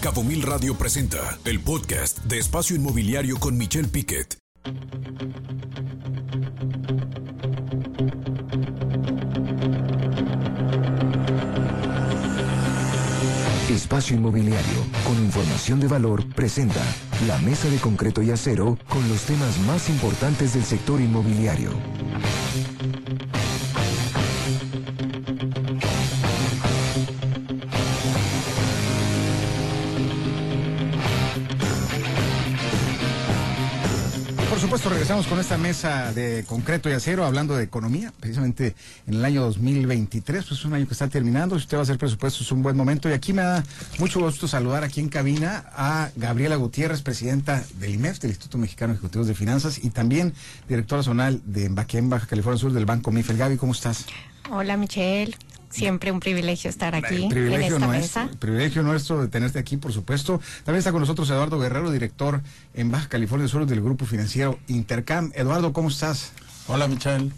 Cabo 0.00 0.24
Mil 0.24 0.40
Radio 0.40 0.74
presenta 0.74 1.38
el 1.44 1.60
podcast 1.60 2.20
de 2.20 2.38
Espacio 2.38 2.74
Inmobiliario 2.74 3.38
con 3.38 3.58
Michelle 3.58 3.86
Piquet. 3.86 4.38
Espacio 13.68 14.16
Inmobiliario, 14.16 14.86
con 15.04 15.22
información 15.22 15.80
de 15.80 15.88
valor, 15.88 16.26
presenta 16.34 16.80
la 17.26 17.36
mesa 17.40 17.68
de 17.68 17.76
concreto 17.76 18.22
y 18.22 18.30
acero 18.30 18.78
con 18.88 19.06
los 19.06 19.20
temas 19.24 19.58
más 19.66 19.90
importantes 19.90 20.54
del 20.54 20.64
sector 20.64 20.98
inmobiliario. 20.98 21.72
Supuesto, 34.80 34.90
regresamos 34.90 35.26
con 35.26 35.38
esta 35.38 35.58
mesa 35.58 36.12
de 36.12 36.44
concreto 36.46 36.88
y 36.88 36.92
acero, 36.92 37.26
hablando 37.26 37.54
de 37.54 37.64
economía, 37.64 38.14
precisamente 38.18 38.74
en 39.06 39.14
el 39.14 39.24
año 39.24 39.42
2023, 39.42 40.44
pues 40.44 40.58
es 40.58 40.64
un 40.64 40.72
año 40.72 40.86
que 40.86 40.94
está 40.94 41.08
terminando, 41.08 41.56
si 41.56 41.64
usted 41.64 41.76
va 41.76 41.80
a 41.80 41.82
hacer 41.82 41.98
presupuesto 41.98 42.42
es 42.42 42.50
un 42.50 42.62
buen 42.62 42.76
momento, 42.76 43.08
y 43.10 43.12
aquí 43.12 43.34
me 43.34 43.42
da 43.42 43.62
mucho 43.98 44.20
gusto 44.20 44.48
saludar 44.48 44.82
aquí 44.82 45.00
en 45.00 45.10
cabina 45.10 45.66
a 45.74 46.10
Gabriela 46.16 46.56
Gutiérrez, 46.56 47.02
presidenta 47.02 47.62
del 47.74 47.94
IMEF, 47.94 48.20
del 48.20 48.30
Instituto 48.30 48.56
Mexicano 48.56 48.92
de 48.92 48.98
Ejecutivos 48.98 49.26
de 49.26 49.34
Finanzas, 49.34 49.84
y 49.84 49.90
también 49.90 50.32
directora 50.66 51.02
zonal 51.02 51.42
de 51.44 51.68
Baquén, 51.68 52.08
Baja 52.08 52.26
California 52.26 52.58
Sur, 52.58 52.72
del 52.72 52.86
Banco 52.86 53.10
MIFEL. 53.10 53.36
Gaby, 53.36 53.56
¿cómo 53.58 53.72
estás? 53.72 54.06
Hola, 54.50 54.78
Michelle. 54.78 55.36
Siempre 55.70 56.10
un 56.10 56.20
privilegio 56.20 56.68
estar 56.68 56.94
aquí 56.94 57.28
privilegio 57.28 57.54
en 57.54 57.62
esta 57.62 57.86
nuestro, 57.86 58.24
mesa. 58.24 58.38
privilegio 58.38 58.82
nuestro 58.82 59.20
de 59.22 59.28
tenerte 59.28 59.58
aquí, 59.58 59.76
por 59.76 59.92
supuesto. 59.92 60.40
También 60.64 60.78
está 60.78 60.90
con 60.92 61.00
nosotros 61.00 61.30
Eduardo 61.30 61.58
Guerrero, 61.58 61.90
director 61.90 62.42
en 62.74 62.90
Baja 62.90 63.08
California 63.08 63.46
Sur 63.48 63.66
del 63.66 63.80
Grupo 63.80 64.04
Financiero 64.04 64.58
Intercam. 64.66 65.30
Eduardo, 65.34 65.72
¿cómo 65.72 65.88
estás? 65.88 66.32
Hola, 66.66 66.88
Michelle. 66.88 67.30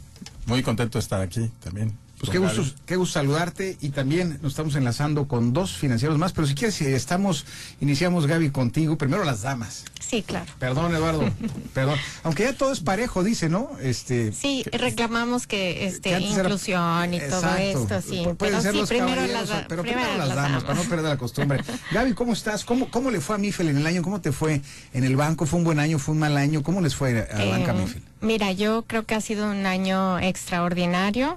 Muy 0.46 0.62
contento 0.62 0.98
de 0.98 1.02
estar 1.02 1.20
aquí 1.20 1.50
también. 1.62 2.01
Pues 2.22 2.30
qué 2.30 2.38
gusto, 2.38 2.62
qué 2.86 2.94
gusto 2.94 3.14
saludarte 3.14 3.76
y 3.80 3.88
también 3.88 4.38
nos 4.42 4.52
estamos 4.52 4.76
enlazando 4.76 5.26
con 5.26 5.52
dos 5.52 5.72
financieros 5.72 6.18
más, 6.18 6.32
pero 6.32 6.46
si 6.46 6.54
quieres, 6.54 6.76
si 6.76 6.86
estamos, 6.86 7.44
iniciamos 7.80 8.28
Gaby 8.28 8.50
contigo, 8.50 8.96
primero 8.96 9.24
las 9.24 9.42
damas. 9.42 9.84
Sí, 9.98 10.22
claro. 10.22 10.46
Perdón, 10.60 10.94
Eduardo, 10.94 11.28
perdón. 11.74 11.98
Aunque 12.22 12.44
ya 12.44 12.52
todo 12.52 12.70
es 12.70 12.78
parejo, 12.78 13.24
dice, 13.24 13.48
¿no? 13.48 13.72
Este, 13.80 14.32
sí, 14.32 14.62
reclamamos 14.70 15.48
que 15.48 15.88
este 15.88 16.16
inclusión 16.20 17.12
y 17.12 17.18
todo 17.18 17.56
esto, 17.56 18.00
sí. 18.00 18.24
pero 18.38 18.62
sí, 18.62 18.82
primero 18.86 19.26
las, 19.26 19.50
pero 19.66 19.82
primero, 19.82 20.16
las, 20.16 20.32
damas, 20.32 20.62
para 20.62 20.74
no 20.74 20.82
perder 20.84 21.06
la 21.06 21.18
costumbre. 21.18 21.64
Gaby, 21.90 22.12
¿cómo 22.12 22.34
estás? 22.34 22.64
¿Cómo, 22.64 22.88
¿Cómo 22.88 23.10
le 23.10 23.20
fue 23.20 23.34
a 23.34 23.38
Mifel 23.38 23.66
en 23.66 23.78
el 23.78 23.86
año? 23.88 24.00
¿Cómo 24.02 24.20
te 24.20 24.30
fue 24.30 24.62
en 24.92 25.02
el 25.02 25.16
banco? 25.16 25.44
¿Fue 25.44 25.58
un 25.58 25.64
buen 25.64 25.80
año? 25.80 25.98
¿Fue 25.98 26.14
un 26.14 26.20
mal 26.20 26.36
año? 26.36 26.62
¿Cómo 26.62 26.82
les 26.82 26.94
fue 26.94 27.26
a 27.28 27.36
la 27.36 27.46
banca 27.46 27.72
eh, 27.72 27.80
Mifel? 27.80 28.02
Mira, 28.20 28.52
yo 28.52 28.84
creo 28.86 29.06
que 29.06 29.16
ha 29.16 29.20
sido 29.20 29.50
un 29.50 29.66
año 29.66 30.20
extraordinario 30.20 31.36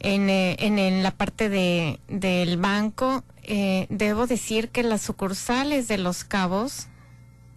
en, 0.00 0.28
eh, 0.30 0.56
en, 0.58 1.02
la 1.02 1.10
parte 1.10 1.48
de, 1.48 2.00
del 2.08 2.56
banco, 2.56 3.22
eh, 3.42 3.86
debo 3.90 4.26
decir 4.26 4.70
que 4.70 4.82
las 4.82 5.02
sucursales 5.02 5.88
de 5.88 5.98
Los 5.98 6.24
Cabos 6.24 6.88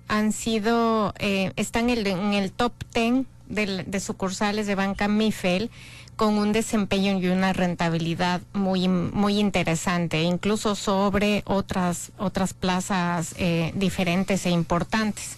han 0.08 0.34
sido, 0.34 1.14
eh, 1.20 1.52
están 1.56 1.90
en 1.90 2.00
el, 2.00 2.08
en 2.08 2.34
el 2.34 2.52
top 2.52 2.74
10 2.94 3.26
de, 3.48 3.84
de, 3.84 4.00
sucursales 4.00 4.68
de 4.68 4.76
banca 4.76 5.08
Mifel 5.08 5.72
con 6.16 6.36
un 6.36 6.52
desempeño 6.52 7.18
y 7.18 7.28
una 7.28 7.54
rentabilidad 7.54 8.42
muy 8.54 8.88
muy 8.88 9.40
interesante, 9.40 10.22
incluso 10.22 10.76
sobre 10.76 11.42
otras 11.46 12.12
otras 12.18 12.54
plazas 12.54 13.34
diferentes 13.74 14.46
e 14.46 14.52
importantes. 14.52 15.38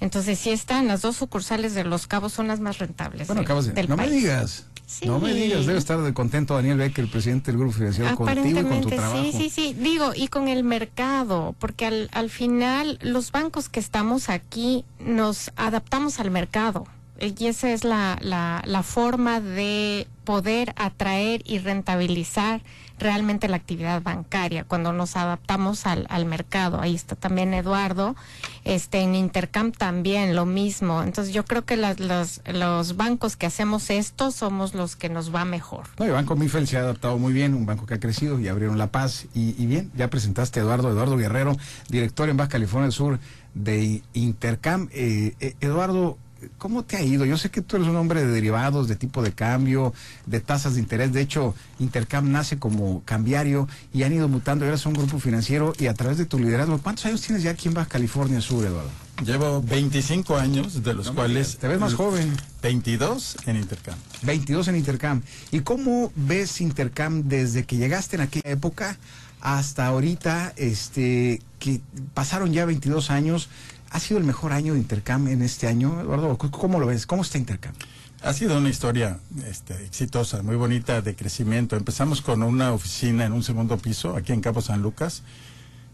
Entonces, 0.00 0.38
sí 0.38 0.50
están, 0.50 0.86
las 0.86 1.02
dos 1.02 1.16
sucursales 1.16 1.74
de 1.74 1.84
Los 1.84 2.06
Cabos 2.06 2.32
son 2.32 2.46
las 2.46 2.60
más 2.60 2.78
rentables. 2.78 3.26
Bueno, 3.26 3.42
no 3.42 3.96
me 3.96 4.08
digas. 4.08 4.66
No 5.04 5.20
me 5.20 5.34
digas, 5.34 5.66
debe 5.66 5.78
estar 5.78 6.00
de 6.00 6.14
contento 6.14 6.54
Daniel 6.54 6.78
Becker, 6.78 7.04
el 7.04 7.10
presidente 7.10 7.50
del 7.50 7.58
Grupo 7.58 7.74
Financiero, 7.74 8.16
contigo 8.16 8.60
y 8.60 8.64
con 8.64 8.80
tu 8.80 8.88
trabajo. 8.88 9.22
Sí, 9.22 9.32
sí, 9.32 9.50
sí. 9.50 9.74
Digo, 9.78 10.12
y 10.14 10.28
con 10.28 10.48
el 10.48 10.64
mercado, 10.64 11.54
porque 11.58 11.86
al, 11.86 12.08
al 12.12 12.30
final 12.30 12.98
los 13.02 13.30
bancos 13.30 13.68
que 13.68 13.80
estamos 13.80 14.30
aquí 14.30 14.84
nos 14.98 15.52
adaptamos 15.56 16.20
al 16.20 16.30
mercado. 16.30 16.86
Y 17.20 17.46
esa 17.46 17.72
es 17.72 17.84
la, 17.84 18.18
la, 18.20 18.62
la 18.64 18.82
forma 18.82 19.40
de 19.40 20.06
poder 20.24 20.74
atraer 20.76 21.42
y 21.44 21.58
rentabilizar 21.58 22.60
realmente 22.98 23.48
la 23.48 23.56
actividad 23.56 24.02
bancaria 24.02 24.64
cuando 24.64 24.92
nos 24.92 25.16
adaptamos 25.16 25.86
al, 25.86 26.06
al 26.10 26.26
mercado. 26.26 26.80
Ahí 26.80 26.94
está 26.94 27.14
también 27.16 27.54
Eduardo. 27.54 28.16
Este, 28.64 29.00
en 29.00 29.14
Intercam 29.14 29.72
también 29.72 30.34
lo 30.34 30.46
mismo. 30.46 31.02
Entonces 31.02 31.32
yo 31.32 31.44
creo 31.44 31.64
que 31.64 31.76
las, 31.76 32.00
los, 32.00 32.40
los 32.46 32.96
bancos 32.96 33.36
que 33.36 33.46
hacemos 33.46 33.90
esto 33.90 34.30
somos 34.30 34.74
los 34.74 34.96
que 34.96 35.08
nos 35.08 35.34
va 35.34 35.44
mejor. 35.44 35.84
No, 35.98 36.04
el 36.04 36.12
Banco 36.12 36.36
Mifel 36.36 36.66
se 36.66 36.76
ha 36.76 36.80
adaptado 36.80 37.18
muy 37.18 37.32
bien, 37.32 37.54
un 37.54 37.66
banco 37.66 37.86
que 37.86 37.94
ha 37.94 38.00
crecido 38.00 38.38
y 38.38 38.48
abrieron 38.48 38.78
La 38.78 38.88
Paz. 38.88 39.26
Y, 39.34 39.54
y 39.62 39.66
bien, 39.66 39.90
ya 39.96 40.10
presentaste 40.10 40.60
a 40.60 40.64
Eduardo, 40.64 40.90
Eduardo 40.90 41.16
Guerrero, 41.16 41.56
director 41.88 42.28
en 42.28 42.36
Baja 42.36 42.50
California 42.50 42.84
del 42.84 42.92
Sur 42.92 43.18
de 43.54 44.02
Intercam. 44.12 44.88
Eh, 44.92 45.34
eh, 45.40 45.54
Eduardo, 45.60 46.18
¿Cómo 46.58 46.84
te 46.84 46.96
ha 46.96 47.02
ido? 47.02 47.24
Yo 47.24 47.36
sé 47.36 47.50
que 47.50 47.62
tú 47.62 47.76
eres 47.76 47.88
un 47.88 47.96
hombre 47.96 48.24
de 48.24 48.30
derivados, 48.30 48.88
de 48.88 48.96
tipo 48.96 49.22
de 49.22 49.32
cambio, 49.32 49.92
de 50.26 50.40
tasas 50.40 50.74
de 50.74 50.80
interés. 50.80 51.12
De 51.12 51.20
hecho, 51.20 51.54
Intercam 51.78 52.30
nace 52.30 52.58
como 52.58 53.02
cambiario 53.04 53.68
y 53.92 54.04
han 54.04 54.12
ido 54.12 54.28
mutando. 54.28 54.64
Eres 54.64 54.86
un 54.86 54.94
grupo 54.94 55.18
financiero 55.18 55.72
y 55.78 55.86
a 55.86 55.94
través 55.94 56.18
de 56.18 56.26
tu 56.26 56.38
liderazgo, 56.38 56.78
¿cuántos 56.78 57.06
años 57.06 57.22
tienes 57.22 57.42
ya 57.42 57.50
aquí 57.50 57.68
en 57.68 57.74
Baja 57.74 57.88
California 57.88 58.40
Sur, 58.40 58.64
Eduardo? 58.64 58.90
Llevo 59.24 59.60
25 59.62 60.36
años, 60.36 60.84
de 60.84 60.94
los 60.94 61.10
cuales... 61.10 61.58
Te 61.58 61.66
ves 61.66 61.80
más 61.80 61.94
joven. 61.94 62.36
22 62.62 63.36
en 63.46 63.56
Intercam. 63.56 63.98
22 64.22 64.68
en 64.68 64.76
Intercam. 64.76 65.22
¿Y 65.50 65.60
cómo 65.60 66.12
ves 66.14 66.60
Intercam 66.60 67.24
desde 67.24 67.64
que 67.64 67.76
llegaste 67.76 68.14
en 68.14 68.22
aquella 68.22 68.50
época 68.50 68.96
hasta 69.40 69.86
ahorita, 69.86 70.52
este, 70.56 71.42
que 71.58 71.80
pasaron 72.14 72.52
ya 72.52 72.64
22 72.64 73.10
años? 73.10 73.48
¿Ha 73.90 74.00
sido 74.00 74.18
el 74.18 74.24
mejor 74.24 74.52
año 74.52 74.74
de 74.74 74.80
Intercam 74.80 75.28
en 75.28 75.42
este 75.42 75.66
año, 75.66 76.00
Eduardo? 76.00 76.36
¿Cómo 76.36 76.78
lo 76.78 76.86
ves? 76.86 77.06
¿Cómo 77.06 77.22
está 77.22 77.38
Intercam? 77.38 77.74
Ha 78.22 78.32
sido 78.32 78.58
una 78.58 78.68
historia 78.68 79.20
este, 79.46 79.74
exitosa, 79.84 80.42
muy 80.42 80.56
bonita 80.56 81.00
de 81.02 81.14
crecimiento. 81.14 81.76
Empezamos 81.76 82.20
con 82.20 82.42
una 82.42 82.72
oficina 82.72 83.24
en 83.24 83.32
un 83.32 83.42
segundo 83.42 83.78
piso, 83.78 84.16
aquí 84.16 84.32
en 84.32 84.40
Cabo 84.40 84.60
San 84.60 84.82
Lucas. 84.82 85.22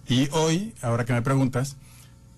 Y 0.08 0.28
hoy, 0.32 0.74
ahora 0.82 1.04
que 1.04 1.12
me 1.12 1.22
preguntas, 1.22 1.76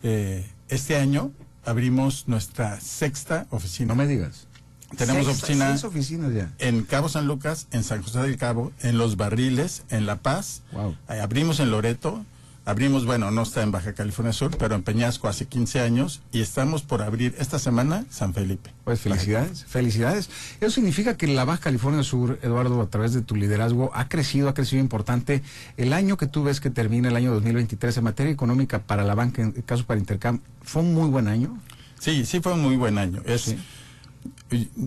eh, 0.03 0.49
este 0.69 0.97
año 0.97 1.31
abrimos 1.65 2.25
nuestra 2.27 2.81
sexta 2.81 3.47
oficina. 3.51 3.89
No 3.89 3.95
me 3.95 4.07
digas. 4.07 4.49
Tenemos 4.97 5.27
oficinas 5.27 6.33
ya. 6.33 6.53
en 6.59 6.85
Cabo 6.85 7.09
San 7.09 7.27
Lucas, 7.27 7.67
en 7.73 7.83
San 7.83 8.03
José 8.03 8.21
del 8.21 8.37
Cabo, 8.37 8.73
en 8.83 8.99
Los 8.99 9.17
Barriles, 9.17 9.83
en 9.91 10.07
La 10.07 10.17
Paz. 10.17 10.63
Wow. 10.73 10.97
abrimos 11.09 11.59
en 11.59 11.71
Loreto, 11.71 12.25
Abrimos, 12.67 13.07
bueno, 13.07 13.31
no 13.31 13.43
está 13.43 13.63
en 13.63 13.71
Baja 13.71 13.93
California 13.93 14.33
Sur, 14.33 14.57
pero 14.59 14.75
en 14.75 14.83
Peñasco 14.83 15.29
hace 15.29 15.47
15 15.47 15.79
años 15.83 16.21
y 16.33 16.41
estamos 16.41 16.83
por 16.83 17.01
abrir 17.01 17.33
esta 17.39 17.61
semana 17.61 18.05
San 18.11 18.35
Felipe. 18.35 18.73
Pues 18.83 18.99
felicidades, 18.99 19.65
felicidades. 19.67 20.29
Eso 20.61 20.73
significa 20.73 21.17
que 21.17 21.29
la 21.29 21.45
Baja 21.45 21.61
California 21.61 22.03
Sur, 22.03 22.41
Eduardo, 22.43 22.83
a 22.83 22.91
través 22.91 23.13
de 23.13 23.23
tu 23.23 23.37
liderazgo, 23.37 23.93
ha 23.95 24.09
crecido, 24.09 24.49
ha 24.49 24.55
crecido 24.55 24.83
importante. 24.83 25.45
El 25.77 25.93
año 25.93 26.17
que 26.17 26.27
tú 26.27 26.43
ves 26.43 26.59
que 26.59 26.71
termina 26.71 27.09
el 27.09 27.15
año 27.15 27.33
2023 27.35 27.99
en 27.99 28.03
materia 28.03 28.33
económica 28.33 28.81
para 28.81 29.05
la 29.05 29.15
banca, 29.15 29.43
en 29.43 29.55
el 29.57 29.63
caso 29.63 29.87
para 29.87 30.01
Intercam, 30.01 30.41
¿fue 30.63 30.83
un 30.83 30.93
muy 30.93 31.09
buen 31.09 31.29
año? 31.29 31.57
Sí, 32.01 32.27
sí 32.27 32.41
fue 32.41 32.55
un 32.55 32.63
muy 32.63 32.75
buen 32.75 32.99
año. 32.99 33.23
Es, 33.27 33.55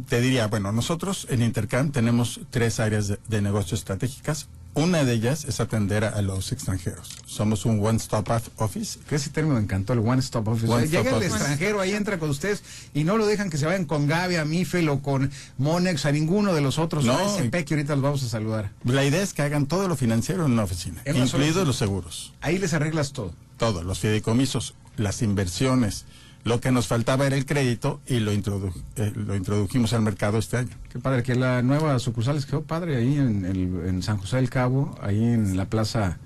Te 0.10 0.20
diría, 0.20 0.48
bueno, 0.48 0.74
nosotros 0.74 1.28
en 1.30 1.42
Intercam 1.42 1.94
tenemos 1.94 2.42
tres 2.50 2.82
áreas 2.82 3.08
de, 3.08 3.20
de 3.30 3.42
negocios 3.42 3.80
estratégicas. 3.80 4.50
Una 4.76 5.04
de 5.04 5.14
ellas 5.14 5.46
es 5.46 5.60
atender 5.60 6.06
a, 6.06 6.22
los 6.22 6.52
extranjeros. 6.52 7.18
Somos 7.26 7.66
un 7.66 7.86
one-stop 7.86 8.30
office. 8.58 9.00
Que 9.10 9.16
ese 9.16 9.30
término 9.30 9.56
me 9.56 9.62
encantó, 9.62 9.94
el 9.94 10.00
one-stop 10.00 10.48
office. 10.48 10.88
llega 10.88 11.18
el 11.18 11.24
extranjero, 11.24 11.82
ahí 11.82 11.94
entra 11.94 12.20
con 12.20 12.30
ustedes 12.30 12.64
y 12.94 13.04
no 13.04 13.18
lo 13.18 13.26
dejan 13.26 13.50
que 13.50 13.58
se 13.58 13.66
vayan 13.66 13.86
con 13.86 14.08
Gaby, 14.08 14.36
a 14.36 14.46
Mifel 14.46 14.88
o 14.90 15.02
con 15.02 15.32
Monex, 15.58 16.06
a 16.06 16.12
ninguno 16.12 16.54
de 16.54 16.62
los 16.62 16.78
otros. 16.78 17.04
No, 17.04 17.20
SP, 17.20 17.66
que 17.66 17.74
ahorita 17.74 17.96
los 17.96 18.04
vamos 18.04 18.24
a 18.24 18.30
saludar. 18.30 18.72
La 18.84 19.04
idea 19.04 19.22
es 19.22 19.34
que 19.34 19.42
hagan 19.42 19.66
todo 19.66 19.88
lo 19.88 19.96
financiero 19.96 20.46
en 20.46 20.52
una 20.52 20.64
oficina, 20.64 21.02
incluidos 21.06 21.66
los 21.66 21.76
seguros. 21.76 22.34
Ahí 22.42 22.58
les 22.58 22.74
arreglas 22.74 23.12
todo. 23.12 23.34
Todo, 23.58 23.84
los 23.84 24.00
fideicomisos, 24.00 24.76
las 24.96 25.22
inversiones, 25.22 26.06
lo 26.44 26.60
que 26.60 26.72
nos 26.72 26.88
faltaba 26.88 27.28
era 27.28 27.36
el 27.36 27.46
crédito 27.46 28.02
y 28.08 28.20
lo, 28.20 28.32
eh, 28.32 29.14
lo 29.16 29.36
introdujimos 29.36 29.94
al 29.94 30.02
mercado 30.02 30.38
este 30.38 30.58
año. 30.58 30.76
Qué 30.92 31.00
padre, 31.00 31.24
que 31.24 31.36
la 31.36 31.62
nueva 31.62 32.00
sucursal 32.00 32.36
les 32.36 32.46
quedó 32.46 32.64
padre 32.64 32.98
ahí 32.98 33.18
en, 33.18 33.46
en 33.46 34.04
San 34.04 34.18
José 34.18 34.38
del 34.38 34.50
Cabo, 34.50 34.98
ahí 35.02 35.24
en 35.24 35.58
la 35.58 35.66
plaza. 35.66 36.18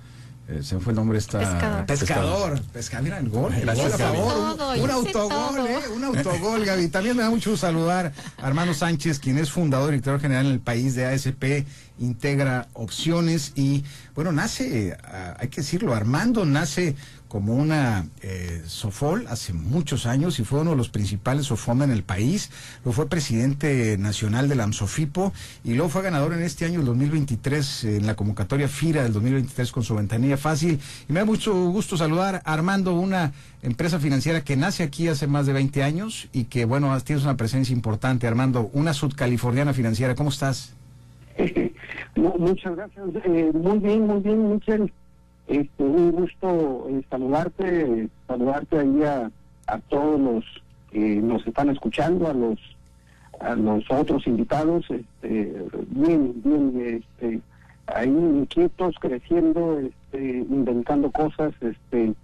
Eh, 0.46 0.62
se 0.62 0.74
me 0.74 0.82
fue 0.82 0.92
el 0.92 0.96
nombre 0.96 1.16
esta 1.16 1.38
pescador 1.38 1.86
pescador, 1.86 2.62
pescador. 2.64 3.04
mira 3.04 3.18
el 3.18 3.30
gol, 3.30 3.54
el 3.54 3.64
gol 3.64 3.92
a 3.92 3.96
favor, 3.96 4.76
un, 4.78 4.90
autogol 4.90 5.66
eh, 5.66 5.88
un 5.96 6.04
autogol 6.04 6.66
Gaby 6.66 6.88
también 6.88 7.16
me 7.16 7.22
da 7.22 7.30
mucho 7.30 7.56
saludar 7.56 8.12
a 8.36 8.46
Armando 8.46 8.74
Sánchez 8.74 9.20
quien 9.20 9.38
es 9.38 9.50
fundador 9.50 9.88
y 9.88 9.92
director 9.92 10.20
general 10.20 10.44
en 10.44 10.52
el 10.52 10.60
país 10.60 10.94
de 10.96 11.06
ASP 11.06 11.66
integra 11.98 12.68
opciones 12.74 13.52
y 13.54 13.84
bueno 14.14 14.32
nace 14.32 14.94
hay 15.38 15.48
que 15.48 15.62
decirlo 15.62 15.94
Armando 15.94 16.44
nace 16.44 16.94
como 17.34 17.56
una 17.56 18.06
eh, 18.22 18.62
Sofol 18.64 19.26
hace 19.26 19.52
muchos 19.52 20.06
años 20.06 20.38
y 20.38 20.44
fue 20.44 20.60
uno 20.60 20.70
de 20.70 20.76
los 20.76 20.88
principales 20.88 21.46
Sofonda 21.46 21.84
en 21.84 21.90
el 21.90 22.04
país. 22.04 22.52
Lo 22.84 22.92
fue 22.92 23.08
presidente 23.08 23.98
nacional 23.98 24.48
del 24.48 24.60
AMSOFIPO 24.60 25.32
y 25.64 25.74
luego 25.74 25.88
fue 25.88 26.02
ganador 26.02 26.32
en 26.34 26.44
este 26.44 26.64
año, 26.64 26.78
el 26.78 26.86
2023, 26.86 27.84
en 27.86 28.06
la 28.06 28.14
convocatoria 28.14 28.68
FIRA 28.68 29.02
del 29.02 29.12
2023 29.14 29.72
con 29.72 29.82
su 29.82 29.96
ventanilla 29.96 30.36
fácil. 30.36 30.78
Y 31.08 31.12
me 31.12 31.18
da 31.18 31.26
mucho 31.26 31.52
gusto 31.72 31.96
saludar 31.96 32.40
a 32.44 32.52
Armando, 32.52 32.94
una 32.94 33.32
empresa 33.62 33.98
financiera 33.98 34.44
que 34.44 34.54
nace 34.56 34.84
aquí 34.84 35.08
hace 35.08 35.26
más 35.26 35.46
de 35.46 35.54
20 35.54 35.82
años 35.82 36.28
y 36.32 36.44
que, 36.44 36.64
bueno, 36.64 36.96
tienes 37.00 37.24
una 37.24 37.36
presencia 37.36 37.72
importante. 37.72 38.28
Armando, 38.28 38.70
una 38.74 38.94
sudcaliforniana 38.94 39.72
financiera. 39.72 40.14
¿Cómo 40.14 40.30
estás? 40.30 40.76
muchas 42.14 42.76
gracias. 42.76 43.04
Eh, 43.24 43.50
muy 43.52 43.80
bien, 43.80 44.06
muy 44.06 44.20
bien, 44.20 44.52
Michel. 44.52 44.92
Este, 45.46 45.82
un 45.82 46.12
gusto 46.12 46.86
eh, 46.88 47.02
saludarte, 47.10 48.08
saludarte 48.26 48.78
ahí 48.78 49.02
a, 49.02 49.30
a 49.66 49.78
todos 49.78 50.20
los 50.20 50.44
que 50.90 51.16
nos 51.16 51.46
están 51.46 51.70
escuchando, 51.70 52.28
a 52.28 52.32
los 52.32 52.58
a 53.40 53.54
los 53.56 53.84
otros 53.90 54.26
invitados, 54.26 54.84
este, 54.90 55.66
bien, 55.88 56.32
bien, 56.44 57.02
este, 57.02 57.40
ahí 57.86 58.08
inquietos, 58.08 58.94
creciendo, 59.00 59.80
este, 59.80 60.38
inventando 60.48 61.10
cosas, 61.10 61.52
este, 61.60 62.14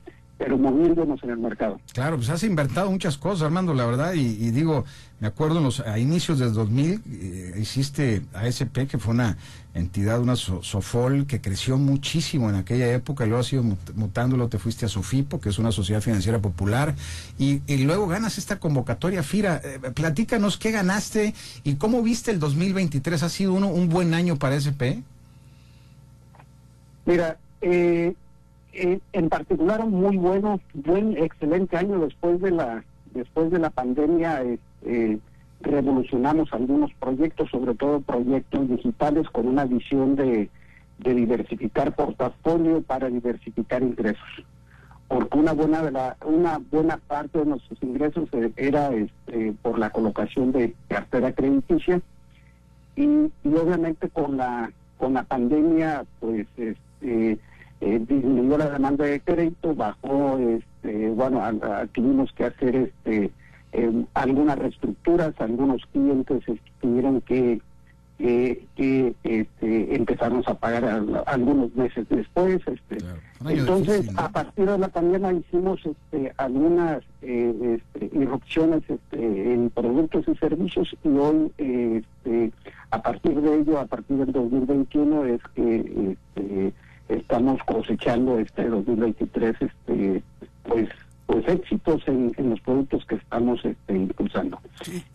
pero 0.40 0.56
moviéndonos 0.56 1.22
en 1.22 1.30
el 1.30 1.36
mercado. 1.36 1.78
Claro, 1.92 2.16
pues 2.16 2.30
has 2.30 2.42
inventado 2.44 2.90
muchas 2.90 3.18
cosas, 3.18 3.42
Armando, 3.42 3.74
la 3.74 3.84
verdad, 3.84 4.14
y, 4.14 4.50
digo, 4.52 4.86
me 5.18 5.26
acuerdo 5.26 5.58
en 5.58 5.64
los, 5.64 5.80
a 5.80 5.98
inicios 5.98 6.38
del 6.38 6.54
2000 6.54 7.02
eh, 7.12 7.54
hiciste 7.60 8.22
ASP, 8.32 8.88
que 8.88 8.96
fue 8.96 9.12
una 9.12 9.36
entidad, 9.74 10.18
una 10.18 10.36
Sofol, 10.36 11.26
que 11.26 11.42
creció 11.42 11.76
muchísimo 11.76 12.48
en 12.48 12.56
aquella 12.56 12.90
época, 12.90 13.26
y 13.26 13.28
luego 13.28 13.42
has 13.42 13.52
ido 13.52 13.62
mutándolo, 13.94 14.48
te 14.48 14.58
fuiste 14.58 14.86
a 14.86 14.88
Sofipo, 14.88 15.42
que 15.42 15.50
es 15.50 15.58
una 15.58 15.72
sociedad 15.72 16.00
financiera 16.00 16.38
popular, 16.38 16.94
y, 17.38 17.60
luego 17.84 18.08
ganas 18.08 18.38
esta 18.38 18.58
convocatoria 18.58 19.22
FIRA. 19.22 19.60
Eh, 19.62 19.78
platícanos 19.94 20.56
qué 20.56 20.70
ganaste 20.70 21.34
y 21.64 21.74
cómo 21.74 22.00
viste 22.00 22.30
el 22.30 22.38
2023. 22.38 23.22
¿Ha 23.22 23.28
sido 23.28 23.52
uno, 23.52 23.68
un 23.68 23.90
buen 23.90 24.14
año 24.14 24.36
para 24.36 24.56
SP? 24.56 25.04
Mira, 27.04 27.36
eh, 27.60 28.14
eh, 28.72 29.00
en 29.12 29.28
particular 29.28 29.84
muy 29.86 30.16
bueno, 30.16 30.60
buen, 30.74 31.16
excelente 31.16 31.76
año 31.76 31.98
después 32.00 32.40
de 32.40 32.50
la 32.50 32.84
después 33.12 33.50
de 33.50 33.58
la 33.58 33.70
pandemia. 33.70 34.42
Eh, 34.84 35.18
revolucionamos 35.62 36.52
algunos 36.52 36.90
proyectos, 36.94 37.50
sobre 37.50 37.74
todo 37.74 38.00
proyectos 38.00 38.68
digitales 38.68 39.28
con 39.28 39.46
una 39.46 39.64
visión 39.66 40.16
de, 40.16 40.48
de 40.98 41.14
diversificar 41.14 41.94
portafolio 41.94 42.82
para 42.82 43.08
diversificar 43.08 43.82
ingresos. 43.82 44.44
Porque 45.08 45.38
una 45.38 45.52
buena 45.52 45.82
de 45.82 45.90
la, 45.90 46.16
una 46.24 46.60
buena 46.70 46.96
parte 46.96 47.40
de 47.40 47.46
nuestros 47.46 47.82
ingresos 47.82 48.28
eh, 48.32 48.52
era 48.56 48.88
este, 48.94 49.52
por 49.60 49.78
la 49.78 49.90
colocación 49.90 50.52
de 50.52 50.74
cartera 50.88 51.32
crediticia 51.32 52.00
y, 52.96 53.02
y 53.02 53.54
obviamente 53.54 54.08
con 54.08 54.36
la 54.36 54.72
con 54.98 55.14
la 55.14 55.22
pandemia 55.22 56.04
pues 56.20 56.46
este 56.56 57.38
eh, 57.80 57.98
disminuyó 58.06 58.58
la 58.58 58.70
demanda 58.70 59.04
de 59.04 59.20
crédito, 59.20 59.74
bajó, 59.74 60.38
este, 60.38 61.08
bueno, 61.10 61.42
tuvimos 61.92 62.32
que 62.32 62.44
hacer 62.44 62.76
este 62.76 63.30
eh, 63.72 64.04
algunas 64.14 64.58
reestructuras, 64.58 65.32
algunos 65.38 65.82
clientes 65.92 66.42
tuvieron 66.80 67.20
que 67.20 67.60
que, 68.76 69.14
este, 69.24 69.96
empezamos 69.96 70.46
a 70.46 70.54
pagar 70.54 70.84
algunos 71.26 71.74
meses 71.74 72.06
después. 72.10 72.60
Este. 72.66 72.98
Entonces, 73.48 74.10
a 74.18 74.28
partir 74.28 74.68
de 74.68 74.76
la 74.76 74.88
pandemia 74.88 75.32
hicimos 75.32 75.80
este, 75.86 76.30
algunas 76.36 77.02
eh, 77.22 77.80
este, 77.94 78.10
irrupciones 78.14 78.82
este, 78.88 79.54
en 79.54 79.70
productos 79.70 80.26
y 80.28 80.34
servicios 80.36 80.94
y 81.02 81.08
hoy, 81.08 81.50
este, 81.56 82.52
a 82.90 83.00
partir 83.00 83.40
de 83.40 83.60
ello, 83.60 83.78
a 83.78 83.86
partir 83.86 84.18
del 84.18 84.32
2021, 84.32 85.24
es 85.24 85.40
que 85.54 86.16
este, 86.36 86.74
estamos 87.10 87.60
cosechando 87.64 88.38
este 88.38 88.68
2023 88.68 89.56
este 89.60 90.22
pues 90.64 90.88
pues 91.26 91.46
éxitos 91.46 92.02
en, 92.08 92.34
los 92.36 92.60
productos 92.60 93.04
que 93.06 93.14
estamos 93.14 93.64
este, 93.64 93.94
impulsando. 93.94 94.58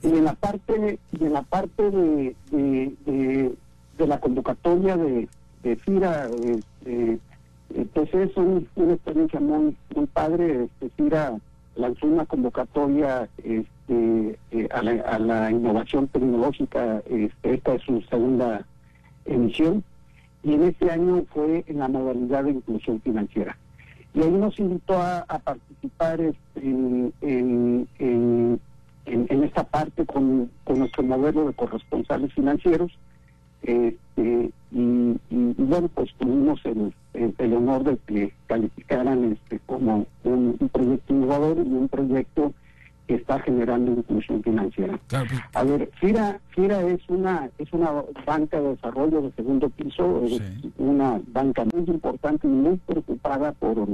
Y 0.01 0.07
en 0.07 0.23
la 0.23 0.33
parte 0.33 0.97
y 1.11 1.25
en 1.25 1.33
la 1.33 1.41
parte 1.41 1.91
de, 1.91 2.35
de, 2.51 4.07
la 4.07 4.17
convocatoria 4.21 4.95
de, 4.95 5.27
de 5.63 5.75
FIRA 5.75 6.29
este, 6.45 7.19
pues 7.93 8.13
es 8.13 8.37
una 8.37 8.93
experiencia 8.93 9.41
muy 9.41 9.75
muy 9.93 10.05
padre. 10.05 10.69
Este 10.79 10.89
FIRA 10.95 11.33
lanzó 11.75 12.07
una 12.07 12.25
convocatoria 12.25 13.27
este, 13.43 14.39
eh, 14.51 14.69
a, 14.71 14.81
la, 14.83 15.01
a 15.01 15.19
la 15.19 15.51
innovación 15.51 16.07
tecnológica 16.07 17.01
este, 17.09 17.55
esta 17.55 17.73
es 17.73 17.81
su 17.81 18.01
segunda 18.03 18.65
emisión 19.25 19.83
y 20.45 20.53
en 20.53 20.63
este 20.63 20.91
año 20.91 21.25
fue 21.33 21.63
en 21.65 21.79
la 21.79 21.87
modalidad 21.87 22.43
de 22.43 22.51
inclusión 22.51 23.01
financiera. 23.01 23.57
Y 24.13 24.21
ahí 24.21 24.31
nos 24.31 24.57
invitó 24.59 24.93
a, 24.93 25.25
participar 25.43 26.21
este, 26.21 26.59
en, 26.61 27.89
en, 27.99 28.59
esta 29.43 29.63
parte 29.63 30.05
con, 30.05 30.51
nuestro 30.67 31.03
modelo 31.03 31.47
de 31.47 31.53
corresponsales 31.53 32.31
financieros. 32.33 32.91
Este, 33.63 34.51
y, 34.71 35.17
bueno, 35.31 35.89
pues 35.95 36.13
tuvimos 36.19 36.63
el, 36.65 36.93
el, 37.13 37.53
honor 37.53 37.83
de 37.83 37.97
que 38.05 38.33
calificaran 38.45 39.33
este 39.33 39.59
como 39.65 40.05
un, 40.23 40.69
proyecto 40.71 41.11
innovador 41.11 41.57
y 41.57 41.71
un 41.71 41.89
proyecto 41.89 42.53
está 43.07 43.39
generando 43.39 43.91
inclusión 43.91 44.41
financiera. 44.41 44.99
Pues, 45.07 45.23
a 45.53 45.63
ver, 45.63 45.89
FIRA, 45.99 46.39
FIRA 46.49 46.81
es 46.81 47.01
una 47.07 47.49
es 47.57 47.71
una 47.71 47.91
banca 48.25 48.59
de 48.59 48.69
desarrollo 48.69 49.21
de 49.21 49.31
segundo 49.33 49.69
piso, 49.69 50.23
es 50.25 50.41
una 50.77 51.21
banca 51.27 51.65
muy 51.65 51.83
importante 51.87 52.47
y 52.47 52.51
muy 52.51 52.77
preocupada 52.77 53.51
por 53.53 53.87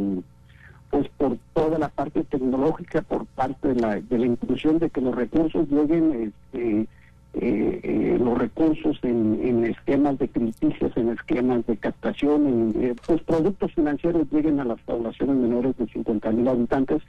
pues 0.91 1.07
por 1.17 1.37
toda 1.53 1.79
la 1.79 1.89
parte 1.89 2.23
tecnológica, 2.25 3.01
por 3.01 3.25
parte 3.25 3.69
de 3.69 3.75
la, 3.75 4.01
de 4.01 4.17
la 4.17 4.25
inclusión 4.25 4.77
de 4.77 4.89
que 4.89 4.99
los 4.99 5.15
recursos 5.15 5.67
lleguen, 5.69 6.33
este, 6.53 6.87
eh, 7.33 7.79
eh, 7.83 8.17
los 8.19 8.37
recursos 8.37 8.99
en, 9.03 9.39
en, 9.41 9.63
esquemas 9.63 10.19
de 10.19 10.27
crediticias, 10.27 10.91
en 10.97 11.09
esquemas 11.09 11.65
de 11.65 11.77
captación, 11.77 12.45
en 12.45 12.83
eh, 12.83 12.95
pues 13.07 13.21
productos 13.23 13.73
financieros 13.73 14.27
lleguen 14.31 14.59
a 14.59 14.65
las 14.65 14.81
poblaciones 14.81 15.37
menores 15.37 15.77
de 15.77 15.87
50 15.87 16.29
mil 16.31 16.47
habitantes 16.49 17.01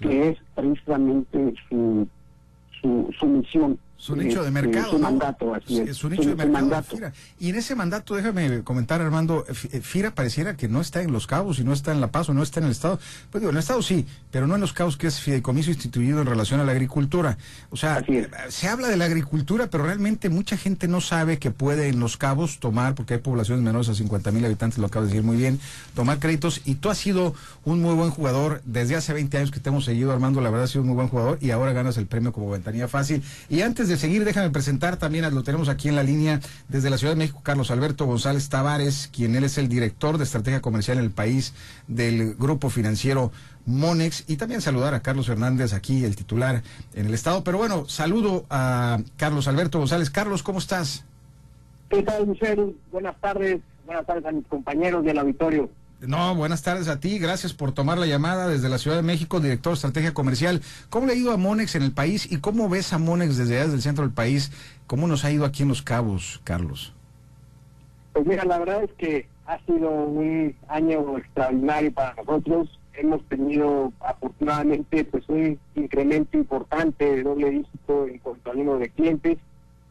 que 0.00 0.30
es 0.30 0.38
precisamente 0.54 1.54
su, 1.68 2.06
su, 2.80 3.10
su 3.18 3.26
misión. 3.26 3.78
Su 3.98 4.14
nicho 4.14 4.44
de 4.44 4.52
mercado. 4.52 4.92
Su 4.92 4.98
mandato, 5.00 5.52
así 5.52 5.80
es. 5.80 5.96
Su 5.96 6.08
nicho 6.08 6.34
de 6.34 6.36
mercado. 6.36 6.84
Y 7.40 7.50
en 7.50 7.56
ese 7.56 7.74
mandato, 7.74 8.14
déjame 8.14 8.62
comentar, 8.62 9.02
Armando, 9.02 9.44
eh, 9.48 9.80
FIRA 9.80 10.14
pareciera 10.14 10.56
que 10.56 10.68
no 10.68 10.80
está 10.80 11.02
en 11.02 11.10
Los 11.10 11.26
Cabos 11.26 11.58
y 11.58 11.64
no 11.64 11.72
está 11.72 11.90
en 11.90 12.00
La 12.00 12.12
Paz 12.12 12.28
o 12.28 12.34
no 12.34 12.44
está 12.44 12.60
en 12.60 12.66
el 12.66 12.72
Estado. 12.72 13.00
Pues 13.32 13.42
digo, 13.42 13.50
en 13.50 13.56
el 13.56 13.60
Estado 13.60 13.82
sí, 13.82 14.06
pero 14.30 14.46
no 14.46 14.54
en 14.54 14.60
Los 14.60 14.72
Cabos, 14.72 14.96
que 14.96 15.08
es 15.08 15.20
fideicomiso 15.20 15.72
instituido 15.72 16.20
en 16.20 16.26
relación 16.26 16.60
a 16.60 16.64
la 16.64 16.70
agricultura. 16.70 17.38
O 17.70 17.76
sea, 17.76 18.04
se 18.50 18.68
habla 18.68 18.86
de 18.86 18.96
la 18.96 19.06
agricultura, 19.06 19.66
pero 19.66 19.84
realmente 19.84 20.28
mucha 20.28 20.56
gente 20.56 20.86
no 20.86 21.00
sabe 21.00 21.38
que 21.38 21.50
puede 21.50 21.88
en 21.88 21.98
Los 21.98 22.16
Cabos 22.16 22.60
tomar, 22.60 22.94
porque 22.94 23.14
hay 23.14 23.20
poblaciones 23.20 23.64
menores 23.64 23.88
a 23.88 23.96
50 23.96 24.30
mil 24.30 24.44
habitantes, 24.44 24.78
lo 24.78 24.86
acabo 24.86 25.06
de 25.06 25.10
decir 25.10 25.24
muy 25.24 25.36
bien, 25.36 25.58
tomar 25.96 26.20
créditos. 26.20 26.60
Y 26.64 26.76
tú 26.76 26.88
has 26.88 26.98
sido 26.98 27.34
un 27.64 27.82
muy 27.82 27.94
buen 27.96 28.10
jugador 28.10 28.62
desde 28.64 28.94
hace 28.94 29.12
20 29.12 29.38
años 29.38 29.50
que 29.50 29.58
te 29.58 29.70
hemos 29.70 29.84
seguido, 29.84 30.12
Armando, 30.12 30.40
la 30.40 30.50
verdad 30.50 30.64
has 30.64 30.70
sido 30.70 30.82
un 30.82 30.88
muy 30.88 30.96
buen 30.96 31.08
jugador 31.08 31.38
y 31.40 31.50
ahora 31.50 31.72
ganas 31.72 31.96
el 31.96 32.06
premio 32.06 32.32
como 32.32 32.48
ventanilla 32.48 32.86
fácil. 32.86 33.24
Y 33.48 33.62
antes 33.62 33.87
de 33.88 33.96
seguir, 33.96 34.24
déjame 34.24 34.50
presentar 34.50 34.96
también, 34.96 35.32
lo 35.34 35.42
tenemos 35.42 35.68
aquí 35.68 35.88
en 35.88 35.96
la 35.96 36.02
línea 36.02 36.40
desde 36.68 36.90
la 36.90 36.98
Ciudad 36.98 37.12
de 37.12 37.18
México, 37.18 37.40
Carlos 37.42 37.70
Alberto 37.70 38.06
González 38.06 38.48
Tavares, 38.48 39.10
quien 39.12 39.34
él 39.34 39.44
es 39.44 39.58
el 39.58 39.68
director 39.68 40.18
de 40.18 40.24
estrategia 40.24 40.60
comercial 40.60 40.98
en 40.98 41.04
el 41.04 41.10
país 41.10 41.54
del 41.86 42.34
grupo 42.34 42.70
financiero 42.70 43.32
Monex 43.66 44.24
y 44.26 44.36
también 44.36 44.60
saludar 44.60 44.94
a 44.94 45.00
Carlos 45.00 45.28
Hernández 45.28 45.72
aquí, 45.72 46.04
el 46.04 46.16
titular 46.16 46.62
en 46.94 47.06
el 47.06 47.14
estado. 47.14 47.44
Pero 47.44 47.58
bueno, 47.58 47.86
saludo 47.86 48.46
a 48.50 48.98
Carlos 49.16 49.46
Alberto 49.46 49.78
González. 49.78 50.10
Carlos, 50.10 50.42
¿cómo 50.42 50.58
estás? 50.58 51.04
¿Qué 51.90 52.02
tal, 52.02 52.26
Michelle? 52.26 52.74
Buenas 52.90 53.20
tardes. 53.20 53.60
Buenas 53.86 54.06
tardes 54.06 54.24
a 54.24 54.32
mis 54.32 54.46
compañeros 54.46 55.04
del 55.04 55.18
auditorio. 55.18 55.70
No, 56.00 56.36
buenas 56.36 56.62
tardes 56.62 56.86
a 56.86 57.00
ti. 57.00 57.18
Gracias 57.18 57.52
por 57.52 57.72
tomar 57.72 57.98
la 57.98 58.06
llamada 58.06 58.46
desde 58.46 58.68
la 58.68 58.78
Ciudad 58.78 58.96
de 58.96 59.02
México, 59.02 59.40
director 59.40 59.72
de 59.72 59.74
Estrategia 59.74 60.14
Comercial. 60.14 60.62
¿Cómo 60.90 61.06
le 61.06 61.12
ha 61.14 61.16
ido 61.16 61.32
a 61.32 61.36
Monex 61.36 61.74
en 61.74 61.82
el 61.82 61.90
país 61.90 62.30
y 62.30 62.38
cómo 62.38 62.68
ves 62.68 62.92
a 62.92 62.98
Monex 62.98 63.36
desde 63.36 63.56
desde 63.56 63.74
el 63.74 63.82
centro 63.82 64.04
del 64.04 64.14
país? 64.14 64.52
¿Cómo 64.86 65.08
nos 65.08 65.24
ha 65.24 65.32
ido 65.32 65.44
aquí 65.44 65.64
en 65.64 65.70
Los 65.70 65.82
Cabos, 65.82 66.40
Carlos? 66.44 66.94
Pues 68.12 68.26
mira, 68.26 68.44
la 68.44 68.60
verdad 68.60 68.84
es 68.84 68.92
que 68.92 69.26
ha 69.46 69.58
sido 69.66 69.90
un 69.90 70.54
año 70.68 71.18
extraordinario 71.18 71.92
para 71.92 72.14
nosotros. 72.14 72.78
Hemos 72.94 73.24
tenido 73.24 73.92
afortunadamente 73.98 75.04
pues 75.04 75.28
un 75.28 75.58
incremento 75.74 76.38
importante 76.38 77.04
de 77.16 77.22
doble 77.24 77.50
dígito 77.50 78.06
en 78.06 78.18
cuanto 78.18 78.52
al 78.52 78.58
número 78.58 78.78
de 78.78 78.90
clientes. 78.90 79.38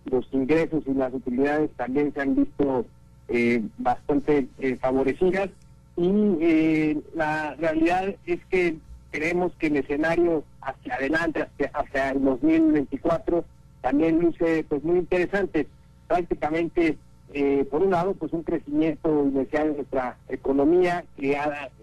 Los 0.06 0.26
ingresos 0.32 0.84
y 0.88 0.94
las 0.94 1.14
utilidades 1.14 1.70
también 1.76 2.14
se 2.14 2.22
han 2.22 2.34
visto 2.34 2.86
eh, 3.28 3.62
bastante 3.78 4.48
eh, 4.60 4.78
favorecidas 4.78 5.50
y 5.98 7.02
la 7.16 7.56
realidad 7.56 8.16
es 8.26 8.40
que 8.46 8.78
creemos 9.12 9.52
que 9.58 9.68
el 9.68 9.78
escenario 9.78 10.44
hacia 10.62 10.96
adelante, 10.96 11.42
hacia, 11.42 11.72
hacia 11.74 12.10
el 12.12 12.24
2024, 12.24 13.44
también 13.82 14.20
luce 14.20 14.64
pues 14.68 14.84
muy 14.84 15.00
interesante. 15.00 15.68
Prácticamente, 16.08 16.98
eh, 17.34 17.66
por 17.70 17.82
un 17.82 17.92
lado, 17.92 18.14
pues 18.14 18.32
un 18.34 18.44
crecimiento 18.44 19.26
inicial 19.26 19.70
de 19.70 19.76
nuestra 19.78 20.18
economía, 20.30 21.04
que 21.18 21.32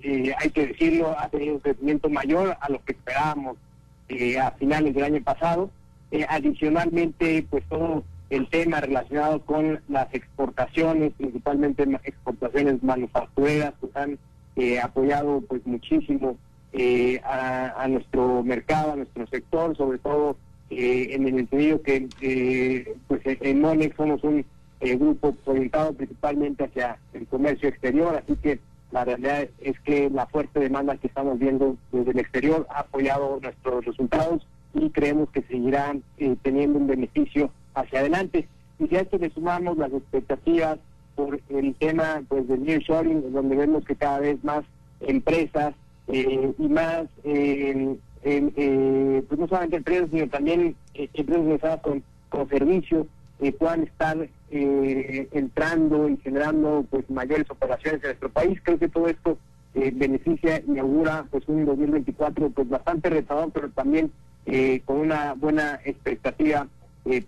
eh, 0.02 0.34
hay 0.38 0.50
que 0.50 0.66
decirlo, 0.68 1.14
ha 1.18 1.28
tenido 1.28 1.54
un 1.54 1.60
crecimiento 1.60 2.08
mayor 2.08 2.56
a 2.60 2.68
lo 2.70 2.82
que 2.84 2.92
esperábamos 2.92 3.56
eh, 4.08 4.38
a 4.38 4.50
finales 4.52 4.94
del 4.94 5.04
año 5.04 5.22
pasado. 5.22 5.70
adicionalmente, 6.28 7.46
pues 7.50 7.64
todo 7.68 8.04
el 8.30 8.48
tema 8.48 8.80
relacionado 8.80 9.40
con 9.40 9.80
las 9.88 10.12
exportaciones, 10.14 11.12
principalmente 11.16 11.84
exportaciones 12.04 12.82
manufactureras, 12.82 13.74
pues 13.80 13.94
han 13.96 14.18
apoyado 14.82 15.40
pues 15.42 15.66
muchísimo 15.66 16.36
a, 17.24 17.86
nuestro 17.88 18.42
mercado, 18.42 18.92
a 18.92 18.96
nuestro 18.96 19.26
sector, 19.26 19.76
sobre 19.76 19.98
todo 19.98 20.36
eh, 20.70 21.14
en 21.14 21.28
el 21.28 21.38
entendido 21.38 21.82
que 21.82 22.08
eh, 22.20 22.96
pues 23.06 23.20
en 23.24 23.60
Monex 23.60 23.94
somos 23.96 24.24
un 24.24 24.44
eh, 24.80 24.96
grupo 24.96 25.36
orientado 25.44 25.92
principalmente 25.92 26.64
hacia 26.64 26.98
el 27.12 27.26
comercio 27.26 27.68
exterior, 27.68 28.16
así 28.16 28.34
que 28.36 28.58
la 28.90 29.04
realidad 29.04 29.46
es 29.60 29.78
que 29.80 30.08
la 30.10 30.26
fuerte 30.26 30.60
demanda 30.60 30.96
que 30.96 31.06
estamos 31.06 31.38
viendo 31.38 31.76
desde 31.92 32.12
el 32.12 32.18
exterior 32.18 32.66
ha 32.70 32.80
apoyado 32.80 33.38
nuestros 33.42 33.84
resultados 33.84 34.46
y 34.72 34.90
creemos 34.90 35.30
que 35.30 35.42
seguirán 35.42 36.02
teniendo 36.42 36.78
un 36.78 36.86
beneficio 36.86 37.50
hacia 37.74 38.00
adelante. 38.00 38.48
Y 38.78 38.88
si 38.88 38.96
a 38.96 39.00
esto 39.00 39.18
le 39.18 39.30
sumamos 39.30 39.76
las 39.78 39.92
expectativas 39.92 40.78
por 41.14 41.40
el 41.48 41.74
tema 41.76 42.22
pues 42.28 42.48
del 42.48 42.64
nearshoring, 42.64 43.32
donde 43.32 43.56
vemos 43.56 43.84
que 43.84 43.94
cada 43.94 44.18
vez 44.20 44.42
más 44.42 44.64
empresas 45.00 45.74
y 46.08 46.68
más 46.68 47.06
eh, 47.22 47.96
pues 48.24 49.38
no 49.38 49.48
solamente 49.48 49.76
empresas, 49.76 50.08
sino 50.10 50.28
también 50.28 50.74
eh, 50.94 51.08
empresas 51.12 51.44
relacionadas 51.44 51.80
con, 51.82 52.02
con 52.28 52.48
servicios 52.48 53.06
eh, 53.40 53.52
puedan 53.52 53.82
estar 53.82 54.16
eh, 54.50 55.28
entrando 55.32 56.08
y 56.08 56.16
generando 56.18 56.86
pues 56.88 57.08
mayores 57.10 57.50
operaciones 57.50 58.02
en 58.02 58.08
nuestro 58.08 58.30
país. 58.30 58.58
Creo 58.62 58.78
que 58.78 58.88
todo 58.88 59.08
esto 59.08 59.38
beneficia 59.74 60.62
y 60.68 60.78
augura 60.78 61.26
pues 61.32 61.42
un 61.48 61.64
2024 61.64 62.50
pues 62.50 62.68
bastante 62.68 63.10
retador, 63.10 63.50
pero 63.52 63.70
también 63.70 64.12
con 64.84 64.98
una 64.98 65.34
buena 65.34 65.80
expectativa 65.84 66.68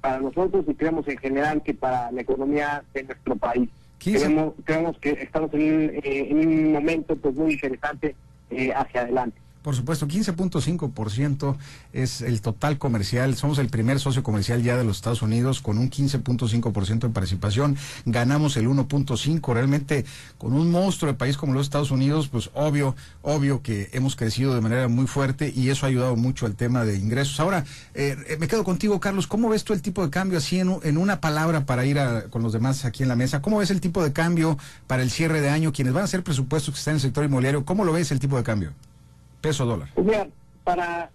para 0.00 0.20
nosotros 0.20 0.64
y 0.68 0.74
creemos 0.74 1.06
en 1.08 1.18
general 1.18 1.62
que 1.62 1.74
para 1.74 2.10
la 2.10 2.20
economía 2.20 2.82
de 2.94 3.04
nuestro 3.04 3.36
país. 3.36 3.68
Creemos, 3.98 4.54
creemos 4.64 4.98
que 4.98 5.10
estamos 5.10 5.52
en, 5.54 6.00
en 6.02 6.38
un 6.38 6.72
momento 6.72 7.16
pues 7.16 7.34
muy 7.34 7.54
interesante 7.54 8.14
hacia 8.74 9.02
adelante. 9.02 9.38
Por 9.66 9.74
supuesto, 9.74 10.06
15.5% 10.06 11.56
es 11.92 12.20
el 12.20 12.40
total 12.40 12.78
comercial. 12.78 13.34
Somos 13.34 13.58
el 13.58 13.66
primer 13.66 13.98
socio 13.98 14.22
comercial 14.22 14.62
ya 14.62 14.76
de 14.76 14.84
los 14.84 14.98
Estados 14.98 15.22
Unidos 15.22 15.60
con 15.60 15.78
un 15.78 15.90
15.5% 15.90 17.00
de 17.00 17.08
participación. 17.08 17.76
Ganamos 18.04 18.56
el 18.56 18.68
1.5%. 18.68 19.52
Realmente, 19.52 20.04
con 20.38 20.52
un 20.52 20.70
monstruo 20.70 21.10
de 21.10 21.18
país 21.18 21.36
como 21.36 21.52
los 21.52 21.66
Estados 21.66 21.90
Unidos, 21.90 22.28
pues 22.28 22.50
obvio, 22.54 22.94
obvio 23.22 23.60
que 23.60 23.90
hemos 23.92 24.14
crecido 24.14 24.54
de 24.54 24.60
manera 24.60 24.86
muy 24.86 25.08
fuerte 25.08 25.52
y 25.52 25.68
eso 25.68 25.84
ha 25.84 25.88
ayudado 25.88 26.14
mucho 26.14 26.46
al 26.46 26.54
tema 26.54 26.84
de 26.84 26.96
ingresos. 26.96 27.40
Ahora, 27.40 27.64
eh, 27.94 28.36
me 28.38 28.46
quedo 28.46 28.62
contigo, 28.62 29.00
Carlos. 29.00 29.26
¿Cómo 29.26 29.48
ves 29.48 29.64
tú 29.64 29.72
el 29.72 29.82
tipo 29.82 30.04
de 30.04 30.10
cambio 30.10 30.38
así 30.38 30.60
en, 30.60 30.96
una 30.96 31.20
palabra 31.20 31.66
para 31.66 31.84
ir 31.84 31.98
con 32.30 32.44
los 32.44 32.52
demás 32.52 32.84
aquí 32.84 33.02
en 33.02 33.08
la 33.08 33.16
mesa? 33.16 33.42
¿Cómo 33.42 33.58
ves 33.58 33.72
el 33.72 33.80
tipo 33.80 34.04
de 34.04 34.12
cambio 34.12 34.58
para 34.86 35.02
el 35.02 35.10
cierre 35.10 35.40
de 35.40 35.48
año? 35.48 35.72
Quienes 35.72 35.92
van 35.92 36.02
a 36.02 36.04
hacer 36.04 36.22
presupuestos 36.22 36.72
que 36.72 36.78
están 36.78 36.92
en 36.92 36.96
el 36.98 37.02
sector 37.02 37.24
inmobiliario, 37.24 37.64
¿cómo 37.64 37.84
lo 37.84 37.92
ves 37.92 38.12
el 38.12 38.20
tipo 38.20 38.36
de 38.36 38.44
cambio? 38.44 38.72
Peso 39.40 39.64
dólar. 39.64 39.88
Pues 39.94 40.06
mira, 40.06 40.28
para, 40.64 41.10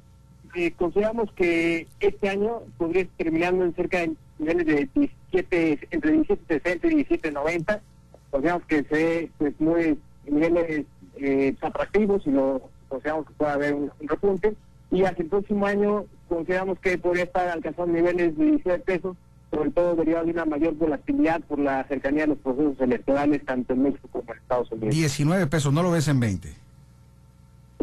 eh, 0.55 0.71
consideramos 0.71 1.31
que 1.33 1.87
este 1.99 2.29
año 2.29 2.61
podría 2.77 3.03
estar 3.03 3.17
terminando 3.17 3.65
en 3.65 3.75
cerca 3.75 3.99
de 3.99 4.15
niveles 4.39 4.65
de 4.65 4.89
17, 4.93 5.87
entre 5.91 6.15
17.60 6.15 6.91
y 6.91 7.05
17.90. 7.05 7.81
Consideramos 8.31 8.65
que 8.67 8.83
se 8.83 8.95
ve 8.95 9.31
pues, 9.37 9.53
muy 9.59 9.97
niveles 10.25 10.85
eh, 11.17 11.55
atractivos 11.61 12.25
y 12.25 12.31
lo 12.31 12.69
consideramos 12.87 13.27
que 13.27 13.33
puede 13.33 13.51
haber 13.51 13.73
un, 13.73 13.91
repunte. 14.01 14.55
Y 14.91 15.03
hacia 15.03 15.23
el 15.23 15.29
próximo 15.29 15.65
año 15.65 16.05
consideramos 16.27 16.79
que 16.79 16.97
podría 16.97 17.23
estar 17.23 17.47
alcanzando 17.47 17.93
niveles 17.93 18.37
de 18.37 18.45
17 18.45 18.79
pesos, 18.79 19.15
sobre 19.49 19.71
todo 19.71 19.95
derivado 19.95 20.25
de 20.25 20.31
una 20.31 20.45
mayor 20.45 20.75
volatilidad 20.75 21.41
por 21.41 21.59
la 21.59 21.83
cercanía 21.87 22.23
de 22.23 22.27
los 22.27 22.37
procesos 22.39 22.79
electorales 22.79 23.45
tanto 23.45 23.73
en 23.73 23.83
México 23.83 24.07
como 24.11 24.31
en 24.31 24.39
Estados 24.39 24.71
Unidos. 24.71 24.95
19 24.95 25.47
pesos, 25.47 25.73
¿no 25.73 25.83
lo 25.83 25.91
ves 25.91 26.07
en 26.07 26.19
20? 26.19 26.70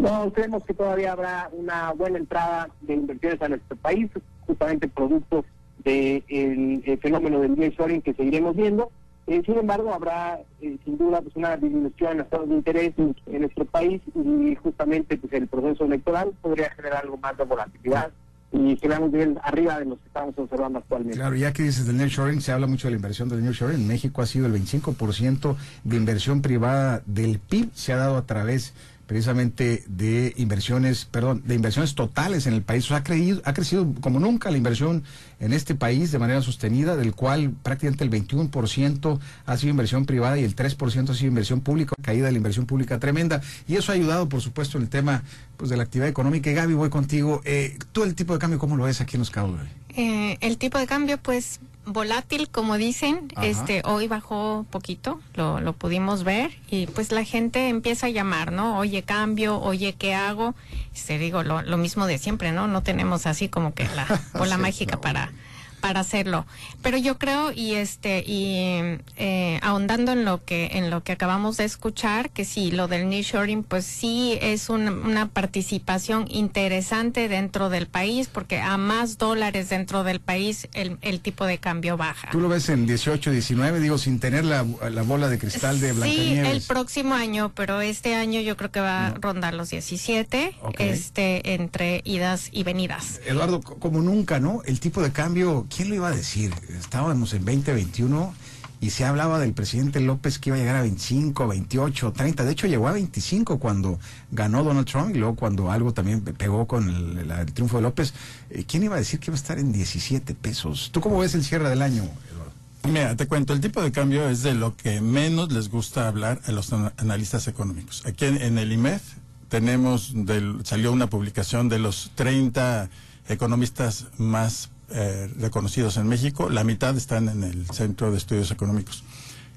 No, 0.01 0.33
creemos 0.33 0.65
que 0.65 0.75
todavía 0.75 1.13
habrá 1.13 1.51
una 1.53 1.93
buena 1.93 2.19
entrada 2.19 2.69
de 2.83 2.95
inversiones 2.95 3.43
a 3.43 3.49
nuestro 3.49 3.77
país, 3.77 4.09
justamente 4.47 4.89
producto 4.89 5.45
del 5.85 6.83
de 6.83 6.99
fenómeno 7.01 7.41
del 7.41 7.57
nearshoring 7.57 8.03
que 8.03 8.15
seguiremos 8.15 8.55
viendo. 8.55 8.91
Eh, 9.27 9.43
sin 9.45 9.59
embargo, 9.59 9.93
habrá 9.93 10.41
eh, 10.63 10.79
sin 10.85 10.97
duda 10.97 11.21
pues, 11.21 11.37
una 11.37 11.57
disminución 11.57 12.13
en 12.13 12.19
los 12.19 12.25
estados 12.27 12.49
de 12.49 12.55
interés 12.55 12.95
en, 12.97 13.15
nuestro 13.41 13.65
país 13.67 14.01
y 14.15 14.55
justamente 14.55 15.19
pues, 15.19 15.33
el 15.35 15.47
proceso 15.49 15.85
electoral 15.85 16.33
podría 16.41 16.71
generar 16.71 17.05
algo 17.05 17.19
más 17.19 17.37
de 17.37 17.45
volatilidad 17.45 18.11
y 18.51 18.77
quedamos 18.77 19.13
bien 19.13 19.39
arriba 19.43 19.79
de 19.79 19.85
los 19.85 19.99
que 19.99 20.07
estamos 20.07 20.35
observando 20.39 20.79
actualmente. 20.79 21.19
Claro, 21.19 21.37
ya 21.37 21.53
que 21.53 21.65
dices 21.65 21.87
del 21.87 21.99
nearshoring, 21.99 22.41
se 22.41 22.53
habla 22.53 22.67
mucho 22.67 22.89
de 22.89 22.93
la 22.93 22.97
inversión 22.97 23.29
del 23.29 23.43
nearshoring. 23.43 23.81
En 23.81 23.87
México 23.87 24.23
ha 24.23 24.27
sido 24.27 24.47
el 24.47 24.55
25% 24.55 25.57
de 25.85 25.97
inversión 25.97 26.41
privada 26.41 27.03
del 27.05 27.39
PIB, 27.39 27.69
se 27.75 27.93
ha 27.93 27.97
dado 27.97 28.17
a 28.17 28.25
través 28.25 28.73
precisamente 29.09 29.85
de 29.89 30.35
inversiones, 30.37 31.07
perdón, 31.07 31.43
de 31.47 31.55
inversiones 31.55 31.95
totales 31.95 32.47
en 32.47 32.53
el 32.53 32.61
país. 32.63 32.91
Ha, 32.93 33.03
creído, 33.03 33.41
ha 33.47 33.55
crecido 33.55 33.95
como 34.03 34.21
nunca 34.21 34.51
la 34.51 34.59
inversión 34.59 35.03
en 35.41 35.55
este 35.55 35.75
país 35.75 36.13
de 36.13 36.19
manera 36.19 36.43
sostenida, 36.43 36.95
del 36.95 37.15
cual 37.15 37.55
prácticamente 37.63 38.05
el 38.05 38.11
21% 38.11 39.19
ha 39.47 39.57
sido 39.57 39.71
inversión 39.71 40.05
privada 40.05 40.39
y 40.39 40.45
el 40.45 40.55
3% 40.55 41.09
ha 41.09 41.15
sido 41.15 41.27
inversión 41.27 41.63
pública, 41.63 41.95
caída 42.03 42.27
de 42.27 42.33
la 42.33 42.37
inversión 42.37 42.67
pública 42.67 43.01
tremenda. 43.01 43.41
Y 43.67 43.77
eso 43.77 43.93
ha 43.93 43.95
ayudado, 43.95 44.29
por 44.29 44.43
supuesto, 44.43 44.77
en 44.77 44.85
el 44.85 44.91
tema 44.91 45.23
pues, 45.57 45.71
de 45.71 45.79
la 45.79 45.85
actividad 45.85 46.11
económica. 46.11 46.51
Y 46.51 46.55
Gaby, 46.55 46.75
voy 46.75 46.91
contigo. 46.91 47.41
Eh, 47.47 47.79
¿Tú 47.93 48.05
el 48.05 48.15
tipo 48.15 48.35
de 48.35 48.39
cambio 48.39 48.59
cómo 48.59 48.77
lo 48.77 48.85
ves 48.85 49.01
aquí 49.01 49.17
en 49.17 49.21
los 49.21 49.31
cabos? 49.31 49.59
Eh, 49.99 50.39
el 50.43 50.59
tipo 50.59 50.79
de 50.79 50.87
cambio, 50.87 51.19
pues 51.19 51.59
volátil, 51.85 52.49
como 52.49 52.77
dicen. 52.77 53.33
Este, 53.43 53.83
hoy 53.85 54.07
bajó 54.07 54.65
poquito, 54.71 55.21
lo, 55.35 55.61
lo 55.61 55.73
pudimos 55.73 56.23
ver 56.23 56.57
y 56.71 56.87
pues 56.87 57.11
la 57.11 57.25
gente 57.25 57.69
empieza 57.69 58.07
a 58.07 58.11
llamar, 58.11 58.53
¿no? 58.53 58.79
Oye, 58.79 59.03
cambio, 59.03 59.61
oye, 59.61 59.95
¿qué 59.99 60.15
hago? 60.15 60.55
Se 60.93 61.19
digo 61.19 61.43
lo, 61.43 61.63
lo 61.63 61.79
mismo 61.79 62.07
de 62.07 62.19
siempre, 62.19 62.53
¿no? 62.53 62.69
No 62.69 62.85
tenemos 62.85 63.27
así 63.27 63.49
como 63.49 63.75
que 63.75 63.89
la 63.97 64.07
bola 64.35 64.57
mágica 64.57 65.01
para 65.01 65.33
para 65.81 66.01
hacerlo. 66.01 66.47
Pero 66.83 66.97
yo 66.99 67.19
creo 67.19 67.53
y 67.53 67.75
este 67.75 68.25
y 68.27 68.99
eh, 69.17 69.61
ahondando 69.63 70.13
en 70.13 70.25
lo 70.25 70.45
que 70.45 70.71
en 70.75 70.91
lo 70.91 71.03
que 71.03 71.13
acabamos 71.13 71.57
de 71.57 71.65
escuchar 71.65 72.31
que 72.31 72.45
sí 72.45 72.71
lo 72.71 72.89
del 72.89 73.09
nearshoring 73.09 73.63
pues 73.63 73.85
sí 73.85 74.39
es 74.41 74.69
una 74.69 75.29
participación 75.29 76.27
interesante 76.29 77.29
dentro 77.29 77.69
del 77.71 77.87
país 77.87 78.29
porque 78.33 78.61
a 78.61 78.77
más 78.77 79.19
dólares 79.19 79.69
dentro 79.69 80.05
del 80.05 80.21
país 80.21 80.69
el, 80.73 80.99
el 81.03 81.21
tipo 81.21 81.47
de 81.47 81.59
cambio 81.59 81.97
baja. 81.97 82.29
Tú 82.31 82.41
lo 82.41 82.49
ves 82.49 82.69
en 82.69 82.87
18, 82.87 83.31
19 83.31 83.81
digo 83.81 83.99
sin 83.99 84.21
tener 84.21 84.45
la, 84.45 84.65
la 84.91 85.03
bola 85.03 85.29
de 85.29 85.39
cristal 85.39 85.81
de 85.81 85.93
Blancanieves. 85.93 86.51
Sí, 86.51 86.57
el 86.57 86.63
próximo 86.63 87.15
año, 87.15 87.53
pero 87.55 87.81
este 87.81 88.15
año 88.15 88.41
yo 88.41 88.57
creo 88.57 88.71
que 88.71 88.81
va 88.81 89.09
a 89.09 89.15
rondar 89.15 89.55
los 89.55 89.71
17 89.71 90.55
este 90.79 91.55
entre 91.55 92.03
idas 92.05 92.49
y 92.53 92.63
venidas. 92.65 93.21
Eduardo, 93.27 93.61
como 93.61 94.01
nunca, 94.01 94.41
¿no? 94.41 94.63
El 94.65 94.81
tipo 94.81 95.03
de 95.03 95.13
cambio 95.13 95.67
¿quién 95.69 95.89
lo 95.89 95.95
iba 95.95 96.09
a 96.09 96.13
decir? 96.15 96.53
Estábamos 96.79 97.33
en 97.33 97.45
2021 97.45 98.35
y 98.81 98.91
se 98.91 99.05
hablaba 99.05 99.39
del 99.39 99.55
presidente 99.55 100.01
López 100.01 100.39
que 100.39 100.51
iba 100.51 100.57
a 100.57 100.61
llegar 100.61 100.77
a 100.77 100.83
25, 100.83 101.49
28, 101.49 102.13
30. 102.13 102.45
De 102.45 102.53
hecho, 102.53 102.67
llegó 102.67 102.89
a 102.89 102.93
25 102.93 103.59
cuando 103.59 103.99
ganó 104.31 104.63
Donald 104.63 104.87
Trump 104.87 105.15
y 105.15 105.19
luego 105.19 105.35
cuando 105.35 105.71
algo 105.71 105.93
también 105.93 106.21
pegó 106.21 106.67
con 106.67 106.89
el, 106.89 107.53
triunfo 107.53 107.79
de 107.79 107.83
López. 107.83 108.15
Eh, 108.51 108.65
¿Quién 108.67 108.85
iba 108.85 108.95
a 108.95 108.99
decir 108.99 109.19
que 109.19 109.31
iba 109.31 109.35
a 109.37 109.41
estar 109.41 109.59
en 109.59 109.73
17 109.73 110.35
pesos? 110.35 110.91
¿Tú 110.93 111.01
cómo 111.01 111.19
ves 111.19 111.35
el 111.35 111.45
cierre 111.45 111.69
del 111.69 111.83
año, 111.83 112.05
Eduardo? 112.31 112.53
Mira, 112.85 113.17
te 113.17 113.27
cuento, 113.27 113.53
el 113.53 113.61
tipo 113.61 113.83
de 113.83 113.91
cambio 113.91 114.29
es 114.29 114.43
de 114.43 114.55
lo 114.55 114.77
que 114.77 115.01
menos 115.01 115.53
les 115.53 115.69
gusta 115.69 116.07
hablar 116.07 116.41
a 116.47 116.53
los 116.53 116.73
analistas 116.73 117.49
económicos. 117.49 118.07
Aquí 118.07 118.27
en, 118.27 118.59
el 118.59 118.73
IMED 118.73 119.01
tenemos, 119.49 120.13
del, 120.15 120.61
salió 120.65 120.93
una 120.93 121.09
publicación 121.09 121.69
de 121.69 121.81
los 121.81 122.13
30 122.15 122.89
economistas 123.29 124.07
más 124.17 124.71
eh, 124.91 125.31
reconocidos 125.39 125.97
en 125.97 126.09
México, 126.09 126.49
la 126.51 126.65
mitad 126.65 126.97
están 126.97 127.29
en 127.29 127.43
el 127.45 127.67
Centro 127.71 128.11
de 128.11 128.19
Estudios 128.19 128.51
Económicos, 128.51 129.05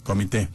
comité. 0.04 0.50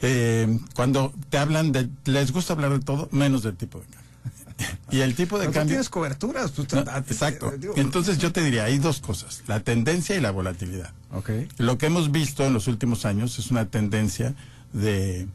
Eh, 0.00 0.58
cuando 0.74 1.12
te 1.30 1.38
hablan 1.38 1.72
de, 1.72 1.88
les 2.04 2.32
gusta 2.32 2.54
hablar 2.54 2.72
de 2.72 2.80
todo, 2.80 3.08
menos 3.12 3.42
del 3.42 3.56
tipo 3.56 3.78
de 3.78 3.84
cambio. 3.86 4.78
y 4.90 5.00
el 5.00 5.14
tipo 5.14 5.38
de 5.38 5.46
cambio... 5.46 5.64
tienes 5.64 5.88
coberturas. 5.88 6.50
Pues, 6.52 6.68
exacto. 6.72 7.52
Entonces 7.76 8.18
yo 8.18 8.32
te 8.32 8.42
diría, 8.42 8.64
hay 8.64 8.78
dos 8.78 9.00
cosas, 9.00 9.42
la 9.46 9.60
tendencia 9.60 10.16
y 10.16 10.20
la 10.20 10.30
volatilidad. 10.30 10.92
Okay. 11.12 11.48
Lo 11.58 11.78
que 11.78 11.86
hemos 11.86 12.10
visto 12.10 12.44
en 12.44 12.52
los 12.52 12.68
últimos 12.68 13.04
años 13.04 13.38
es 13.38 13.50
una 13.50 13.66
tendencia 13.66 14.34
de 14.72 15.28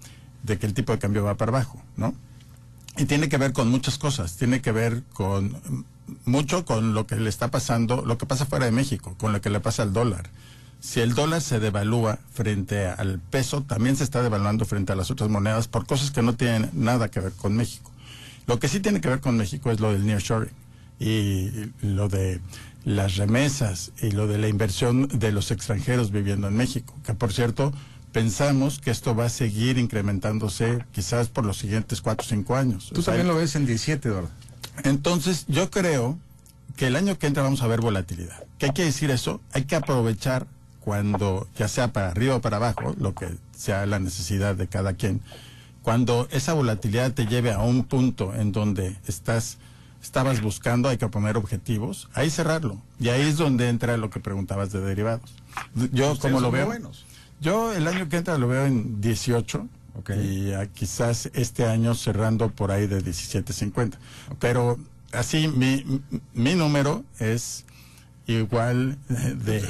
de 0.47 0.57
que 0.57 0.65
el 0.65 0.73
tipo 0.73 0.91
de 0.91 0.99
cambio 0.99 1.23
va 1.23 1.35
para 1.35 1.51
abajo, 1.51 1.79
¿no? 1.95 2.15
Y 2.97 3.05
tiene 3.05 3.29
que 3.29 3.37
ver 3.37 3.53
con 3.53 3.69
muchas 3.69 3.97
cosas, 3.97 4.37
tiene 4.37 4.61
que 4.61 4.71
ver 4.71 5.03
con 5.13 5.85
mucho 6.25 6.65
con 6.65 6.93
lo 6.93 7.05
que 7.05 7.15
le 7.17 7.29
está 7.29 7.51
pasando, 7.51 8.03
lo 8.05 8.17
que 8.17 8.25
pasa 8.25 8.45
fuera 8.45 8.65
de 8.65 8.71
México, 8.71 9.15
con 9.17 9.33
lo 9.33 9.41
que 9.41 9.49
le 9.49 9.59
pasa 9.59 9.83
al 9.83 9.93
dólar. 9.93 10.29
Si 10.79 10.99
el 10.99 11.13
dólar 11.13 11.41
se 11.41 11.59
devalúa 11.59 12.19
frente 12.31 12.87
al 12.87 13.19
peso, 13.19 13.63
también 13.63 13.95
se 13.95 14.03
está 14.03 14.21
devaluando 14.21 14.65
frente 14.65 14.93
a 14.93 14.95
las 14.95 15.11
otras 15.11 15.29
monedas 15.29 15.67
por 15.67 15.85
cosas 15.85 16.11
que 16.11 16.21
no 16.21 16.33
tienen 16.33 16.69
nada 16.73 17.09
que 17.09 17.19
ver 17.19 17.33
con 17.33 17.55
México. 17.55 17.91
Lo 18.47 18.59
que 18.59 18.67
sí 18.67 18.79
tiene 18.79 19.01
que 19.01 19.09
ver 19.09 19.19
con 19.19 19.37
México 19.37 19.71
es 19.71 19.79
lo 19.79 19.91
del 19.91 20.05
nearshoring 20.05 20.51
y 20.99 21.49
lo 21.81 22.07
de 22.09 22.39
las 22.85 23.17
remesas 23.17 23.91
y 24.01 24.11
lo 24.11 24.27
de 24.27 24.37
la 24.37 24.47
inversión 24.47 25.07
de 25.07 25.31
los 25.31 25.51
extranjeros 25.51 26.11
viviendo 26.11 26.47
en 26.47 26.55
México, 26.55 26.95
que 27.03 27.13
por 27.13 27.33
cierto 27.33 27.73
pensamos 28.17 28.79
que 28.79 28.89
esto 28.89 29.15
va 29.15 29.25
a 29.25 29.29
seguir 29.29 29.77
incrementándose 29.77 30.83
quizás 30.91 31.27
por 31.27 31.45
los 31.45 31.59
siguientes 31.59 32.01
cuatro 32.01 32.25
o 32.25 32.27
cinco 32.27 32.55
años. 32.55 32.89
Tú 32.91 33.03
también 33.03 33.27
lo 33.27 33.35
ves 33.35 33.55
en 33.55 33.67
17, 33.67 34.09
Eduardo. 34.09 34.29
Entonces, 34.83 35.45
yo 35.47 35.69
creo 35.69 36.17
que 36.75 36.87
el 36.87 36.95
año 36.95 37.19
que 37.19 37.27
entra 37.27 37.43
vamos 37.43 37.61
a 37.61 37.67
ver 37.67 37.79
volatilidad. 37.79 38.43
¿Qué 38.57 38.69
quiere 38.69 38.85
decir 38.85 39.11
eso? 39.11 39.39
Hay 39.53 39.65
que 39.65 39.75
aprovechar 39.75 40.47
cuando, 40.79 41.47
ya 41.59 41.67
sea 41.67 41.93
para 41.93 42.07
arriba 42.07 42.37
o 42.37 42.41
para 42.41 42.57
abajo, 42.57 42.95
lo 42.99 43.13
que 43.13 43.27
sea 43.55 43.85
la 43.85 43.99
necesidad 43.99 44.55
de 44.55 44.65
cada 44.65 44.93
quien, 44.93 45.21
cuando 45.83 46.27
esa 46.31 46.53
volatilidad 46.53 47.11
te 47.13 47.27
lleve 47.27 47.51
a 47.51 47.59
un 47.59 47.83
punto 47.83 48.33
en 48.33 48.51
donde 48.51 48.95
estás 49.05 49.59
estabas 50.01 50.41
buscando, 50.41 50.89
hay 50.89 50.97
que 50.97 51.07
poner 51.07 51.37
objetivos, 51.37 52.09
ahí 52.15 52.31
cerrarlo. 52.31 52.81
Y 52.99 53.09
ahí 53.09 53.21
es 53.21 53.37
donde 53.37 53.69
entra 53.69 53.95
lo 53.97 54.09
que 54.09 54.19
preguntabas 54.19 54.71
de 54.71 54.79
derivados. 54.79 55.35
Yo 55.91 56.17
como 56.17 56.39
lo 56.39 56.49
veo, 56.49 56.71
yo 57.39 57.73
el 57.73 57.87
año 57.87 58.09
que 58.09 58.17
entra 58.17 58.37
lo 58.37 58.47
veo 58.47 58.65
en 58.65 59.01
18 59.01 59.67
y 60.15 60.51
quizás 60.73 61.29
este 61.33 61.65
año 61.65 61.95
cerrando 61.95 62.49
por 62.49 62.71
ahí 62.71 62.87
de 62.87 63.03
17.50. 63.03 63.95
Pero 64.39 64.77
así 65.11 65.47
mi, 65.47 66.01
mi 66.33 66.55
número 66.55 67.03
es 67.19 67.65
igual 68.27 68.97
de... 69.07 69.63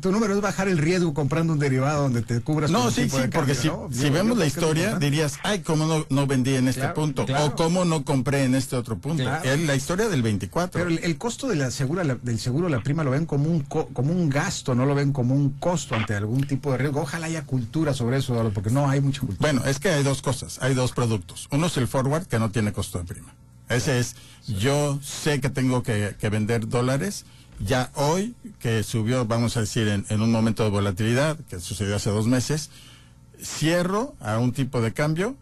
Tu 0.00 0.10
número 0.12 0.34
es 0.34 0.40
bajar 0.40 0.68
el 0.68 0.78
riesgo 0.78 1.12
comprando 1.12 1.52
un 1.52 1.58
derivado 1.58 2.04
donde 2.04 2.22
te 2.22 2.40
cubras. 2.40 2.70
No, 2.70 2.90
sí, 2.90 3.08
sí, 3.10 3.18
porque 3.32 3.54
si, 3.54 3.70
si 3.90 4.08
vemos 4.08 4.38
la 4.38 4.46
historia 4.46 4.98
dirías, 4.98 5.38
ay, 5.42 5.60
¿cómo 5.60 5.86
no, 5.86 6.06
no 6.08 6.26
vendí 6.26 6.54
en 6.54 6.68
este 6.68 6.88
punto? 6.88 7.26
O 7.38 7.54
¿cómo 7.54 7.84
no 7.84 8.04
compré 8.04 8.44
en 8.44 8.54
este 8.54 8.76
otro 8.76 8.96
punto? 8.96 9.22
Es 9.42 9.60
la 9.60 9.74
historia 9.74 10.08
del 10.08 10.22
24. 10.22 10.82
Pero 10.82 11.02
el, 11.02 11.18
costo 11.18 11.48
de 11.48 11.56
la 11.56 11.70
segura, 11.70 12.02
del 12.02 12.38
seguro, 12.38 12.68
la 12.68 12.80
prima, 12.80 13.04
lo 13.04 13.10
ven 13.10 13.26
como 13.26 13.50
un, 13.50 13.60
como 13.60 14.12
un 14.12 14.30
gasto, 14.30 14.74
no 14.74 14.86
lo 14.86 14.94
ven 14.94 15.12
como 15.12 15.34
un 15.34 15.50
costo 15.50 15.94
ante 15.94 16.14
algún 16.14 16.46
tipo 16.46 16.72
de 16.72 16.78
riesgo. 16.78 17.02
Ojalá 17.02 17.26
haya 17.26 17.44
cultura 17.44 17.92
sobre 17.92 18.18
eso, 18.18 18.50
porque 18.54 18.70
no 18.70 18.88
hay 18.88 19.00
mucha 19.00 19.20
cultura. 19.20 19.38
Bueno, 19.40 19.68
es 19.68 19.78
que 19.78 19.90
hay 19.90 20.02
dos 20.02 20.22
cosas, 20.22 20.58
hay 20.62 20.74
dos 20.74 20.92
productos. 20.92 21.48
Uno 21.50 21.66
es 21.66 21.76
el 21.76 21.88
forward, 21.88 22.26
que 22.26 22.38
no 22.38 22.50
tiene 22.50 22.72
costo 22.72 22.98
de 22.98 23.04
prima. 23.04 23.34
Ese 23.68 23.98
es, 23.98 24.16
yo 24.46 24.98
sé 25.02 25.40
que 25.40 25.50
tengo 25.50 25.82
que, 25.82 26.16
que 26.18 26.28
vender 26.28 26.68
dólares 26.68 27.24
ya 27.64 27.90
hoy, 27.94 28.34
que 28.58 28.82
subió, 28.82 29.24
vamos 29.24 29.56
a 29.56 29.60
decir, 29.60 29.88
en, 29.88 30.20
un 30.20 30.30
momento 30.30 30.64
de 30.64 30.70
volatilidad, 30.70 31.38
que 31.48 31.60
sucedió 31.60 31.96
hace 31.96 32.10
dos 32.10 32.26
meses, 32.26 32.70
cierro 33.42 34.14
a 34.20 34.38
un 34.38 34.52
tipo 34.52 34.80
de 34.80 34.92
cambio 34.92 35.34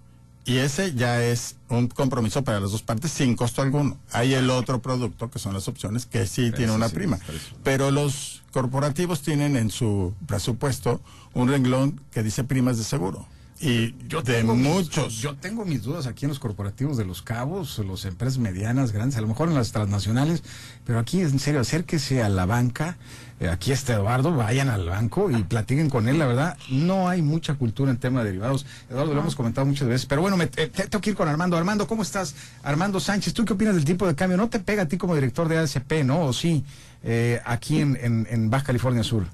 y 0.45 0.57
ese 0.57 0.95
ya 0.95 1.23
es 1.23 1.57
un 1.69 1.89
compromiso 1.89 2.43
para 2.43 2.61
las 2.61 2.73
dos 2.73 2.83
partes 2.83 3.11
sin 3.13 3.37
costo 3.37 3.63
alguno. 3.63 3.99
Hay 4.13 4.35
el 4.35 4.51
otro 4.51 4.81
producto, 4.81 5.31
que 5.31 5.39
son 5.39 5.55
las 5.55 5.69
opciones, 5.69 6.07
que 6.07 6.27
sí 6.27 6.51
tiene 6.53 6.73
una 6.73 6.89
prima. 6.89 7.19
Pero 7.63 7.91
los 7.91 8.43
corporativos 8.53 9.23
tienen 9.23 9.57
en 9.57 9.71
su 9.71 10.15
presupuesto 10.27 11.01
un 11.35 11.49
renglón 11.49 12.01
que 12.11 12.23
dice 12.23 12.45
primas 12.45 12.79
de 12.79 12.85
seguro 12.85 13.27
y 13.63 13.95
yo 14.09 14.23
de 14.23 14.43
muchos. 14.43 15.19
yo 15.19 15.37
tengo 15.37 15.65
mis 15.65 15.85
dudas 15.85 16.09
aquí 16.09 16.25
en 16.25 16.31
los 16.31 16.41
corporativos 16.41 16.97
de 16.97 17.05
los 17.05 17.23
cabos, 17.23 17.79
las 17.79 18.05
empresas 18.05 18.39
medianas, 18.39 18.91
grandes, 18.91 19.17
a 19.17 19.21
lo 19.21 19.29
mejor 19.29 19.49
en 19.49 19.55
las 19.55 19.71
transnacionales, 19.71 20.43
pero 20.85 20.99
aquí 20.99 21.21
en 21.21 21.39
serio, 21.39 21.61
acérquese 21.61 22.25
a 22.25 22.29
la 22.29 22.45
banca, 22.45 22.97
eh, 23.39 23.49
aquí 23.49 23.71
está 23.71 23.95
Eduardo, 23.95 24.35
vayan 24.35 24.69
al 24.69 24.89
banco 24.89 25.31
y 25.31 25.45
platiquen 25.45 25.91
con 25.91 26.09
él, 26.09 26.19
la 26.19 26.27
verdad, 26.27 26.59
no 26.71 27.09
hay 27.09 27.23
mucha 27.23 27.55
cultura 27.55 27.93
en 27.93 27.99
tema 27.99 28.21
de 28.21 28.31
derivados. 28.31 28.67
Eduardo, 28.91 29.15
lo 29.15 29.21
hemos 29.21 29.37
comentado 29.37 29.65
muchas 29.65 29.87
veces, 29.87 30.07
pero 30.07 30.23
bueno, 30.23 30.37
me, 30.37 30.51
eh, 30.57 30.67
tengo 30.67 31.01
que 31.01 31.11
ir 31.11 31.17
con 31.17 31.29
Armando. 31.29 31.57
Armando, 31.57 31.87
¿cómo 31.87 32.03
estás? 32.03 32.35
Armando 32.65 32.99
Sánchez, 32.99 33.33
¿tú 33.33 33.45
qué 33.45 33.53
opinas 33.53 33.77
del 33.77 33.85
tipo 33.85 34.09
de 34.09 34.17
cambio? 34.17 34.37
¿No 34.37 34.49
te 34.49 34.59
pega 34.59 34.83
a 34.83 34.89
ti 34.89 34.99
como 34.99 35.15
director 35.15 35.49
de 35.49 35.59
ASP, 35.59 36.03
no? 36.05 36.23
¿O 36.27 36.33
sí? 36.33 36.65
Eh, 37.05 37.41
aquí 37.45 37.81
en, 37.81 37.97
en, 38.03 38.27
en 38.29 38.51
Baja 38.51 38.65
California 38.65 39.05
Sur. 39.05 39.27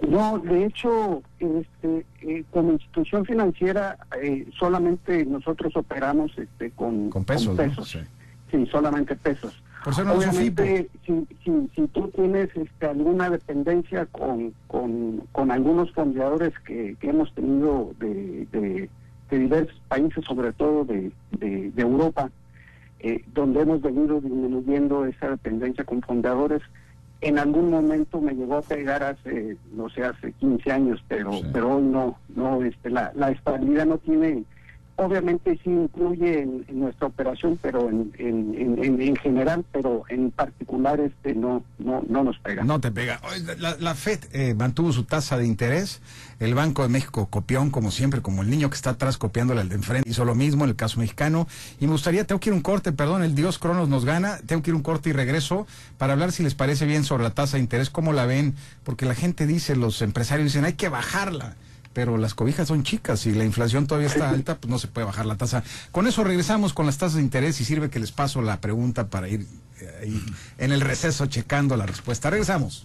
No, 0.00 0.38
de 0.38 0.66
hecho, 0.66 1.22
este, 1.38 2.04
eh, 2.22 2.44
como 2.50 2.72
institución 2.72 3.24
financiera 3.24 3.96
eh, 4.20 4.46
solamente 4.58 5.24
nosotros 5.24 5.74
operamos 5.76 6.36
este, 6.36 6.70
con, 6.72 7.10
pesos. 7.24 7.96
Sí. 8.50 8.66
solamente 8.66 9.16
pesos. 9.16 9.62
Obviamente, 9.86 10.88
si, 11.04 11.26
si, 11.44 11.70
si, 11.74 11.86
tú 11.88 12.08
tienes 12.08 12.48
este, 12.56 12.86
alguna 12.86 13.28
dependencia 13.28 14.06
con, 14.06 14.54
con, 14.66 15.50
algunos 15.50 15.92
fundadores 15.92 16.58
que, 16.60 16.96
hemos 17.02 17.32
tenido 17.34 17.92
de, 17.98 18.46
de, 18.50 18.88
diversos 19.30 19.78
países, 19.88 20.24
sobre 20.24 20.52
todo 20.52 20.84
de, 20.84 21.12
de, 21.32 21.72
Europa, 21.76 22.30
eh, 23.00 23.22
donde 23.34 23.60
hemos 23.60 23.82
venido 23.82 24.20
disminuyendo 24.20 25.04
esa 25.04 25.28
dependencia 25.28 25.84
con 25.84 26.00
fundadores, 26.00 26.62
en 27.20 27.38
algún 27.38 27.70
momento 27.70 28.20
me 28.20 28.34
llegó 28.34 28.56
a 28.56 28.62
pegar 28.62 29.02
hace, 29.02 29.56
no 29.72 29.88
sé, 29.88 30.04
hace 30.04 30.32
15 30.32 30.72
años, 30.72 31.04
pero 31.08 31.30
pero 31.52 31.76
hoy 31.76 31.82
no, 31.82 32.18
no, 32.34 32.62
este, 32.62 32.90
la, 32.90 33.12
la 33.14 33.30
estabilidad 33.30 33.86
no 33.86 33.98
tiene 33.98 34.44
obviamente 34.96 35.58
sí 35.62 35.70
incluye 35.70 36.42
en, 36.42 36.64
nuestra 36.68 37.08
operación, 37.08 37.58
pero 37.60 37.88
en, 37.88 38.12
en, 38.18 39.00
en, 39.00 39.16
general, 39.16 39.64
pero 39.72 40.04
en 40.08 40.30
particular 40.30 41.00
este 41.00 41.34
no 41.34 41.64
no 41.78 42.02
no 42.08 42.24
nos 42.24 42.38
pega. 42.38 42.64
No 42.64 42.80
te 42.80 42.90
pega. 42.90 43.20
La, 43.58 43.76
la 43.78 43.94
FED 43.94 44.20
eh, 44.32 44.54
mantuvo 44.54 44.92
su 44.92 45.04
tasa 45.04 45.36
de 45.36 45.46
interés, 45.46 46.00
el 46.38 46.54
Banco 46.54 46.82
de 46.82 46.88
México 46.88 47.26
copión 47.26 47.70
como 47.70 47.90
siempre, 47.90 48.22
como 48.22 48.42
el 48.42 48.50
niño 48.50 48.70
que 48.70 48.76
está 48.76 48.90
atrás 48.90 49.18
copiándole 49.18 49.60
al 49.60 49.68
de 49.68 49.76
enfrente, 49.76 50.08
hizo 50.08 50.24
lo 50.24 50.34
mismo 50.34 50.64
en 50.64 50.70
el 50.70 50.76
caso 50.76 51.00
mexicano. 51.00 51.46
Y 51.80 51.86
me 51.86 51.92
gustaría, 51.92 52.24
tengo 52.24 52.40
que 52.40 52.50
ir 52.50 52.54
un 52.54 52.62
corte, 52.62 52.92
perdón, 52.92 53.22
el 53.22 53.34
Dios 53.34 53.58
Cronos 53.58 53.88
nos 53.88 54.04
gana, 54.04 54.38
tengo 54.46 54.62
que 54.62 54.70
ir 54.70 54.74
un 54.74 54.82
corte 54.82 55.10
y 55.10 55.12
regreso 55.12 55.66
para 55.98 56.12
hablar 56.12 56.32
si 56.32 56.42
les 56.42 56.54
parece 56.54 56.86
bien 56.86 57.04
sobre 57.04 57.24
la 57.24 57.30
tasa 57.30 57.56
de 57.56 57.62
interés, 57.62 57.90
cómo 57.90 58.12
la 58.12 58.26
ven, 58.26 58.54
porque 58.84 59.06
la 59.06 59.14
gente 59.14 59.46
dice, 59.46 59.76
los 59.76 60.02
empresarios 60.02 60.46
dicen, 60.46 60.64
hay 60.64 60.74
que 60.74 60.88
bajarla 60.88 61.56
pero 61.94 62.18
las 62.18 62.34
cobijas 62.34 62.68
son 62.68 62.82
chicas 62.82 63.24
y 63.24 63.32
la 63.32 63.44
inflación 63.44 63.86
todavía 63.86 64.08
está 64.08 64.28
alta, 64.28 64.56
pues 64.56 64.70
no 64.70 64.78
se 64.78 64.88
puede 64.88 65.06
bajar 65.06 65.24
la 65.24 65.36
tasa. 65.36 65.62
Con 65.92 66.06
eso 66.06 66.24
regresamos 66.24 66.74
con 66.74 66.84
las 66.84 66.98
tasas 66.98 67.14
de 67.14 67.22
interés 67.22 67.60
y 67.60 67.64
sirve 67.64 67.88
que 67.88 68.00
les 68.00 68.12
paso 68.12 68.42
la 68.42 68.60
pregunta 68.60 69.06
para 69.08 69.28
ir 69.28 69.46
ahí 70.00 70.22
en 70.58 70.72
el 70.72 70.80
receso 70.80 71.26
checando 71.26 71.76
la 71.76 71.86
respuesta. 71.86 72.30
Regresamos. 72.30 72.84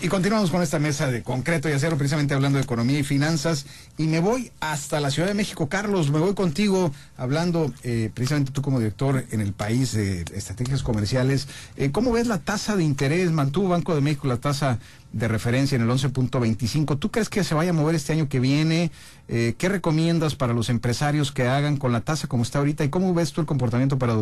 Y 0.00 0.06
continuamos 0.06 0.52
con 0.52 0.62
esta 0.62 0.78
mesa 0.78 1.10
de 1.10 1.24
concreto 1.24 1.68
y 1.68 1.72
acero, 1.72 1.96
precisamente 1.96 2.32
hablando 2.32 2.58
de 2.58 2.64
economía 2.64 3.00
y 3.00 3.02
finanzas. 3.02 3.66
Y 3.96 4.04
me 4.04 4.20
voy 4.20 4.52
hasta 4.60 5.00
la 5.00 5.10
Ciudad 5.10 5.26
de 5.26 5.34
México. 5.34 5.68
Carlos, 5.68 6.12
me 6.12 6.20
voy 6.20 6.34
contigo 6.34 6.92
hablando, 7.16 7.72
eh, 7.82 8.08
precisamente 8.14 8.52
tú 8.52 8.62
como 8.62 8.78
director 8.78 9.24
en 9.32 9.40
el 9.40 9.52
país 9.52 9.92
de 9.92 10.20
estrategias 10.34 10.84
comerciales. 10.84 11.48
Eh, 11.76 11.90
¿Cómo 11.90 12.12
ves 12.12 12.28
la 12.28 12.38
tasa 12.38 12.76
de 12.76 12.84
interés? 12.84 13.32
Mantuvo 13.32 13.70
Banco 13.70 13.94
de 13.96 14.00
México 14.00 14.28
la 14.28 14.36
tasa 14.36 14.78
de 15.12 15.26
referencia 15.26 15.74
en 15.74 15.82
el 15.82 15.88
11.25. 15.88 16.98
¿Tú 16.98 17.10
crees 17.10 17.28
que 17.28 17.42
se 17.42 17.54
vaya 17.54 17.70
a 17.70 17.74
mover 17.74 17.96
este 17.96 18.12
año 18.12 18.28
que 18.28 18.38
viene? 18.38 18.92
Eh, 19.26 19.54
¿Qué 19.58 19.68
recomiendas 19.68 20.34
para 20.34 20.52
los 20.52 20.68
empresarios 20.68 21.32
que 21.32 21.48
hagan 21.48 21.76
con 21.76 21.92
la 21.92 22.02
tasa 22.02 22.28
como 22.28 22.44
está 22.44 22.60
ahorita? 22.60 22.84
¿Y 22.84 22.88
cómo 22.88 23.12
ves 23.14 23.32
tú 23.32 23.40
el 23.40 23.46
comportamiento 23.46 23.98
para 23.98 24.14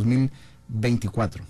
2024? 0.69 1.45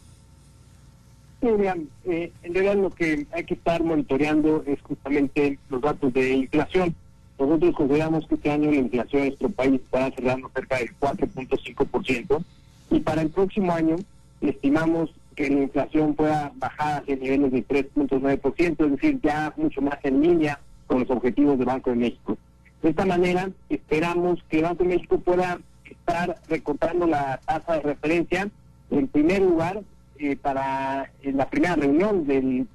Eh, 1.43 2.33
en 2.43 2.55
realidad 2.55 2.77
lo 2.77 2.91
que 2.91 3.27
hay 3.33 3.45
que 3.45 3.55
estar 3.55 3.83
monitoreando 3.83 4.65
es 4.67 4.81
justamente 4.83 5.59
los 5.69 5.81
datos 5.81 6.13
de 6.13 6.33
inflación. 6.33 6.95
Nosotros 7.39 7.75
consideramos 7.77 8.27
que 8.27 8.35
este 8.37 8.51
año 8.51 8.71
la 8.71 8.79
inflación 8.79 9.23
en 9.23 9.29
nuestro 9.29 9.51
país 9.51 9.75
estará 9.75 10.11
cerrando 10.17 10.51
cerca 10.55 10.79
del 10.79 10.97
4.5% 10.99 12.45
y 12.91 13.01
para 13.01 13.23
el 13.23 13.31
próximo 13.31 13.73
año 13.73 13.97
estimamos 14.41 15.11
que 15.35 15.51
la 15.51 15.63
inflación 15.63 16.15
pueda 16.15 16.51
bajar 16.57 17.03
hacia 17.03 17.17
niveles 17.17 17.53
de 17.53 17.67
3.9%, 17.67 18.85
es 18.85 18.91
decir, 18.91 19.21
ya 19.23 19.53
mucho 19.57 19.83
más 19.83 19.99
en 20.03 20.23
línea 20.23 20.59
con 20.87 21.01
los 21.01 21.11
objetivos 21.11 21.59
del 21.59 21.67
Banco 21.67 21.91
de 21.91 21.97
México. 21.97 22.39
De 22.83 22.91
esta 22.91 23.05
manera, 23.05 23.51
esperamos 23.69 24.43
que 24.49 24.59
el 24.59 24.65
Banco 24.65 24.85
de 24.85 24.89
México 24.89 25.19
pueda 25.19 25.59
estar 25.85 26.41
recortando 26.49 27.07
la 27.07 27.39
tasa 27.45 27.75
de 27.75 27.81
referencia 27.81 28.49
en 28.91 29.09
primer 29.09 29.43
lugar 29.43 29.83
eh, 30.19 30.37
para 30.37 31.11
la 31.23 31.51
primera 31.51 31.77
reunión 31.77 32.27
del, 32.27 32.67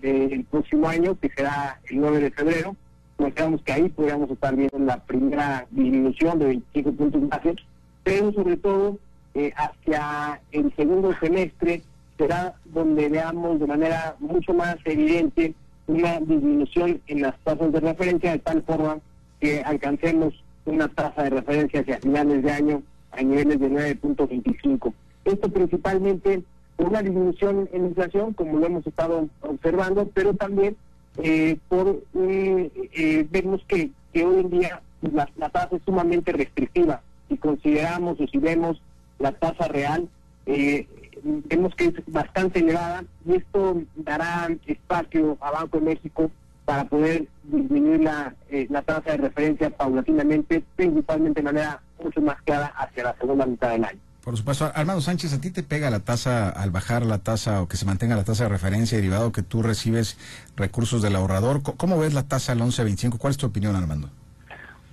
próximo 0.50 0.88
año, 0.88 1.18
que 1.20 1.30
será 1.30 1.80
el 1.90 2.00
9 2.00 2.20
de 2.20 2.32
febrero. 2.32 2.76
Consideramos 3.18 3.62
que 3.64 3.72
ahí 3.72 3.90
podríamos 3.90 4.30
estar 4.30 4.56
viendo 4.56 4.80
la 4.80 4.98
primera 4.98 5.66
disminución 5.72 6.40
de 6.40 6.46
25 6.46 6.92
puntos 6.94 7.30
básicos, 7.30 7.66
pero 8.04 8.32
sobre 8.34 8.58
todo 8.58 8.98
eh, 9.34 9.52
hacia 9.56 10.42
el 10.52 10.76
segundo 10.76 11.14
semestre 11.20 11.84
será 12.18 12.56
donde 12.66 13.10
veamos 13.10 13.60
de 13.60 13.68
manera 13.68 14.16
mucho 14.20 14.54
más 14.54 14.76
evidente 14.86 15.54
una 15.88 16.20
disminución 16.20 17.02
en 17.08 17.22
las 17.22 17.38
tasas 17.40 17.72
de 17.72 17.80
referencia 17.80 18.32
de 18.32 18.40
tal 18.40 18.62
forma 18.64 19.00
que 19.40 19.62
alcancemos 19.62 20.34
una 20.66 20.88
tasa 20.88 21.24
de 21.24 21.32
referencia 21.32 21.82
hacia 21.82 22.00
finales 22.00 22.44
de 22.44 22.52
año 22.52 22.84
a 23.12 23.22
niveles 23.22 23.60
de 23.60 23.70
9.25. 23.70 24.94
Esto 25.26 25.50
principalmente 25.50 26.44
por 26.76 26.88
una 26.88 27.02
disminución 27.02 27.70
en 27.74 27.86
inflación, 27.86 28.34
como 28.34 28.58
lo 28.58 28.66
hemos 28.66 28.88
estado 28.88 29.28
observando, 29.42 30.10
pero 30.14 30.34
también 30.34 30.76
eh, 31.18 31.58
por 31.68 32.02
eh, 32.16 32.72
eh, 32.94 33.28
vemos 33.30 33.62
que, 33.68 33.92
que 34.14 34.26
hoy 34.26 34.40
en 34.40 34.50
día 34.50 34.82
la, 35.02 35.28
tasa 35.50 35.76
es 35.76 35.82
sumamente 35.84 36.32
restrictiva. 36.32 37.02
Si 37.30 37.38
consideramos 37.38 38.20
o 38.20 38.28
si 38.28 38.38
vemos 38.38 38.82
la 39.20 39.32
tasa 39.32 39.68
real, 39.68 40.08
eh, 40.46 40.88
vemos 41.24 41.76
que 41.76 41.86
es 41.86 41.94
bastante 42.08 42.60
elevada 42.60 43.04
y 43.26 43.36
esto 43.36 43.82
dará 43.96 44.50
espacio 44.66 45.38
a 45.42 45.52
Banco 45.52 45.80
de 45.80 45.86
México 45.86 46.32
para 46.66 46.86
poder 46.86 47.28
disminuir 47.44 48.02
la, 48.02 48.34
la 48.70 48.82
tasa 48.82 49.12
de 49.12 49.18
referencia 49.18 49.70
paulatinamente, 49.70 50.64
principalmente 50.76 51.42
de 51.42 51.46
manera 51.46 51.82
mucho 52.02 52.22
más 52.22 52.42
clara 52.44 52.68
hacia 52.68 53.04
la 53.04 53.16
segunda 53.18 53.46
mitad 53.46 53.70
del 53.70 53.84
año. 53.84 54.00
Por 54.24 54.38
supuesto, 54.38 54.72
Armando 54.76 55.02
Sánchez, 55.02 55.34
¿a 55.34 55.42
ti 55.42 55.50
te 55.50 55.64
pega 55.64 55.90
la 55.90 56.00
tasa 56.00 56.50
al 56.50 56.70
bajar 56.70 57.04
la 57.04 57.18
tasa 57.18 57.64
o 57.64 57.68
que 57.68 57.76
se 57.76 57.86
mantenga 57.86 58.16
la 58.16 58.24
tasa 58.24 58.44
de 58.44 58.50
referencia 58.50 58.96
derivado 58.98 59.32
que 59.32 59.42
tú 59.42 59.64
recibes 59.64 60.18
recursos 60.56 61.02
del 61.02 61.16
ahorrador? 61.16 61.64
¿Cómo 61.64 61.98
ves 61.98 62.14
la 62.14 62.24
tasa 62.24 62.52
al 62.52 62.60
11.25? 62.60 63.18
¿Cuál 63.18 63.32
es 63.32 63.38
tu 63.38 63.48
opinión, 63.48 63.76
Armando? 63.76 64.10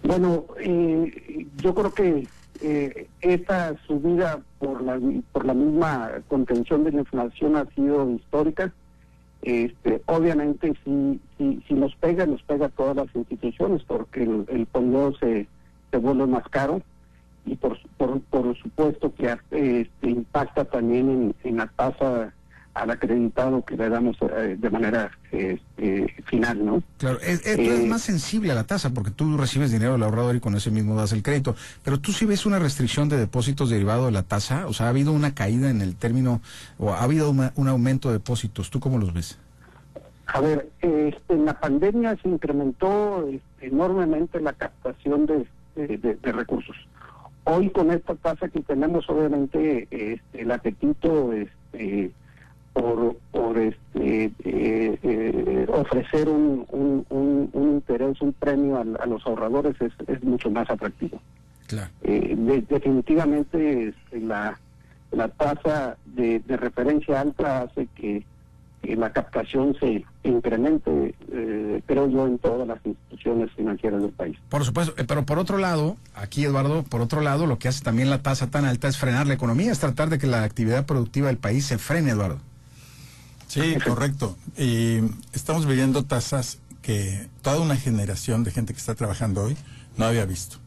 Bueno, 0.03 0.47
eh, 0.61 1.47
yo 1.59 1.75
creo 1.75 1.93
que 1.93 2.27
eh, 2.63 3.09
esta 3.21 3.77
subida 3.87 4.41
por 4.59 4.83
la 4.83 4.99
por 5.33 5.45
la 5.45 5.53
misma 5.53 6.11
contención 6.29 6.85
de 6.85 6.93
la 6.93 7.01
inflación 7.01 7.57
ha 7.57 7.67
sido 7.75 8.11
histórica. 8.11 8.73
Este, 9.43 10.03
obviamente, 10.07 10.75
si, 10.85 11.21
si, 11.37 11.75
nos 11.75 11.95
pega, 11.97 12.25
nos 12.25 12.43
pega 12.43 12.67
a 12.67 12.71
todas 12.71 12.97
las 12.97 13.15
instituciones 13.15 13.83
porque 13.87 14.23
el, 14.23 14.47
el 14.49 15.17
se, 15.21 15.47
se 15.91 15.97
vuelve 15.99 16.27
más 16.27 16.49
caro 16.49 16.83
y 17.53 17.57
por, 17.57 17.79
por, 17.97 18.21
por 18.23 18.57
supuesto 18.59 19.15
que 19.15 19.27
eh, 19.29 19.37
este, 19.83 20.11
impacta 20.11 20.65
también 20.65 21.09
en, 21.11 21.35
en 21.45 21.57
la 21.57 21.67
tasa 21.69 22.33
al 22.75 22.91
acreditado 22.91 23.65
que 23.65 23.77
le 23.77 23.89
damos 23.89 24.17
eh, 24.23 24.57
de 24.57 24.71
manera 24.71 25.11
este, 25.33 26.15
final, 26.27 26.65
¿no? 26.65 26.83
Claro, 26.99 27.19
es, 27.21 27.45
Eh, 27.45 27.85
más 27.89 28.03
sensible 28.03 28.53
a 28.53 28.55
la 28.55 28.65
tasa 28.65 28.91
porque 28.91 29.11
tú 29.11 29.37
recibes 29.37 29.73
dinero 29.73 29.93
del 29.93 30.03
ahorrador 30.05 30.37
y 30.37 30.41
con 30.41 30.55
ese 30.55 30.71
mismo 30.71 30.95
das 30.95 31.13
el 31.13 31.25
crédito. 31.25 31.57
Pero 31.83 31.99
tú 31.99 32.13
sí 32.13 32.25
ves 32.25 32.47
una 32.47 32.61
restricción 32.61 33.09
de 33.09 33.17
depósitos 33.17 33.71
derivado 33.71 34.07
de 34.07 34.13
la 34.13 34.23
tasa. 34.23 34.69
O 34.69 34.73
sea, 34.75 34.87
ha 34.87 34.91
habido 34.91 35.13
una 35.13 35.35
caída 35.35 35.71
en 35.71 35.83
el 35.83 35.97
término 35.97 36.41
o 36.79 36.93
ha 36.93 37.03
habido 37.03 37.31
una- 37.31 37.53
un 37.57 37.67
aumento 37.67 38.09
de 38.11 38.15
depósitos. 38.19 38.71
¿Tú 38.71 38.79
cómo 38.79 38.99
los 38.99 39.13
ves? 39.13 39.39
A 40.27 40.41
ver, 40.41 40.69
este, 40.81 41.35
en 41.35 41.47
la 41.47 41.59
pandemia 41.59 42.17
se 42.23 42.29
incrementó 42.29 43.27
este, 43.29 43.67
enormemente 43.67 44.39
la 44.41 44.53
captación 44.53 45.27
de, 45.27 45.47
de- 45.75 45.97
de- 45.97 46.15
de 46.15 46.33
recursos. 46.33 46.77
Hoy 47.51 47.71
con 47.71 47.91
esta 47.91 48.15
tasa 48.15 48.47
que 48.49 48.61
tenemos, 48.61 49.09
obviamente, 49.09 49.89
este, 49.91 50.43
el 50.43 50.51
apetito 50.51 51.33
este, 51.33 52.11
por, 52.75 53.17
por 53.33 53.57
este, 53.59 54.27
eh, 54.45 54.99
eh, 55.03 55.67
ofrecer 55.73 56.29
un, 56.29 56.67
un, 56.71 57.07
un- 57.09 57.49
un 57.55 57.69
interés, 57.73 58.21
un 58.21 58.35
premio 58.35 58.77
a, 58.77 58.81
a 59.03 59.07
los 59.07 59.27
ahorradores 59.27 59.81
es, 59.81 59.93
es 60.09 60.23
mucho 60.23 60.51
más 60.51 60.69
atractivo. 60.69 61.23
Claro. 61.69 61.91
Eh, 62.03 62.35
de- 62.37 62.61
definitivamente 62.69 63.89
este, 63.89 64.21
la, 64.21 64.59
la 65.13 65.29
tasa 65.29 65.97
de, 66.05 66.41
de 66.41 66.57
referencia 66.59 67.19
alta 67.23 67.63
hace 67.63 67.89
que, 67.95 68.25
que 68.25 68.27
la 68.97 69.13
captación 69.13 69.77
se 69.79 70.05
incremente, 70.23 71.15
eh, 71.33 71.83
creo 71.87 72.09
yo, 72.09 72.27
en 72.27 72.39
todas 72.39 72.67
las 72.67 72.79
instituciones 72.85 73.51
financieras 73.53 74.03
del 74.03 74.13
país. 74.13 74.37
Por 74.49 74.65
supuesto, 74.65 74.95
eh, 74.97 75.05
pero 75.07 75.25
por 75.27 75.39
otro 75.39 75.59
lado, 75.59 75.97
aquí 76.15 76.45
Eduardo, 76.45 76.83
por 76.83 77.01
otro 77.01 77.21
lado, 77.21 77.47
lo 77.47 77.59
que 77.59 77.69
hace 77.69 77.83
también 77.83 78.11
la 78.11 78.23
tasa 78.23 78.51
tan 78.51 78.65
alta 78.65 78.89
es 78.89 78.97
frenar 78.97 79.27
la 79.27 79.35
economía, 79.35 79.73
es 79.73 79.79
tratar 79.79 80.11
de 80.11 80.19
que 80.19 80.27
la 80.27 80.43
actividad 80.43 80.87
productiva 80.87 81.29
del 81.29 81.39
país 81.39 81.67
se 81.67 81.79
frene, 81.79 82.11
Eduardo. 82.11 82.39
Sí, 83.49 83.77
correcto. 83.85 84.37
Y 84.57 85.01
estamos 85.33 85.67
viviendo 85.67 86.05
tasas 86.05 86.59
que 86.83 87.29
toda 87.43 87.61
una 87.61 87.77
generación 87.77 88.45
de 88.45 88.51
gente 88.51 88.75
que 88.75 88.79
está 88.79 88.95
trabajando 88.95 89.45
hoy 89.45 89.57
no 89.97 90.05
había 90.05 90.25
visto. 90.27 90.59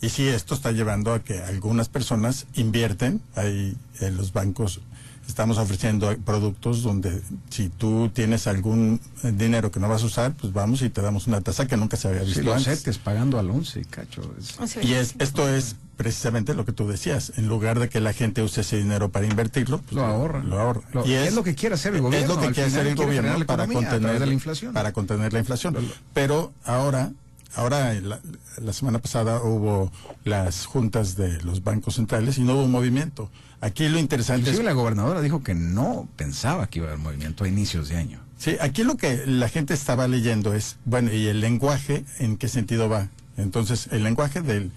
Y 0.00 0.10
sí, 0.10 0.28
esto 0.28 0.54
está 0.54 0.70
llevando 0.70 1.12
a 1.12 1.20
que 1.20 1.40
algunas 1.40 1.88
personas 1.88 2.46
invierten. 2.54 3.20
Ahí 3.34 3.76
en 4.00 4.16
los 4.16 4.32
bancos 4.32 4.80
estamos 5.28 5.58
ofreciendo 5.58 6.16
productos 6.24 6.82
donde 6.82 7.20
si 7.50 7.68
tú 7.68 8.10
tienes 8.12 8.46
algún 8.46 9.00
eh, 9.22 9.30
dinero 9.32 9.70
que 9.70 9.78
no 9.78 9.88
vas 9.88 10.02
a 10.02 10.06
usar, 10.06 10.32
pues 10.32 10.52
vamos 10.52 10.82
y 10.82 10.88
te 10.88 11.02
damos 11.02 11.26
una 11.26 11.40
tasa 11.42 11.66
que 11.66 11.76
nunca 11.76 11.96
se 11.96 12.08
había 12.08 12.22
visto 12.22 12.40
Sí, 12.40 12.44
los 12.46 12.56
antes. 12.56 12.78
CETES 12.80 12.98
pagando 12.98 13.38
al 13.38 13.50
11, 13.50 13.84
cacho. 13.84 14.22
es- 14.38 14.78
Y 14.84 14.94
es, 14.94 15.14
esto 15.18 15.48
es 15.48 15.76
precisamente 15.96 16.54
lo 16.54 16.64
que 16.64 16.72
tú 16.72 16.88
decías. 16.88 17.32
En 17.36 17.46
lugar 17.48 17.78
de 17.78 17.88
que 17.88 18.00
la 18.00 18.12
gente 18.12 18.42
use 18.42 18.62
ese 18.62 18.78
dinero 18.78 19.10
para 19.10 19.26
invertirlo, 19.26 19.78
pues 19.82 19.92
Lo 19.92 20.04
ahorra. 20.06 20.42
Lo 20.42 20.58
ahorra. 20.58 20.82
Lo- 20.92 21.06
y 21.06 21.12
es 21.12 21.34
lo 21.34 21.44
que 21.44 21.54
quiere 21.54 21.74
hacer 21.74 21.94
el 21.94 22.00
gobierno, 22.00 22.32
Es 22.32 22.34
lo 22.36 22.40
que 22.40 22.52
quiere 22.54 22.68
hacer 22.70 22.86
el 22.86 22.94
quiere 22.96 23.18
gobierno 23.20 23.46
para 23.46 23.66
contener 23.66 24.20
la 24.26 24.32
inflación. 24.32 24.72
Para 24.72 24.92
contener 24.92 25.32
la 25.32 25.38
inflación. 25.40 25.76
Pero 26.14 26.52
ahora, 26.64 27.12
ahora 27.54 27.94
la, 27.94 28.20
la 28.58 28.72
semana 28.72 28.98
pasada 28.98 29.42
hubo 29.42 29.90
las 30.24 30.66
juntas 30.66 31.16
de 31.16 31.40
los 31.42 31.64
bancos 31.64 31.96
centrales 31.96 32.38
y 32.38 32.42
no 32.42 32.54
hubo 32.54 32.68
movimiento. 32.68 33.30
Aquí 33.60 33.88
lo 33.88 33.98
interesante 33.98 34.42
es 34.42 34.48
Inclusive 34.48 34.64
la 34.64 34.72
gobernadora 34.72 35.20
dijo 35.20 35.42
que 35.42 35.54
no 35.54 36.08
pensaba 36.16 36.68
que 36.68 36.78
iba 36.78 36.88
a 36.88 36.92
haber 36.92 37.02
movimiento 37.02 37.44
a 37.44 37.48
inicios 37.48 37.88
de 37.88 37.96
año. 37.96 38.20
Sí, 38.38 38.56
aquí 38.60 38.84
lo 38.84 38.96
que 38.96 39.26
la 39.26 39.48
gente 39.48 39.74
estaba 39.74 40.06
leyendo 40.06 40.54
es, 40.54 40.76
bueno, 40.84 41.12
¿y 41.12 41.26
el 41.26 41.40
lenguaje 41.40 42.04
en 42.18 42.36
qué 42.36 42.46
sentido 42.48 42.88
va? 42.88 43.08
Entonces, 43.36 43.88
el 43.90 44.04
lenguaje 44.04 44.42
del, 44.42 44.70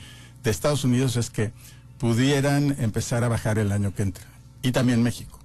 de 0.43 0.49
Estados 0.49 0.83
Unidos 0.83 1.15
es 1.15 1.29
que 1.29 1.51
pudieran 1.99 2.75
empezar 2.79 3.23
a 3.23 3.27
bajar 3.27 3.59
el 3.59 3.71
año 3.71 3.93
que 3.93 4.01
entra. 4.01 4.25
Y 4.63 4.71
también 4.71 5.03
México. 5.03 5.39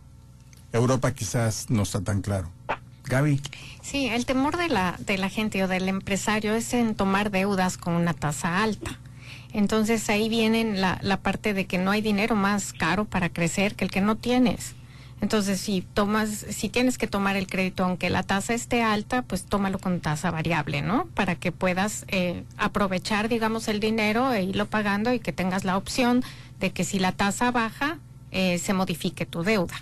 Europa 0.72 1.12
quizás 1.12 1.68
no 1.68 1.82
está 1.82 2.00
tan 2.00 2.22
claro. 2.22 2.50
Gaby, 3.08 3.40
Sí, 3.82 4.08
el 4.08 4.26
temor 4.26 4.56
de 4.56 4.68
la, 4.68 4.96
de 4.98 5.16
la 5.16 5.28
gente 5.28 5.62
o 5.62 5.68
del 5.68 5.88
empresario 5.88 6.54
es 6.54 6.74
en 6.74 6.96
tomar 6.96 7.30
deudas 7.30 7.78
con 7.78 7.94
una 7.94 8.14
tasa 8.14 8.62
alta. 8.62 8.98
Entonces 9.52 10.10
ahí 10.10 10.28
viene 10.28 10.64
la, 10.74 10.98
la 11.02 11.18
parte 11.18 11.54
de 11.54 11.66
que 11.66 11.78
no 11.78 11.92
hay 11.92 12.02
dinero 12.02 12.34
más 12.34 12.72
caro 12.72 13.04
para 13.04 13.28
crecer 13.28 13.76
que 13.76 13.84
el 13.84 13.90
que 13.92 14.00
no 14.00 14.16
tienes. 14.16 14.74
Entonces 15.20 15.60
si 15.60 15.82
tomas, 15.82 16.28
si 16.28 16.68
tienes 16.68 16.98
que 16.98 17.06
tomar 17.06 17.36
el 17.36 17.46
crédito 17.46 17.84
aunque 17.84 18.10
la 18.10 18.22
tasa 18.22 18.54
esté 18.54 18.82
alta, 18.82 19.22
pues 19.22 19.44
tómalo 19.44 19.78
con 19.78 20.00
tasa 20.00 20.30
variable, 20.30 20.82
¿no? 20.82 21.06
Para 21.14 21.36
que 21.36 21.52
puedas 21.52 22.04
eh, 22.08 22.42
aprovechar, 22.58 23.28
digamos, 23.28 23.68
el 23.68 23.80
dinero 23.80 24.32
e 24.32 24.42
irlo 24.42 24.66
pagando 24.66 25.14
y 25.14 25.20
que 25.20 25.32
tengas 25.32 25.64
la 25.64 25.76
opción 25.76 26.22
de 26.60 26.70
que 26.72 26.84
si 26.84 26.98
la 26.98 27.12
tasa 27.12 27.50
baja, 27.50 27.98
eh, 28.30 28.58
se 28.58 28.74
modifique 28.74 29.26
tu 29.26 29.42
deuda. 29.42 29.76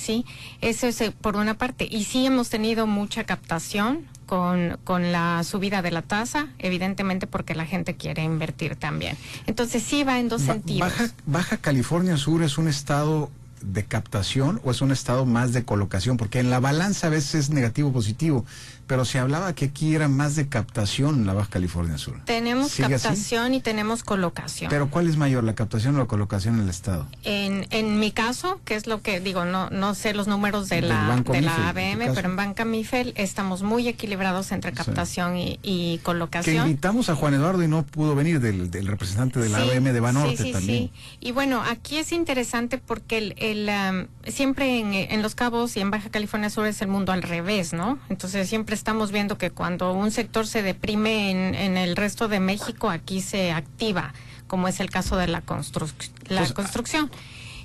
¿Sí? 0.00 0.24
Eso 0.60 0.86
es 0.86 1.00
eh, 1.00 1.12
por 1.12 1.36
una 1.36 1.54
parte. 1.58 1.86
Y 1.90 2.04
sí 2.04 2.26
hemos 2.26 2.48
tenido 2.48 2.86
mucha 2.86 3.24
captación 3.24 4.06
con, 4.26 4.78
con 4.84 5.12
la 5.12 5.42
subida 5.44 5.82
de 5.82 5.90
la 5.90 6.02
tasa, 6.02 6.48
evidentemente 6.58 7.26
porque 7.26 7.54
la 7.54 7.66
gente 7.66 7.96
quiere 7.96 8.22
invertir 8.22 8.76
también. 8.76 9.16
Entonces 9.46 9.82
sí 9.82 10.04
va 10.04 10.18
en 10.18 10.28
dos 10.28 10.46
Ba- 10.46 10.54
sentidos. 10.54 10.80
Baja, 10.90 11.10
Baja 11.26 11.56
California 11.58 12.16
Sur 12.16 12.42
es 12.42 12.56
un 12.58 12.68
estado 12.68 13.30
de 13.60 13.84
captación 13.84 14.58
o 14.64 14.70
es 14.70 14.80
un 14.80 14.90
estado 14.90 15.26
más 15.26 15.52
de 15.52 15.64
colocación? 15.64 16.16
Porque 16.16 16.38
en 16.40 16.48
la 16.48 16.60
balanza 16.60 17.08
a 17.08 17.10
veces 17.10 17.34
es 17.34 17.50
negativo 17.50 17.92
positivo, 17.92 18.46
pero 18.90 19.04
se 19.04 19.20
hablaba 19.20 19.54
que 19.54 19.66
aquí 19.66 19.94
era 19.94 20.08
más 20.08 20.34
de 20.34 20.48
captación 20.48 21.24
la 21.24 21.32
Baja 21.32 21.48
California 21.48 21.96
Sur. 21.96 22.16
Tenemos 22.24 22.74
captación 22.74 23.54
y 23.54 23.60
tenemos 23.60 24.02
colocación. 24.02 24.68
Pero 24.68 24.90
¿cuál 24.90 25.06
es 25.08 25.16
mayor, 25.16 25.44
la 25.44 25.54
captación 25.54 25.94
o 25.94 26.00
la 26.00 26.06
colocación 26.06 26.56
en 26.56 26.62
el 26.62 26.68
estado? 26.70 27.06
En, 27.22 27.68
en 27.70 28.00
mi 28.00 28.10
caso, 28.10 28.60
que 28.64 28.74
es 28.74 28.88
lo 28.88 29.00
que 29.00 29.20
digo, 29.20 29.44
no 29.44 29.70
no 29.70 29.94
sé 29.94 30.12
los 30.12 30.26
números 30.26 30.68
de 30.68 30.82
la 30.82 31.04
de 31.14 31.16
Mifel, 31.22 31.44
la 31.44 31.68
ABM, 31.68 32.14
pero 32.16 32.28
en 32.28 32.34
Banca 32.34 32.64
Mifel 32.64 33.12
estamos 33.16 33.62
muy 33.62 33.86
equilibrados 33.86 34.50
entre 34.50 34.72
Sí. 34.72 34.76
captación 34.78 35.36
y, 35.36 35.60
y 35.62 35.98
Que 35.98 36.02
colocación. 36.02 36.66
invitamos 36.66 37.08
a 37.10 37.14
Juan 37.14 37.34
Eduardo 37.34 37.62
y 37.62 37.68
no 37.68 37.84
pudo 37.84 38.16
venir 38.16 38.40
del, 38.40 38.72
del 38.72 38.88
representante 38.88 39.38
de 39.38 39.50
la 39.50 39.60
Sí, 39.62 39.70
ABM 39.70 39.92
de 39.92 40.00
Banorte 40.00 40.36
sí, 40.36 40.42
sí, 40.46 40.52
también. 40.52 40.90
sí. 40.92 40.92
Y 41.20 41.30
bueno, 41.30 41.62
aquí 41.62 41.98
es 41.98 42.10
interesante 42.10 42.78
porque 42.78 43.18
el, 43.18 43.34
el, 43.38 44.08
siempre 44.32 44.80
en, 44.80 44.94
en 44.94 45.22
Los 45.22 45.36
Cabos 45.36 45.76
y 45.76 45.80
en 45.80 45.92
Baja 45.92 46.10
California 46.10 46.50
Sur 46.50 46.66
es 46.66 46.82
el 46.82 46.88
mundo 46.88 47.12
al 47.12 47.22
revés, 47.22 47.72
¿no? 47.72 48.00
Entonces 48.08 48.48
siempre 48.48 48.74
estamos 48.80 49.12
viendo 49.12 49.36
que 49.36 49.50
cuando 49.50 49.92
un 49.92 50.10
sector 50.10 50.46
se 50.46 50.62
deprime 50.62 51.30
en, 51.30 51.54
en 51.54 51.76
el 51.76 51.96
resto 51.96 52.28
de 52.28 52.40
México, 52.40 52.88
aquí 52.88 53.20
se 53.20 53.52
activa, 53.52 54.14
como 54.46 54.68
es 54.68 54.80
el 54.80 54.88
caso 54.88 55.18
de 55.18 55.26
la, 55.28 55.44
construc- 55.44 56.10
la 56.28 56.40
Pues, 56.40 56.54
construcción. 56.54 57.10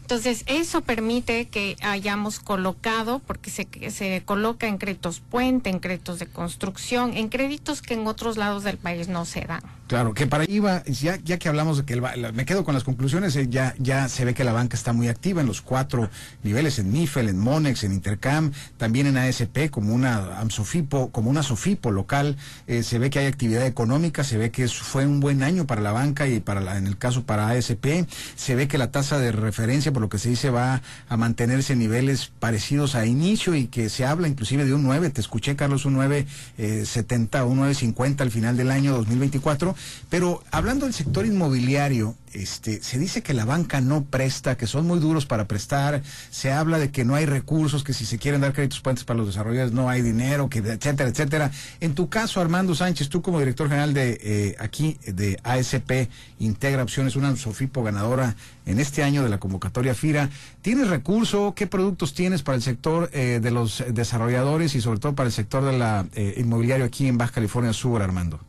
Entonces, 0.01 0.43
eso 0.45 0.81
permite 0.81 1.47
que 1.47 1.77
hayamos 1.81 2.39
colocado, 2.39 3.19
porque 3.25 3.49
se, 3.49 3.65
se 3.91 4.21
coloca 4.25 4.67
en 4.67 4.77
créditos 4.77 5.21
puente, 5.21 5.69
en 5.69 5.79
créditos 5.79 6.19
de 6.19 6.27
construcción, 6.27 7.15
en 7.15 7.29
créditos 7.29 7.81
que 7.81 7.93
en 7.93 8.05
otros 8.07 8.35
lados 8.35 8.63
del 8.63 8.77
país 8.77 9.07
no 9.07 9.23
se 9.23 9.41
dan. 9.41 9.63
Claro, 9.87 10.15
que 10.15 10.25
para 10.25 10.45
IVA, 10.49 10.83
ya, 10.85 11.19
ya 11.23 11.37
que 11.37 11.47
hablamos 11.47 11.77
de 11.77 11.85
que 11.85 11.93
el, 11.93 12.01
me 12.33 12.45
quedo 12.45 12.63
con 12.63 12.73
las 12.73 12.83
conclusiones, 12.83 13.35
eh, 13.35 13.47
ya, 13.47 13.75
ya 13.77 14.09
se 14.09 14.25
ve 14.25 14.33
que 14.33 14.43
la 14.43 14.51
banca 14.51 14.75
está 14.75 14.93
muy 14.93 15.09
activa 15.09 15.41
en 15.41 15.47
los 15.47 15.61
cuatro 15.61 16.09
niveles, 16.41 16.79
en 16.79 16.91
NIFEL, 16.91 17.29
en 17.29 17.37
Monex, 17.37 17.83
en 17.83 17.93
Intercam, 17.93 18.51
también 18.77 19.05
en 19.05 19.15
ASP, 19.17 19.69
como 19.69 19.93
una 19.93 20.39
AMSOFIPO, 20.39 21.11
como 21.11 21.29
una 21.29 21.43
SOFIPO 21.43 21.91
local, 21.91 22.35
eh, 22.65 22.81
se 22.81 22.97
ve 22.97 23.11
que 23.11 23.19
hay 23.19 23.27
actividad 23.27 23.63
económica, 23.67 24.23
se 24.23 24.39
ve 24.39 24.49
que 24.49 24.67
fue 24.67 25.05
un 25.05 25.19
buen 25.19 25.43
año 25.43 25.67
para 25.67 25.81
la 25.81 25.91
banca 25.91 26.27
y 26.27 26.39
para 26.39 26.61
la, 26.61 26.79
en 26.79 26.87
el 26.87 26.97
caso 26.97 27.23
para 27.23 27.49
ASP, 27.49 28.07
se 28.35 28.55
ve 28.55 28.67
que 28.67 28.79
la 28.79 28.89
tasa 28.89 29.19
de 29.19 29.31
referencia, 29.31 29.93
por 29.93 30.01
lo 30.01 30.09
que 30.09 30.17
se 30.17 30.29
dice, 30.29 30.49
va 30.49 30.81
a 31.09 31.17
mantenerse 31.17 31.73
en 31.73 31.79
niveles 31.79 32.31
parecidos 32.39 32.95
a 32.95 33.05
inicio 33.05 33.53
y 33.53 33.67
que 33.67 33.89
se 33.89 34.03
habla 34.03 34.27
inclusive 34.27 34.65
de 34.65 34.73
un 34.73 34.81
9, 34.81 35.11
te 35.11 35.21
escuché 35.21 35.55
Carlos, 35.55 35.85
un 35.85 35.97
9.70 35.97 36.25
eh, 36.57 37.43
un 37.43 37.59
9.50 37.59 38.21
al 38.21 38.31
final 38.31 38.57
del 38.57 38.71
año 38.71 38.93
2024 38.93 39.74
pero 40.09 40.43
hablando 40.51 40.85
del 40.85 40.93
sector 40.93 41.25
inmobiliario, 41.25 42.15
este, 42.35 42.83
se 42.83 42.99
dice 42.99 43.23
que 43.23 43.33
la 43.33 43.45
banca 43.45 43.79
no 43.79 44.03
presta, 44.03 44.57
que 44.57 44.67
son 44.67 44.85
muy 44.85 44.99
duros 44.99 45.25
para 45.25 45.47
prestar, 45.47 46.03
se 46.31 46.51
habla 46.51 46.79
de 46.79 46.91
que 46.91 47.05
no 47.05 47.15
hay 47.15 47.25
recursos, 47.25 47.83
que 47.83 47.93
si 47.93 48.05
se 48.05 48.17
quieren 48.17 48.41
dar 48.41 48.53
créditos 48.53 48.81
puentes 48.81 49.05
para 49.05 49.17
los 49.17 49.27
desarrolladores 49.27 49.73
no 49.73 49.89
hay 49.89 50.01
dinero, 50.01 50.49
que 50.49 50.59
etcétera, 50.59 51.09
etcétera. 51.09 51.51
En 51.79 51.95
tu 51.95 52.09
caso, 52.09 52.41
Armando 52.41 52.75
Sánchez, 52.75 53.09
tú 53.09 53.21
como 53.21 53.39
director 53.39 53.69
general 53.69 53.93
de 53.93 54.19
eh, 54.21 54.55
aquí 54.59 54.97
de 55.05 55.39
ASP 55.43 56.09
Integra 56.39 56.83
Opciones, 56.83 57.15
una 57.15 57.35
Sofipo 57.35 57.83
ganadora 57.83 58.35
en 58.65 58.79
este 58.79 59.03
año 59.03 59.23
de 59.23 59.29
la 59.29 59.39
convocatoria 59.39 59.93
FIRA, 59.93 60.29
¿tienes 60.61 60.89
recurso? 60.89 61.53
¿Qué 61.55 61.67
productos 61.67 62.13
tienes 62.13 62.43
para 62.43 62.57
el 62.57 62.61
sector 62.61 63.09
eh, 63.13 63.39
de 63.41 63.51
los 63.51 63.83
desarrolladores 63.89 64.75
y 64.75 64.81
sobre 64.81 64.99
todo 64.99 65.15
para 65.15 65.27
el 65.27 65.33
sector 65.33 65.63
de 65.63 65.77
la 65.77 66.05
eh, 66.15 66.35
inmobiliario 66.37 66.85
aquí 66.85 67.07
en 67.07 67.17
Baja 67.17 67.33
California 67.33 67.73
Sur, 67.73 68.01
Armando? 68.01 68.39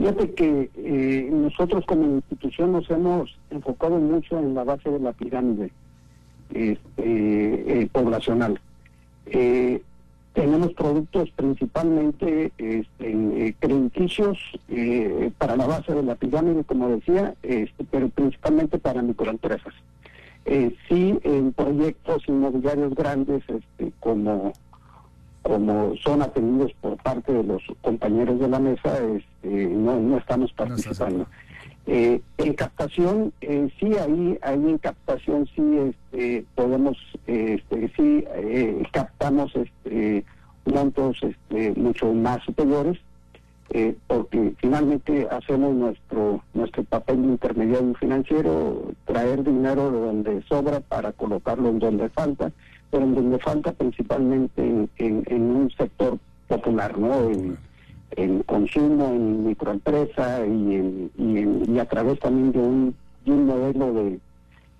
Fíjate 0.00 0.32
que 0.32 0.70
eh, 0.76 1.28
nosotros 1.30 1.84
como 1.84 2.06
institución 2.06 2.72
nos 2.72 2.88
hemos 2.88 3.38
enfocado 3.50 3.98
mucho 3.98 4.38
en 4.38 4.54
la 4.54 4.64
base 4.64 4.88
de 4.88 4.98
la 4.98 5.12
pirámide 5.12 5.72
este, 6.54 7.82
eh, 7.82 7.88
poblacional. 7.92 8.58
Eh, 9.26 9.82
tenemos 10.32 10.72
productos 10.72 11.30
principalmente 11.32 12.50
este, 12.56 13.54
crediticios 13.60 14.38
para 15.36 15.56
la 15.56 15.66
base 15.66 15.92
de 15.92 16.02
la 16.02 16.14
pirámide, 16.14 16.64
como 16.64 16.88
decía, 16.88 17.34
este, 17.42 17.84
pero 17.90 18.08
principalmente 18.08 18.78
para 18.78 19.02
microempresas. 19.02 19.74
sí, 20.88 21.18
en 21.24 21.52
proyectos 21.52 22.22
inmobiliarios 22.26 22.94
grandes 22.94 23.42
este, 23.48 23.92
como 24.00 24.54
como 25.42 25.94
son 25.96 26.22
atendidos 26.22 26.72
por 26.80 26.96
parte 26.98 27.32
de 27.32 27.42
los 27.42 27.62
compañeros 27.80 28.38
de 28.40 28.48
la 28.48 28.58
mesa, 28.58 28.98
este, 28.98 29.48
no, 29.48 29.98
no 29.98 30.18
estamos 30.18 30.52
participando. 30.52 31.26
Eh, 31.86 32.20
en 32.38 32.54
captación, 32.54 33.32
eh, 33.40 33.68
sí, 33.80 33.86
ahí, 33.96 34.38
ahí 34.42 34.54
en 34.54 34.78
captación 34.78 35.48
sí 35.56 35.62
este, 36.12 36.44
podemos, 36.54 36.96
este, 37.26 37.90
sí 37.96 38.24
eh, 38.34 38.82
captamos 38.92 39.50
este, 39.56 40.24
montos 40.66 41.18
este, 41.22 41.72
mucho 41.72 42.12
más 42.12 42.42
superiores, 42.44 42.98
porque 44.08 44.52
finalmente 44.58 45.28
hacemos 45.30 45.72
nuestro 45.74 46.42
nuestro 46.54 46.82
papel 46.82 47.22
de 47.22 47.28
intermediario 47.28 47.94
financiero, 47.94 48.92
traer 49.04 49.44
dinero 49.44 49.92
de 49.92 50.00
donde 50.00 50.42
sobra 50.48 50.80
para 50.80 51.12
colocarlo 51.12 51.68
en 51.68 51.78
donde 51.78 52.08
falta 52.08 52.50
pero 52.90 53.04
en 53.04 53.14
donde 53.14 53.38
falta 53.38 53.72
principalmente 53.72 54.88
en, 54.98 55.42
un 55.42 55.70
sector 55.76 56.18
popular, 56.48 56.98
¿no? 56.98 57.30
En, 58.16 58.42
consumo, 58.42 59.06
en 59.06 59.46
microempresa 59.46 60.44
y, 60.44 61.10
y, 61.16 61.78
a 61.78 61.84
través 61.84 62.18
también 62.18 62.50
de 62.50 62.58
un, 62.58 62.94
de 63.24 63.32
un 63.32 63.46
modelo 63.46 63.92
de, 63.94 64.18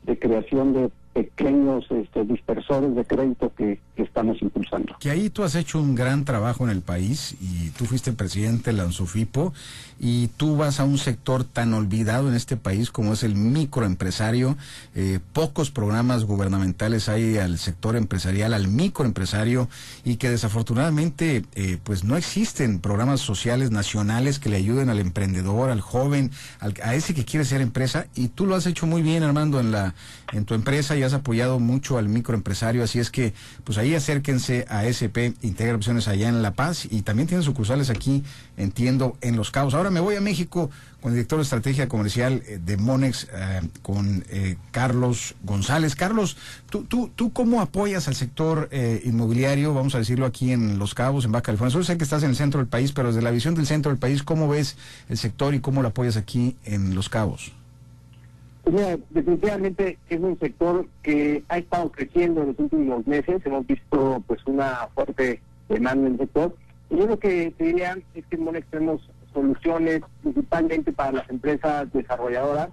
de 0.02 0.18
creación 0.18 0.72
de 0.72 0.90
pequeños 1.12 1.86
este, 1.90 2.24
dispersores 2.24 2.94
de 2.94 3.04
crédito 3.04 3.52
que, 3.54 3.78
estamos 4.04 4.40
impulsando. 4.42 4.96
Que 5.00 5.10
ahí 5.10 5.30
tú 5.30 5.42
has 5.42 5.54
hecho 5.54 5.80
un 5.80 5.94
gran 5.94 6.24
trabajo 6.24 6.64
en 6.64 6.70
el 6.70 6.82
país 6.82 7.36
y 7.40 7.70
tú 7.70 7.86
fuiste 7.86 8.12
presidente 8.12 8.70
de 8.70 8.76
la 8.76 8.84
ANSOFIPO 8.84 9.52
y 9.98 10.28
tú 10.28 10.56
vas 10.56 10.80
a 10.80 10.84
un 10.84 10.96
sector 10.96 11.44
tan 11.44 11.74
olvidado 11.74 12.28
en 12.28 12.34
este 12.34 12.56
país 12.56 12.90
como 12.90 13.12
es 13.12 13.22
el 13.22 13.34
microempresario. 13.34 14.56
Eh, 14.94 15.20
pocos 15.32 15.70
programas 15.70 16.24
gubernamentales 16.24 17.08
hay 17.08 17.36
al 17.36 17.58
sector 17.58 17.96
empresarial, 17.96 18.54
al 18.54 18.68
microempresario 18.68 19.68
y 20.04 20.16
que 20.16 20.30
desafortunadamente 20.30 21.44
eh, 21.54 21.78
pues 21.84 22.02
no 22.04 22.16
existen 22.16 22.80
programas 22.80 23.20
sociales 23.20 23.70
nacionales 23.70 24.38
que 24.38 24.48
le 24.48 24.56
ayuden 24.56 24.88
al 24.88 24.98
emprendedor, 24.98 25.70
al 25.70 25.82
joven, 25.82 26.30
al, 26.60 26.74
a 26.82 26.94
ese 26.94 27.14
que 27.14 27.24
quiere 27.26 27.44
ser 27.44 27.60
empresa 27.60 28.06
y 28.14 28.28
tú 28.28 28.46
lo 28.46 28.54
has 28.54 28.66
hecho 28.66 28.86
muy 28.86 29.02
bien 29.02 29.22
Armando 29.22 29.60
en 29.60 29.70
la 29.70 29.94
en 30.32 30.44
tu 30.44 30.54
empresa 30.54 30.96
y 30.96 31.02
has 31.02 31.12
apoyado 31.12 31.58
mucho 31.58 31.98
al 31.98 32.08
microempresario, 32.08 32.82
así 32.82 32.98
es 32.98 33.10
que 33.10 33.34
pues 33.64 33.78
ahí 33.78 33.89
acérquense 33.94 34.66
a 34.68 34.86
SP 34.86 35.34
Integra 35.42 35.74
Opciones 35.74 36.08
allá 36.08 36.28
en 36.28 36.42
La 36.42 36.52
Paz 36.52 36.86
y 36.90 37.02
también 37.02 37.28
tienen 37.28 37.44
sucursales 37.44 37.90
aquí, 37.90 38.24
entiendo, 38.56 39.16
en 39.20 39.36
Los 39.36 39.50
Cabos. 39.50 39.74
Ahora 39.74 39.90
me 39.90 40.00
voy 40.00 40.16
a 40.16 40.20
México 40.20 40.70
con 41.00 41.12
el 41.12 41.16
director 41.16 41.38
de 41.38 41.44
estrategia 41.44 41.88
comercial 41.88 42.42
eh, 42.46 42.58
de 42.64 42.76
Monex, 42.76 43.28
eh, 43.32 43.60
con 43.82 44.24
eh, 44.28 44.56
Carlos 44.70 45.34
González. 45.42 45.94
Carlos, 45.94 46.36
¿tú, 46.68 46.84
tú, 46.84 47.10
¿tú 47.14 47.32
cómo 47.32 47.60
apoyas 47.60 48.08
al 48.08 48.14
sector 48.14 48.68
inmobiliario, 49.04 49.74
vamos 49.74 49.94
a 49.94 49.98
decirlo 49.98 50.26
aquí 50.26 50.52
en 50.52 50.78
Los 50.78 50.94
Cabos, 50.94 51.24
en 51.24 51.32
Baja 51.32 51.42
California? 51.42 51.74
Yo 51.74 51.82
sé 51.82 51.96
que 51.96 52.04
estás 52.04 52.22
en 52.22 52.30
el 52.30 52.36
centro 52.36 52.58
del 52.58 52.68
país, 52.68 52.92
pero 52.92 53.08
desde 53.08 53.22
la 53.22 53.30
visión 53.30 53.54
del 53.54 53.66
centro 53.66 53.90
del 53.90 53.98
país, 53.98 54.22
¿cómo 54.22 54.48
ves 54.48 54.76
el 55.08 55.18
sector 55.18 55.54
y 55.54 55.60
cómo 55.60 55.82
lo 55.82 55.88
apoyas 55.88 56.16
aquí 56.16 56.56
en 56.64 56.94
Los 56.94 57.08
Cabos? 57.08 57.52
Definitivamente 58.64 59.98
es 60.08 60.20
un 60.20 60.38
sector 60.38 60.86
que 61.02 61.42
ha 61.48 61.58
estado 61.58 61.90
creciendo 61.90 62.42
en 62.42 62.48
los 62.48 62.58
últimos 62.58 63.06
meses. 63.06 63.40
Hemos 63.44 63.66
visto 63.66 64.22
pues 64.26 64.40
una 64.46 64.88
fuerte 64.94 65.40
demanda 65.68 66.06
en 66.06 66.12
el 66.14 66.18
sector. 66.18 66.54
Y 66.90 66.96
yo 66.96 67.06
lo 67.06 67.18
que 67.18 67.52
te 67.56 67.64
diría 67.64 67.96
es 68.14 68.24
que 68.26 68.36
Monex 68.36 68.66
tenemos 68.68 69.00
soluciones 69.32 70.02
principalmente 70.22 70.92
para 70.92 71.12
las 71.12 71.30
empresas 71.30 71.92
desarrolladoras, 71.92 72.68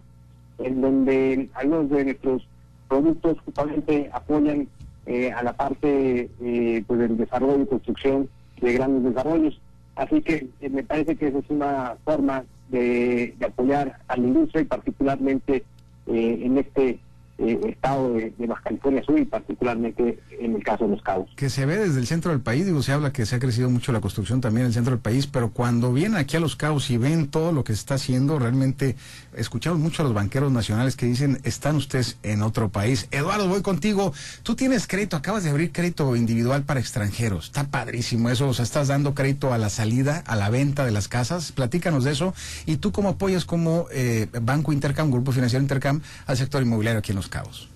en 0.59 0.81
donde 0.81 1.49
algunos 1.53 1.89
de 1.89 2.05
nuestros 2.05 2.47
productos 2.87 3.37
justamente 3.45 4.09
apoyan 4.11 4.67
eh, 5.05 5.31
a 5.31 5.43
la 5.43 5.53
parte 5.53 6.29
eh, 6.41 6.83
pues 6.87 6.99
del 6.99 7.17
desarrollo 7.17 7.63
y 7.63 7.67
construcción 7.67 8.29
de 8.59 8.73
grandes 8.73 9.13
desarrollos. 9.13 9.61
Así 9.95 10.21
que 10.21 10.47
eh, 10.61 10.69
me 10.69 10.83
parece 10.83 11.15
que 11.15 11.27
esa 11.27 11.39
es 11.39 11.49
una 11.49 11.95
forma 12.03 12.43
de 12.69 13.35
apoyar 13.45 13.99
a 14.07 14.17
la 14.17 14.27
industria 14.27 14.61
y 14.61 14.65
particularmente 14.65 15.63
eh, 16.07 16.39
en 16.43 16.57
este 16.57 16.99
eh, 17.37 17.59
estado 17.67 18.13
de, 18.13 18.33
de, 18.37 18.47
Baja 18.47 18.63
California 18.63 19.03
Sur 19.03 19.19
y 19.19 19.25
particularmente 19.25 20.19
en 20.39 20.55
el 20.55 20.63
caso 20.63 20.85
de 20.85 20.91
Los 20.91 21.01
Cabos. 21.01 21.29
Que 21.35 21.49
se 21.49 21.65
ve 21.65 21.77
desde 21.77 21.99
el 21.99 22.07
centro 22.07 22.31
del 22.31 22.41
país, 22.41 22.65
digo, 22.65 22.81
se 22.81 22.91
habla 22.91 23.11
que 23.11 23.25
se 23.25 23.35
ha 23.35 23.39
crecido 23.39 23.69
mucho 23.69 23.91
la 23.91 24.01
construcción 24.01 24.41
también 24.41 24.63
en 24.63 24.67
el 24.67 24.73
centro 24.73 24.91
del 24.91 25.01
país, 25.01 25.27
pero 25.27 25.51
cuando 25.51 25.93
vienen 25.93 26.17
aquí 26.17 26.37
a 26.37 26.39
Los 26.39 26.55
Cabos 26.55 26.89
y 26.89 26.97
ven 26.97 27.27
todo 27.27 27.51
lo 27.51 27.63
que 27.63 27.73
se 27.73 27.79
está 27.79 27.95
haciendo, 27.95 28.39
realmente 28.39 28.95
escuchamos 29.35 29.79
mucho 29.79 30.01
a 30.01 30.05
los 30.05 30.13
banqueros 30.13 30.51
nacionales 30.51 30.95
que 30.95 31.05
dicen, 31.05 31.39
están 31.43 31.75
ustedes 31.75 32.17
en 32.23 32.41
otro 32.41 32.69
país. 32.69 33.07
Eduardo, 33.11 33.47
voy 33.47 33.61
contigo. 33.61 34.13
Tú 34.43 34.55
tienes 34.55 34.87
crédito, 34.87 35.17
acabas 35.17 35.43
de 35.43 35.49
abrir 35.49 35.71
crédito 35.71 36.15
individual 36.15 36.63
para 36.63 36.79
extranjeros. 36.79 37.45
Está 37.45 37.65
padrísimo 37.65 38.29
eso, 38.29 38.47
o 38.47 38.53
sea, 38.53 38.63
estás 38.63 38.87
dando 38.87 39.13
crédito 39.13 39.53
a 39.53 39.57
la 39.57 39.69
salida, 39.69 40.23
a 40.25 40.35
la 40.35 40.49
venta 40.49 40.85
de 40.85 40.91
las 40.91 41.07
casas. 41.07 41.51
Platícanos 41.51 42.03
de 42.03 42.11
eso. 42.11 42.33
Y 42.65 42.77
tú 42.77 42.91
cómo 42.91 43.09
apoyas 43.09 43.45
como 43.45 43.85
eh, 43.91 44.27
Banco 44.41 44.73
Intercam, 44.73 45.11
Grupo 45.11 45.31
Financiero 45.31 45.61
Intercam, 45.61 46.01
al 46.25 46.37
sector 46.37 46.61
inmobiliario 46.61 46.99
aquí 46.99 47.11
en 47.11 47.17
Los 47.17 47.26
Cabos? 47.29 47.69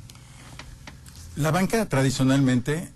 La 1.35 1.51
banca 1.51 1.87
tradicionalmente 1.87 2.89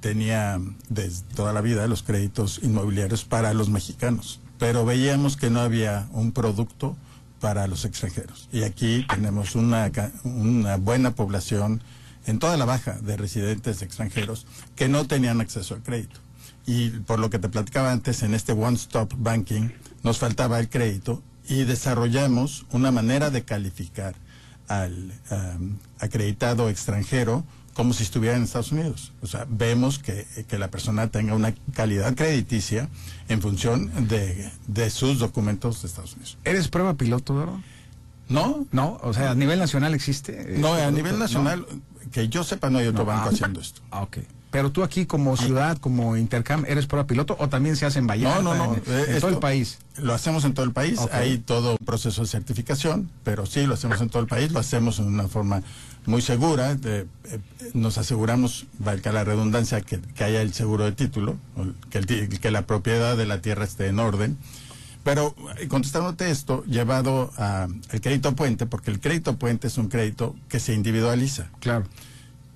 tenía 0.00 0.60
desde 0.88 1.24
toda 1.34 1.52
la 1.52 1.60
vida 1.60 1.86
los 1.86 2.02
créditos 2.02 2.60
inmobiliarios 2.62 3.24
para 3.24 3.54
los 3.54 3.68
mexicanos, 3.68 4.40
pero 4.58 4.84
veíamos 4.84 5.36
que 5.36 5.50
no 5.50 5.60
había 5.60 6.08
un 6.12 6.32
producto 6.32 6.96
para 7.40 7.66
los 7.66 7.84
extranjeros. 7.84 8.48
Y 8.52 8.62
aquí 8.62 9.06
tenemos 9.08 9.54
una, 9.54 9.90
una 10.24 10.76
buena 10.76 11.14
población 11.14 11.82
en 12.26 12.38
toda 12.38 12.56
la 12.56 12.64
baja 12.64 12.94
de 12.94 13.16
residentes 13.16 13.82
extranjeros 13.82 14.46
que 14.74 14.88
no 14.88 15.06
tenían 15.06 15.40
acceso 15.40 15.74
al 15.74 15.82
crédito. 15.82 16.18
Y 16.66 16.90
por 16.90 17.20
lo 17.20 17.30
que 17.30 17.38
te 17.38 17.48
platicaba 17.48 17.92
antes, 17.92 18.22
en 18.22 18.34
este 18.34 18.52
One 18.52 18.76
Stop 18.76 19.14
Banking 19.16 19.70
nos 20.02 20.18
faltaba 20.18 20.58
el 20.58 20.68
crédito 20.68 21.22
y 21.48 21.62
desarrollamos 21.62 22.66
una 22.72 22.90
manera 22.90 23.30
de 23.30 23.44
calificar 23.44 24.16
al 24.68 25.12
um, 25.30 25.76
acreditado 25.98 26.68
extranjero 26.68 27.44
como 27.74 27.92
si 27.92 28.04
estuviera 28.04 28.36
en 28.36 28.42
Estados 28.42 28.72
Unidos. 28.72 29.12
O 29.20 29.26
sea, 29.26 29.46
vemos 29.48 29.98
que, 29.98 30.26
la 30.58 30.70
persona 30.70 31.08
tenga 31.08 31.34
una 31.34 31.54
calidad 31.74 32.14
crediticia 32.14 32.88
en 33.28 33.42
función 33.42 34.08
de, 34.08 34.50
de, 34.66 34.88
sus 34.88 35.18
documentos 35.18 35.82
de 35.82 35.88
Estados 35.88 36.14
Unidos. 36.14 36.38
¿Eres 36.44 36.68
prueba 36.68 36.94
piloto, 36.94 37.34
Doro? 37.34 37.62
No. 38.28 38.66
No, 38.72 38.98
o 39.02 39.12
sea, 39.12 39.32
a 39.32 39.34
nivel 39.34 39.58
nacional 39.58 39.94
existe. 39.94 40.56
no, 40.58 40.72
a 40.72 40.90
nivel 40.90 41.18
nacional, 41.18 41.66
que 42.10 42.28
yo 42.28 42.44
sepa, 42.44 42.70
no 42.70 42.78
hay 42.78 42.86
otro 42.86 43.04
banco 43.04 43.28
haciendo 43.28 43.60
esto. 43.60 43.82
Ah, 43.90 44.02
ok. 44.02 44.18
Pero 44.50 44.70
tú 44.72 44.82
aquí 44.84 45.06
como 45.06 45.36
ciudad, 45.36 45.76
como 45.78 46.16
Intercam, 46.16 46.64
¿eres 46.66 46.86
prueba 46.86 47.06
piloto 47.06 47.36
o 47.38 47.48
también 47.48 47.76
se 47.76 47.84
hace 47.84 47.98
en 47.98 48.06
Vallarta? 48.06 48.42
No, 48.42 48.54
no, 48.54 48.66
no. 48.68 48.74
En, 48.74 48.82
en 49.10 49.16
eh, 49.16 49.20
todo 49.20 49.30
el 49.30 49.38
país. 49.38 49.78
Lo 49.98 50.14
hacemos 50.14 50.44
en 50.44 50.54
todo 50.54 50.64
el 50.64 50.72
país. 50.72 50.98
Ok. 50.98 51.12
Hay 51.12 51.38
todo 51.38 51.72
un 51.72 51.84
proceso 51.84 52.22
de 52.22 52.28
certificación, 52.28 53.10
pero 53.24 53.44
sí, 53.44 53.66
lo 53.66 53.74
hacemos 53.74 54.00
en 54.00 54.08
todo 54.08 54.22
el 54.22 54.28
país. 54.28 54.52
Lo 54.52 54.60
hacemos 54.60 54.98
en 54.98 55.06
una 55.06 55.28
forma 55.28 55.62
muy 56.06 56.22
segura. 56.22 56.74
de- 56.76 57.06
eh, 57.24 57.40
nos 57.74 57.98
aseguramos, 57.98 58.66
valga 58.78 59.12
la 59.12 59.24
redundancia, 59.24 59.80
que, 59.80 60.00
que 60.00 60.24
haya 60.24 60.40
el 60.42 60.54
seguro 60.54 60.84
de 60.84 60.92
título, 60.92 61.36
que, 61.90 61.98
el 61.98 62.06
que 62.40 62.50
la 62.50 62.62
propiedad 62.66 63.16
de 63.16 63.26
la 63.26 63.40
tierra 63.42 63.64
esté 63.64 63.88
en 63.88 63.98
orden. 63.98 64.38
Pero 65.02 65.34
eh, 65.58 65.68
contestándote 65.68 66.30
esto, 66.30 66.64
llevado 66.66 67.30
a- 67.36 67.64
al 67.64 68.00
crédito 68.00 68.34
puente, 68.34 68.66
porque 68.66 68.90
el 68.90 69.00
crédito 69.00 69.36
puente 69.36 69.66
es 69.66 69.76
un 69.78 69.88
crédito 69.88 70.34
que 70.48 70.60
se 70.60 70.72
individualiza 70.74 71.48
Claro. 71.60 71.84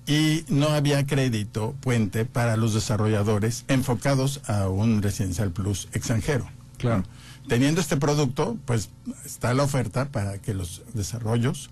Y 0.07 0.43
no 0.49 0.69
había 0.69 1.05
crédito 1.05 1.75
puente 1.81 2.25
para 2.25 2.57
los 2.57 2.73
desarrolladores 2.73 3.65
enfocados 3.67 4.41
a 4.47 4.67
un 4.67 5.01
residencial 5.01 5.51
plus 5.51 5.87
extranjero. 5.93 6.47
Claro. 6.77 7.03
Teniendo 7.47 7.81
este 7.81 7.97
producto, 7.97 8.57
pues 8.65 8.89
está 9.25 9.53
la 9.53 9.63
oferta 9.63 10.05
para 10.09 10.37
que 10.39 10.53
los 10.53 10.81
desarrollos 10.93 11.69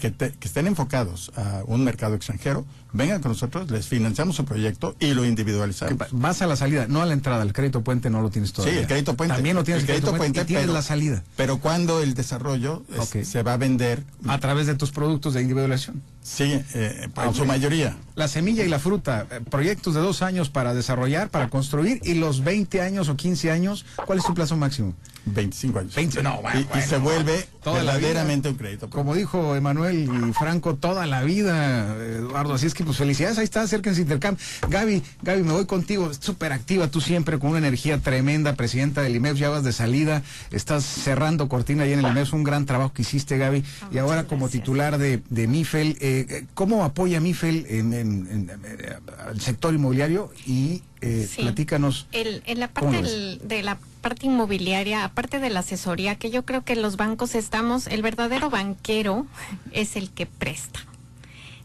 que, 0.00 0.10
te- 0.10 0.32
que 0.32 0.48
estén 0.48 0.66
enfocados 0.66 1.30
a 1.36 1.62
un 1.66 1.84
mercado 1.84 2.14
extranjero 2.14 2.64
vengan 2.92 3.20
con 3.22 3.32
nosotros, 3.32 3.70
les 3.70 3.86
financiamos 3.86 4.36
su 4.36 4.44
proyecto 4.44 4.94
y 5.00 5.14
lo 5.14 5.24
individualizamos. 5.24 5.96
vas 6.12 6.42
a 6.42 6.46
la 6.46 6.56
salida, 6.56 6.86
no 6.88 7.02
a 7.02 7.06
la 7.06 7.12
entrada. 7.12 7.42
El 7.42 7.52
crédito 7.52 7.82
puente 7.82 8.10
no 8.10 8.20
lo 8.22 8.30
tienes 8.30 8.50
Sí, 8.50 8.56
todavía. 8.56 8.80
el 8.80 8.86
crédito 8.86 9.14
puente. 9.16 9.34
También 9.34 9.56
lo 9.56 9.64
tienes 9.64 9.82
el 9.82 9.86
crédito 9.88 10.14
puente, 10.16 10.40
y 10.42 10.44
tienes 10.44 10.64
pero, 10.64 10.72
la 10.74 10.82
salida. 10.82 11.22
Pero 11.36 11.58
cuando 11.58 12.00
el 12.02 12.14
desarrollo 12.14 12.82
es- 13.14 13.28
se 13.28 13.42
va 13.42 13.54
a 13.54 13.56
vender, 13.56 14.02
A 14.28 14.38
través 14.38 14.66
de 14.66 14.74
tus 14.74 14.90
productos 14.92 15.34
de 15.34 15.42
individualización. 15.42 16.02
sí, 16.22 16.44
eh, 16.74 17.08
en 17.24 17.34
su 17.34 17.44
mayoría. 17.44 17.96
La 18.14 18.28
semilla 18.28 18.64
y 18.64 18.68
la 18.68 18.78
fruta, 18.78 19.26
eh, 19.30 19.40
proyectos 19.50 19.94
de 19.94 20.00
dos 20.00 20.22
años 20.22 20.50
para 20.50 20.74
desarrollar, 20.74 21.30
para 21.30 21.48
construir, 21.48 22.00
y 22.04 22.14
los 22.14 22.44
20 22.44 22.80
años 22.82 23.08
o 23.08 23.16
15 23.16 23.50
años, 23.50 23.84
¿cuál 24.06 24.18
es 24.18 24.24
tu 24.24 24.34
plazo 24.34 24.56
máximo? 24.56 24.94
25 25.24 25.78
años. 25.78 25.94
20, 25.94 26.22
no, 26.22 26.40
bueno, 26.42 26.58
y, 26.58 26.62
y 26.62 26.66
bueno, 26.66 26.86
se 26.86 26.98
vuelve 26.98 27.46
toda 27.62 27.82
la 27.84 27.92
verdaderamente 27.94 28.48
un 28.48 28.56
crédito. 28.56 28.90
Como 28.90 29.14
dijo 29.14 29.54
Emanuel 29.54 30.08
y 30.28 30.32
Franco, 30.32 30.74
toda 30.74 31.06
la 31.06 31.22
vida, 31.22 31.94
Eduardo. 31.96 32.54
Así 32.54 32.66
es 32.66 32.74
que, 32.74 32.82
pues, 32.84 32.96
felicidades. 32.96 33.38
Ahí 33.38 33.44
está, 33.44 33.62
acérquense 33.62 34.00
a 34.00 34.02
Intercam. 34.02 34.36
Gaby, 34.68 35.02
Gaby, 35.22 35.42
me 35.44 35.52
voy 35.52 35.66
contigo. 35.66 36.10
Súper 36.18 36.52
activa, 36.52 36.88
tú 36.88 37.00
siempre 37.00 37.38
con 37.38 37.50
una 37.50 37.58
energía 37.58 37.98
tremenda, 37.98 38.54
presidenta 38.54 39.02
del 39.02 39.14
IMEF. 39.16 39.36
Ya 39.38 39.48
vas 39.48 39.62
de 39.62 39.72
salida, 39.72 40.22
estás 40.50 40.84
cerrando 40.84 41.48
cortina 41.48 41.84
ahí 41.84 41.92
en 41.92 42.00
el 42.00 42.06
IMEF. 42.10 42.32
Un 42.34 42.42
gran 42.42 42.66
trabajo 42.66 42.92
que 42.92 43.02
hiciste, 43.02 43.38
Gaby. 43.38 43.62
y 43.92 43.98
ahora, 43.98 44.24
como 44.24 44.46
gracias. 44.46 44.62
titular 44.62 44.98
de, 44.98 45.22
de 45.30 45.46
MIFEL, 45.46 45.96
eh, 46.00 46.46
¿cómo 46.54 46.82
apoya 46.84 47.20
MIFEL 47.20 47.66
en, 47.68 47.92
en- 47.92 48.28
en- 48.30 48.50
eh, 48.64 48.96
al 49.28 49.40
sector 49.40 49.72
inmobiliario? 49.72 50.32
Y 50.46 50.82
eh, 51.00 51.28
Sí. 51.30 51.42
platícanos. 51.42 52.06
El- 52.12 52.42
en 52.46 52.60
la 52.60 52.68
¿Cómo 52.68 52.90
parte 52.92 53.08
del- 53.08 53.40
de 53.44 53.62
la 53.62 53.78
parte 54.02 54.26
inmobiliaria, 54.26 55.04
aparte 55.04 55.38
de 55.38 55.48
la 55.48 55.60
asesoría, 55.60 56.16
que 56.16 56.30
yo 56.30 56.44
creo 56.44 56.62
que 56.62 56.76
los 56.76 56.96
bancos 56.96 57.34
estamos, 57.34 57.86
el 57.86 58.02
verdadero 58.02 58.50
banquero 58.50 59.26
es 59.70 59.96
el 59.96 60.10
que 60.10 60.26
presta. 60.26 60.80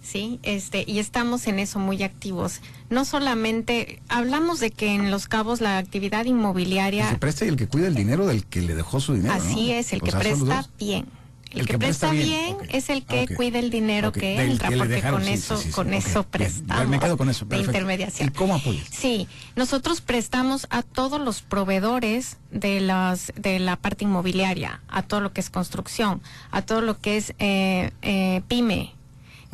Sí, 0.02 0.40
este, 0.44 0.86
y 0.88 1.00
estamos 1.00 1.48
en 1.48 1.60
eso 1.60 1.80
muy 1.80 2.02
activos. 2.02 2.62
No 2.90 3.04
solamente 3.04 4.02
hablamos 4.08 4.62
de 4.62 4.72
que 4.72 4.96
en 4.96 5.12
Los 5.12 5.28
Cabos 5.28 5.60
la 5.60 5.78
actividad 5.78 6.22
El 6.22 6.28
inmobiliaria, 6.28 7.10
que 7.10 7.18
presta 7.18 7.44
y 7.44 7.50
el 7.50 7.58
que 7.58 7.68
cuida 7.68 7.88
el 7.88 7.96
dinero 7.96 8.26
del 8.26 8.46
que 8.46 8.62
le 8.62 8.74
dejó 8.74 9.02
su 9.02 9.16
dinero. 9.16 9.34
así 9.34 9.68
¿no? 9.68 9.74
es, 9.74 9.92
el 9.92 10.02
O 10.02 10.06
que 10.06 10.12
sea, 10.12 10.20
presta 10.22 10.66
bien. 10.80 11.08
El, 11.52 11.62
El 11.62 11.66
que, 11.66 11.74
que 11.74 11.78
presta 11.80 12.10
presta 12.10 12.26
bien, 12.28 12.58
es 12.70 12.90
el 12.90 13.06
que 13.06 13.24
Ok. 13.24 13.34
cuida 13.36 13.60
el 13.60 13.70
dinero 13.70 14.12
que 14.12 14.42
entra, 14.42 14.70
porque 14.70 14.96
dejaron, 14.96 15.20
con 15.22 15.28
sí, 15.28 15.34
eso, 15.34 15.56
sí, 15.58 15.64
sí, 15.64 15.70
sí, 15.70 15.74
con 15.76 15.94
eso 15.94 16.24
prestamos. 16.24 16.88
Me 16.88 17.00
quedo 17.00 17.18
con 17.18 17.30
eso, 17.30 17.46
De 17.46 17.60
intermediación. 17.60 18.28
¿Y 18.30 18.32
cómo 18.32 18.56
apoyas? 18.56 18.88
Sí, 18.92 19.28
nosotros 19.56 20.02
prestamos 20.02 20.68
a 20.70 20.84
todos 20.84 21.22
los 21.22 21.42
proveedores 21.42 22.38
de 22.52 22.82
las 22.82 23.32
de 23.36 23.60
la 23.60 23.76
parte 23.78 24.04
inmobiliaria, 24.04 24.82
a 24.90 25.04
todo 25.04 25.22
lo 25.22 25.32
que 25.34 25.42
es 25.42 25.50
construcción, 25.50 26.22
a 26.52 26.62
todo 26.62 26.82
lo 26.82 27.00
que 27.00 27.18
es 27.18 27.34
eh, 27.40 27.92
eh, 28.02 28.42
pyme. 28.48 28.94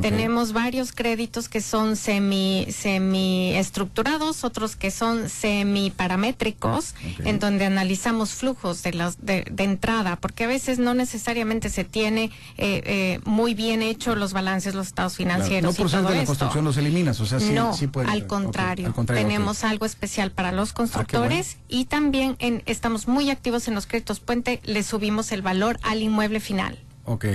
Tenemos 0.01 0.53
varios 0.53 0.91
créditos 0.91 1.47
que 1.49 1.62
son 1.62 1.95
semi 1.95 2.65
semi 2.71 3.53
estructurados, 3.56 4.43
otros 4.43 4.75
que 4.75 4.91
son 4.91 5.29
semi 5.29 5.91
paramétricos, 5.91 6.95
Ok. 7.19 7.25
en 7.25 7.39
donde 7.39 7.65
analizamos 7.65 8.32
flujos 8.32 8.82
de 8.84 8.93
las 8.93 9.23
de, 9.25 9.45
de 9.51 9.63
entrada, 9.63 10.15
porque 10.15 10.43
a 10.45 10.47
veces 10.47 10.79
no 10.79 10.93
necesariamente 10.93 11.69
se 11.69 11.84
tiene 11.84 12.25
eh, 12.58 12.82
eh, 12.86 13.19
muy 13.25 13.53
bien 13.53 13.82
hecho 13.82 14.15
los 14.15 14.34
balances, 14.34 14.73
los 14.75 14.88
estados 14.88 15.15
Claro, 15.15 15.32
financieros 15.36 15.73
No 15.73 15.77
por 15.77 15.89
ser 15.91 15.99
de 16.01 16.10
la 16.10 16.15
esto. 16.17 16.25
construcción 16.27 16.65
los 16.65 16.77
eliminas, 16.77 17.19
o 17.19 17.25
sea, 17.25 17.39
sí, 17.39 17.51
no, 17.53 17.73
sí 17.73 17.88
puede 17.88 18.10
al, 18.12 18.25
contrario, 18.27 18.88
al 18.88 18.93
contrario, 18.93 19.23
ok. 19.23 19.29
tenemos 19.29 19.63
algo 19.63 19.86
especial 19.86 20.32
para 20.32 20.51
los 20.51 20.71
Ah, 20.71 20.73
constructores 20.73 21.58
y 21.69 21.86
también 21.86 22.36
en, 22.39 22.63
estamos 22.65 23.08
muy 23.08 23.29
activos 23.29 23.67
en 23.67 23.75
los 23.75 23.86
créditos 23.86 24.19
puente, 24.19 24.60
le 24.63 24.82
subimos 24.84 25.32
el 25.32 25.41
valor 25.41 25.79
al 25.84 26.01
inmueble 26.01 26.39
final. 26.39 26.79
Ok. 27.06 27.25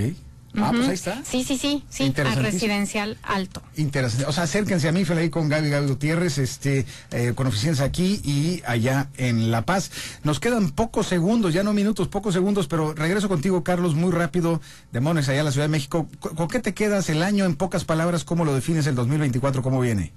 Ah, 0.55 0.71
pues 0.73 0.87
ahí 0.87 0.93
está. 0.95 1.23
Sí, 1.23 1.43
sí, 1.43 1.57
sí, 1.57 1.83
sí, 1.89 2.03
a 2.03 2.07
Interesantísimo. 2.07 2.51
residencial 2.51 3.17
alto. 3.23 3.61
Interesante. 3.77 4.25
O 4.25 4.31
sea, 4.31 4.43
acérquense 4.43 4.87
a 4.87 4.91
Mifel 4.91 5.17
ahí 5.19 5.29
con 5.29 5.47
Gaby 5.47 5.69
Gaby 5.69 5.87
Gutiérrez, 5.87 6.37
este, 6.39 6.85
eh, 7.11 7.33
con 7.35 7.45
oficinas 7.47 7.81
aquí 7.81 8.19
y 8.23 8.61
allá 8.65 9.09
en 9.17 9.51
La 9.51 9.63
Paz. 9.65 9.91
Nos 10.23 10.39
quedan 10.39 10.71
pocos 10.71 11.05
segundos, 11.07 11.53
ya 11.53 11.61
no 11.63 11.73
minutos, 11.73 12.07
pocos 12.07 12.33
segundos, 12.33 12.67
pero 12.67 12.93
regreso 12.93 13.29
contigo, 13.29 13.63
Carlos, 13.63 13.93
muy 13.95 14.11
rápido, 14.11 14.59
de 14.91 14.99
Mones, 14.99 15.29
allá 15.29 15.41
a 15.41 15.43
la 15.43 15.51
Ciudad 15.51 15.65
de 15.67 15.71
México. 15.71 16.07
¿Con, 16.19 16.35
con 16.35 16.47
qué 16.47 16.59
te 16.59 16.73
quedas 16.73 17.09
el 17.09 17.21
año 17.21 17.45
en 17.45 17.55
pocas 17.55 17.85
palabras? 17.85 18.23
¿Cómo 18.23 18.43
lo 18.43 18.55
defines 18.55 18.87
el 18.87 18.95
2024? 18.95 19.61
¿Cómo 19.61 19.79
viene? 19.81 20.11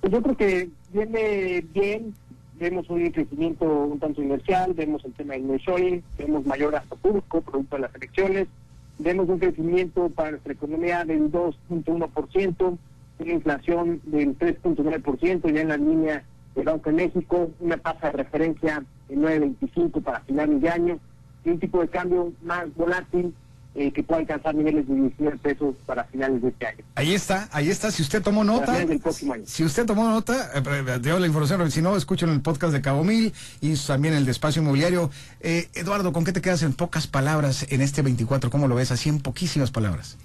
Pues 0.00 0.12
yo 0.12 0.22
creo 0.22 0.36
que 0.36 0.70
viene 0.92 1.64
bien, 1.74 2.14
vemos 2.58 2.88
un 2.88 3.10
crecimiento 3.10 3.64
un 3.66 3.98
tanto 3.98 4.22
inercial, 4.22 4.72
vemos 4.74 5.04
el 5.04 5.12
tema 5.12 5.34
del 5.34 5.46
nearshoring, 5.46 6.02
vemos 6.16 6.46
mayor 6.46 6.72
gasto 6.72 6.96
público 6.96 7.40
producto 7.42 7.76
de 7.76 7.82
las 7.82 7.94
elecciones, 7.94 8.48
vemos 8.98 9.28
un 9.28 9.38
crecimiento 9.38 10.08
para 10.10 10.32
nuestra 10.32 10.52
economía 10.52 11.04
del 11.04 11.30
2.1%, 11.30 12.78
una 13.18 13.32
inflación 13.32 14.00
del 14.04 14.38
3.9% 14.38 15.52
ya 15.52 15.60
en 15.60 15.68
la 15.68 15.76
línea 15.76 16.24
del 16.54 16.64
Banco 16.64 16.90
de 16.90 16.96
México, 16.96 17.50
una 17.60 17.76
tasa 17.76 18.08
de 18.08 18.12
referencia 18.12 18.84
de 19.08 19.16
9.25 19.16 20.02
para 20.02 20.20
finales 20.20 20.60
de 20.60 20.68
año 20.68 20.98
y 21.44 21.50
un 21.50 21.58
tipo 21.58 21.80
de 21.80 21.88
cambio 21.88 22.32
más 22.42 22.74
volátil 22.74 23.34
eh, 23.74 23.92
que 23.92 24.02
pueda 24.02 24.20
alcanzar 24.20 24.54
niveles 24.54 24.88
de 24.88 24.94
19 24.94 25.36
pesos 25.38 25.74
para 25.86 26.04
finales 26.04 26.42
de 26.42 26.48
este 26.48 26.66
año. 26.66 26.84
Ahí 26.94 27.14
está, 27.14 27.48
ahí 27.52 27.68
está. 27.70 27.90
Si 27.92 28.02
usted 28.02 28.22
tomó 28.22 28.42
nota, 28.44 28.66
finales 28.66 28.88
del 28.88 29.00
próximo 29.00 29.34
año. 29.34 29.44
si 29.46 29.62
usted 29.64 29.86
tomó 29.86 30.08
nota, 30.08 30.50
eh, 30.54 30.62
eh, 30.64 30.98
dio 31.00 31.18
la 31.18 31.26
información, 31.26 31.70
si 31.70 31.80
no, 31.82 31.96
escuchen 31.96 32.28
el 32.30 32.40
podcast 32.40 32.72
de 32.72 32.80
Cabo 32.80 33.04
Mil 33.04 33.32
y 33.60 33.76
también 33.76 34.14
el 34.14 34.24
de 34.24 34.30
Espacio 34.32 34.62
Inmobiliario. 34.62 35.10
Eh, 35.40 35.68
Eduardo, 35.74 36.12
¿con 36.12 36.24
qué 36.24 36.32
te 36.32 36.40
quedas 36.40 36.62
en 36.62 36.72
pocas 36.72 37.06
palabras 37.06 37.66
en 37.68 37.80
este 37.82 38.02
24? 38.02 38.50
¿Cómo 38.50 38.66
lo 38.68 38.74
ves? 38.74 38.90
Así 38.90 39.08
en 39.08 39.20
poquísimas 39.20 39.70
palabras. 39.70 40.16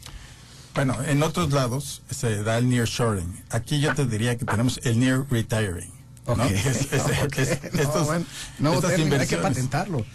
Bueno, 0.75 0.97
en 1.05 1.21
otros 1.21 1.51
lados 1.51 2.01
se 2.09 2.41
da 2.43 2.57
el 2.57 2.67
nearshoring. 2.67 3.43
Aquí 3.51 3.79
yo 3.79 3.93
te 3.93 4.07
diría 4.07 4.35
que 4.37 4.45
tenemos 4.45 4.79
el 4.83 4.99
near 4.99 5.25
retiring. 5.29 5.91
¿no? 6.25 6.33
Ok. 6.33 6.47
Que 6.47 6.55
es- 6.55 6.91
es- 6.93 7.03
Ok. 7.23 7.37
es- 7.37 7.73
No, 7.73 7.81
estos- 7.81 8.05
bueno, 8.07 8.25
nuevo 8.57 8.77
estas 8.77 8.91
término, 8.95 9.15
hay 9.19 9.27
que 9.27 9.35
inversiones, 9.35 9.43
patentarlo. 9.49 10.05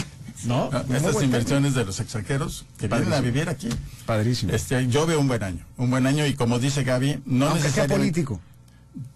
¿No? 0.44 0.70
¿no? 0.70 0.85
Muy 0.85 0.96
estas 0.96 1.22
inversiones 1.22 1.74
de 1.74 1.85
los 1.85 1.98
extranjeros 2.01 2.64
que 2.79 2.88
vienen 2.88 3.09
a 3.09 3.11
Padrísimo. 3.16 3.33
vivir 3.33 3.48
aquí. 3.48 3.68
Padrísimo. 4.07 4.53
Este, 4.53 4.87
yo 4.88 5.07
veo 5.07 5.20
un 5.20 5.29
buen 5.29 5.42
año, 5.42 5.64
un 5.77 5.90
buen 5.90 6.07
año 6.07 6.27
y 6.27 6.35
como 6.35 6.59
dice 6.59 6.85
Gaby, 6.85 7.22
no 7.27 7.46
Aunque 7.46 7.61
sea 7.61 7.68
necesariamente 7.85 7.96
político. 7.96 8.40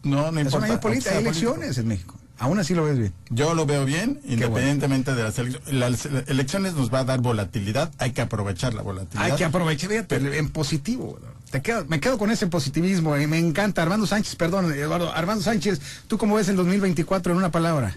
No, 0.03 0.31
no 0.33 0.41
importa. 0.41 0.67
sea 0.67 0.75
hay 0.75 0.81
político. 0.81 1.11
elecciones 1.17 1.79
en 1.79 1.89
México. 1.89 2.17
Aún 2.39 2.59
así 2.59 2.75
lo 2.75 2.85
ves 2.85 2.99
bien. 2.99 3.13
Yo 3.31 3.55
lo 3.55 3.67
veo 3.67 3.85
bien, 3.85 4.21
independientemente 4.25 5.15
de 5.15 5.23
las 5.23 5.39
elecciones. 5.39 5.73
Las 5.73 6.07
elecciones 6.29 6.75
nos 6.75 6.93
va 6.93 7.01
a 7.01 7.05
dar 7.05 7.21
volatilidad, 7.21 7.93
hay 7.99 8.11
que 8.13 8.21
aprovechar 8.21 8.75
la 8.75 8.83
volatilidad. 8.83 9.31
Hay 9.31 9.37
que 9.37 9.45
aprovechar 9.45 9.91
fíjate, 9.91 10.39
en 10.39 10.49
positivo. 10.51 11.21
Te 11.53 11.63
quedo, 11.63 11.85
me 11.87 12.01
quedo 12.01 12.19
con 12.19 12.31
ese 12.33 12.49
positivismo 12.49 13.17
y 13.17 13.27
me 13.29 13.39
encanta. 13.39 13.83
Armando 13.83 14.07
Sánchez, 14.07 14.35
perdón, 14.37 14.73
Eduardo. 14.73 15.13
Armando 15.13 15.45
Sánchez, 15.45 15.81
¿tú 16.09 16.19
cómo 16.19 16.35
ves 16.35 16.49
el 16.49 16.57
2024 16.57 17.33
en 17.33 17.39
una 17.39 17.53
palabra? 17.53 17.97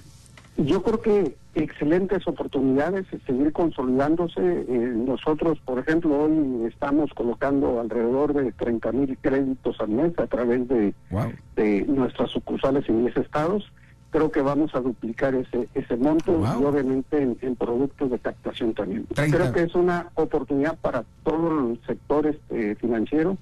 Yo 0.58 0.82
creo 0.84 1.02
que 1.02 1.36
excelentes 1.54 2.26
oportunidades, 2.28 3.06
eh, 3.12 3.20
seguir 3.26 3.52
consolidándose. 3.52 4.40
Eh, 4.42 4.94
nosotros, 4.96 5.60
por 5.66 5.80
ejemplo, 5.80 6.18
hoy 6.24 6.66
estamos 6.68 7.12
colocando 7.14 7.80
alrededor 7.82 8.34
de 8.34 8.52
30 8.54 8.92
mil 8.94 9.18
créditos 9.20 9.80
al 9.82 9.90
mes 9.90 10.18
a 10.18 10.28
través 10.28 10.68
de, 10.68 10.94
Wow. 11.12 11.34
de 11.58 11.86
nuestras 11.88 12.32
sucursales 12.32 12.88
en 12.88 13.02
10 13.02 13.18
estados. 13.18 13.70
Creo 14.12 14.32
que 14.32 14.42
vamos 14.42 14.74
a 14.76 14.80
duplicar 14.80 15.36
ese 15.36 15.68
ese 15.74 15.98
monto 15.98 16.32
Wow. 16.32 16.62
y 16.62 16.64
obviamente 16.64 17.22
en, 17.22 17.38
en 17.42 17.56
productos 17.58 18.12
de 18.12 18.20
captación 18.20 18.74
también. 18.74 19.06
30. 19.14 19.38
Creo 19.38 19.52
que 19.54 19.64
es 19.64 19.76
una 19.76 20.08
oportunidad 20.16 20.78
para 20.80 21.04
todo 21.24 21.70
el 21.72 21.80
sector 21.86 22.28
este, 22.28 22.76
financiero, 22.76 23.38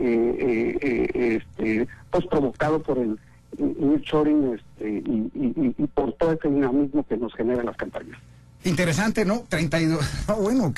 eh, 0.00 0.36
eh, 0.40 0.78
eh, 1.14 1.36
este, 1.36 1.88
pues 2.10 2.26
provocado 2.26 2.80
por 2.82 2.98
el 2.98 3.18
nearshoring 3.58 4.54
este, 4.54 4.88
y, 4.90 5.30
y, 5.34 5.46
y- 5.56 5.74
y 5.78 5.86
por 5.88 6.12
todo 6.14 6.32
ese 6.32 6.48
dinamismo 6.48 7.06
que 7.06 7.16
nos 7.16 7.34
generan 7.34 7.66
las 7.66 7.76
campañas. 7.76 8.18
Interesante, 8.62 9.24
¿no? 9.24 9.44
32, 9.48 10.04
bueno, 10.42 10.74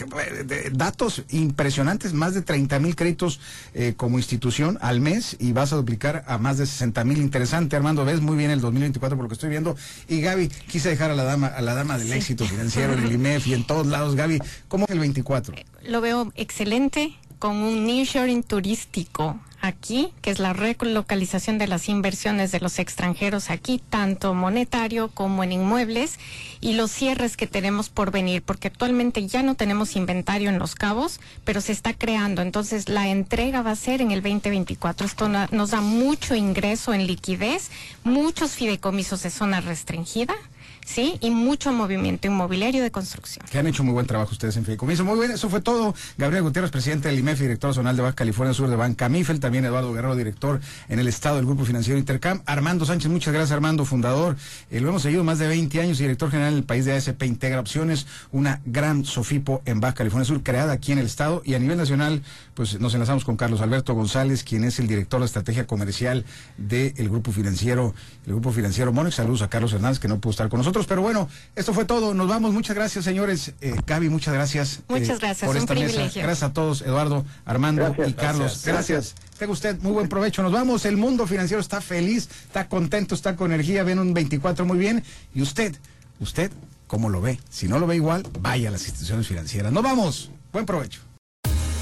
datos 0.73 1.25
impresionantes, 1.31 2.13
más 2.15 2.33
de 2.33 2.43
30 2.43 2.79
mil 2.79 2.95
créditos 2.95 3.41
eh, 3.75 3.95
como 3.97 4.19
institución 4.19 4.79
al 4.81 5.01
mes 5.01 5.37
y 5.41 5.53
vas 5.53 5.73
a 5.73 5.77
duplicar 5.77 6.23
a 6.29 6.39
más 6.39 6.59
de 6.59 6.67
60 6.67 7.03
mil. 7.03 7.19
Interesante, 7.19 7.75
Armando, 7.75 8.05
ves 8.05 8.21
muy 8.21 8.37
bien 8.37 8.53
el 8.53 8.61
2024 8.61 9.17
por 9.17 9.25
lo 9.25 9.29
que 9.29 9.35
estoy 9.35 9.51
viendo. 9.51 9.75
Y 10.09 10.21
Gaby, 10.21 10.47
quise 10.69 10.91
dejar 10.91 11.11
a 11.11 11.17
la 11.17 11.25
dama, 11.25 11.49
a 11.49 11.61
la 11.61 11.75
dama 11.75 11.99
del 11.99 12.13
éxito 12.13 12.45
financiero 12.45 12.93
en 12.93 13.01
el 13.03 13.13
IMEF 13.13 13.49
y 13.49 13.55
en 13.55 13.67
todos 13.67 13.89
lados. 13.89 14.15
Gaby, 14.15 14.39
¿cómo 14.69 14.85
es 14.85 14.91
el 14.93 15.01
24? 15.01 15.53
Lo 15.85 16.01
veo 16.01 16.33
excelente, 16.37 17.17
con 17.43 17.57
un 17.57 17.87
nearshoring 17.87 18.45
turístico 18.45 19.37
aquí, 19.61 20.13
que 20.23 20.31
es 20.31 20.39
la 20.39 20.53
relocalización 20.53 21.59
de 21.59 21.67
las 21.67 21.89
inversiones 21.89 22.53
de 22.53 22.61
los 22.61 22.79
extranjeros 22.79 23.51
aquí, 23.51 23.83
tanto 23.91 24.33
monetario 24.33 25.09
como 25.09 25.43
en 25.43 25.51
inmuebles, 25.51 26.21
y 26.61 26.75
los 26.75 26.93
cierres 26.93 27.37
que 27.37 27.49
tenemos 27.49 27.89
por 27.89 28.13
venir, 28.13 28.43
porque 28.43 28.69
actualmente 28.69 29.27
ya 29.27 29.43
no 29.43 29.57
tenemos 29.57 29.97
inventario 29.97 30.51
en 30.51 30.61
los 30.61 30.77
cabos, 30.77 31.19
pero 31.43 31.61
se 31.61 31.73
está 31.73 31.95
creando. 31.95 32.43
Entonces, 32.43 32.89
la 32.89 33.09
entrega 33.09 33.63
va 33.63 33.73
a 33.73 33.77
ser 33.77 34.03
en 34.03 34.13
el 34.13 34.23
2024. 34.23 35.05
Esto 35.05 35.29
nos 35.29 35.71
da 35.71 35.81
mucho 35.81 36.37
ingreso 36.37 36.95
en 36.95 37.09
liquidez, 37.09 37.73
muchos 38.05 38.53
fideicomisos 38.53 39.25
de 39.25 39.31
zona 39.31 39.61
restringida 39.61 40.37
¿sí? 40.85 41.17
Y 41.21 41.31
mucho 41.31 41.73
movimiento 41.73 42.27
inmobiliario 42.27 42.83
de 42.83 42.91
construcción. 42.91 43.45
Que 43.51 43.59
han 43.59 43.67
hecho 43.67 43.85
muy 43.85 43.93
buen 43.93 44.07
trabajo 44.07 44.33
ustedes 44.33 44.57
en 44.57 44.65
Fideicomiso. 44.65 45.05
Muy 45.05 45.19
bien, 45.19 45.31
eso 45.31 45.49
fue 45.49 45.61
todo. 45.61 45.95
Gabriel 46.19 46.43
Gutiérrez, 46.43 46.71
presidente 46.71 47.09
del 47.09 47.19
IMEF, 47.19 47.41
director 47.41 47.75
zonal 47.75 47.97
de 47.97 48.03
Baja 48.03 48.15
California 48.15 48.55
Sur 48.55 48.69
de 48.69 48.77
Banca 48.77 49.09
Mifel. 49.09 49.41
También 49.41 49.65
Eduardo 49.65 49.93
Guerrero, 49.93 50.17
director 50.17 50.61
en 50.89 50.99
el 50.99 51.09
Estado 51.09 51.37
del 51.37 51.47
Grupo 51.47 51.65
Financiero 51.65 51.99
Intercam. 51.99 52.43
Armando 52.47 52.85
Sánchez, 52.85 53.11
muchas 53.11 53.33
gracias, 53.33 53.53
Armando, 53.53 53.85
fundador. 53.85 54.37
Eh, 54.71 54.81
lo 54.81 54.89
hemos 54.89 55.03
seguido 55.03 55.25
más 55.25 55.39
de 55.39 55.49
20 55.49 55.81
años 55.81 56.01
y 56.01 56.03
director 56.03 56.31
general 56.31 56.55
del 56.55 56.65
país 56.65 56.85
de 56.85 56.93
ASP 56.93 57.23
Integra 57.25 57.61
Opciones, 57.61 58.07
una 58.31 58.61
gran 58.65 59.05
Sofipo 59.05 59.63
en 59.65 59.81
Baja 59.81 59.95
California 59.95 60.25
Sur, 60.25 60.43
creada 60.43 60.73
aquí 60.73 60.93
en 60.93 60.99
el 60.99 61.07
Estado. 61.07 61.43
Y 61.45 61.55
a 61.55 61.59
nivel 61.59 61.79
nacional, 61.79 62.23
pues 62.55 62.79
nos 62.81 62.93
enlazamos 62.95 63.25
con 63.25 63.37
Carlos 63.37 63.61
Alberto 63.61 63.95
González, 63.95 64.45
quien 64.45 64.65
es 64.65 64.79
el 64.79 64.87
director 64.87 65.21
de 65.21 65.27
estrategia 65.27 65.67
comercial 65.67 66.25
del 66.59 67.09
Grupo 67.09 67.33
Financiero, 67.33 67.95
el 68.27 68.33
Grupo 68.33 68.53
Financiero 68.53 68.93
Monex. 68.93 69.17
Saludos 69.17 69.43
a 69.43 69.49
Carlos 69.49 69.73
Hernández, 69.73 69.99
que 69.99 70.09
no 70.09 70.21
pudo 70.21 70.33
estar 70.33 70.49
con 70.49 70.59
nosotros. 70.59 70.87
Pero 70.87 71.03
bueno, 71.03 71.29
esto 71.57 71.73
fue 71.73 71.85
todo. 71.85 72.15
Nos 72.15 72.29
vamos. 72.29 72.53
Muchas 72.53 72.77
gracias, 72.77 73.05
señores. 73.05 73.55
Eh, 73.61 73.75
Gaby, 73.87 74.11
muchas 74.11 74.35
gracias. 74.35 74.81
Muchas 74.89 75.17
eh, 75.17 75.19
gracias. 75.21 75.49
Por 75.49 75.57
esta 75.57 75.75
Mesa. 75.75 76.03
Gracias 76.15 76.43
a 76.43 76.53
todos, 76.53 76.83
Eduardo, 76.83 77.25
Armando 77.45 77.95
y 78.07 78.13
Carlos. 78.13 78.63
Gracias. 78.65 79.15
Tenga 79.39 79.53
usted 79.53 79.81
muy 79.81 79.93
buen 79.93 80.09
provecho. 80.09 80.43
Nos 80.43 80.53
vamos. 80.53 80.85
El 80.85 80.97
mundo 80.97 81.27
financiero 81.27 81.61
está 81.61 81.81
feliz, 81.81 82.29
está 82.47 82.69
contento, 82.69 83.15
está 83.15 83.35
con 83.35 83.53
energía. 83.53 83.83
Ven 83.83 83.99
un 83.99 84.13
24 84.13 84.67
muy 84.67 84.79
bien. 84.79 85.03
Y 85.35 85.43
usted, 85.43 85.75
usted, 86.21 86.53
¿cómo 86.87 87.09
lo 87.09 87.21
ve? 87.21 87.41
Si 87.49 87.67
no 87.67 87.79
lo 87.79 87.87
ve 87.87 87.97
igual, 87.97 88.25
vaya 88.41 88.69
a 88.69 88.73
las 88.73 88.83
instituciones 88.83 89.27
financieras. 89.27 89.73
Nos 89.73 89.83
vamos. 89.83 90.31
Buen 90.53 90.67
provecho. 90.67 91.12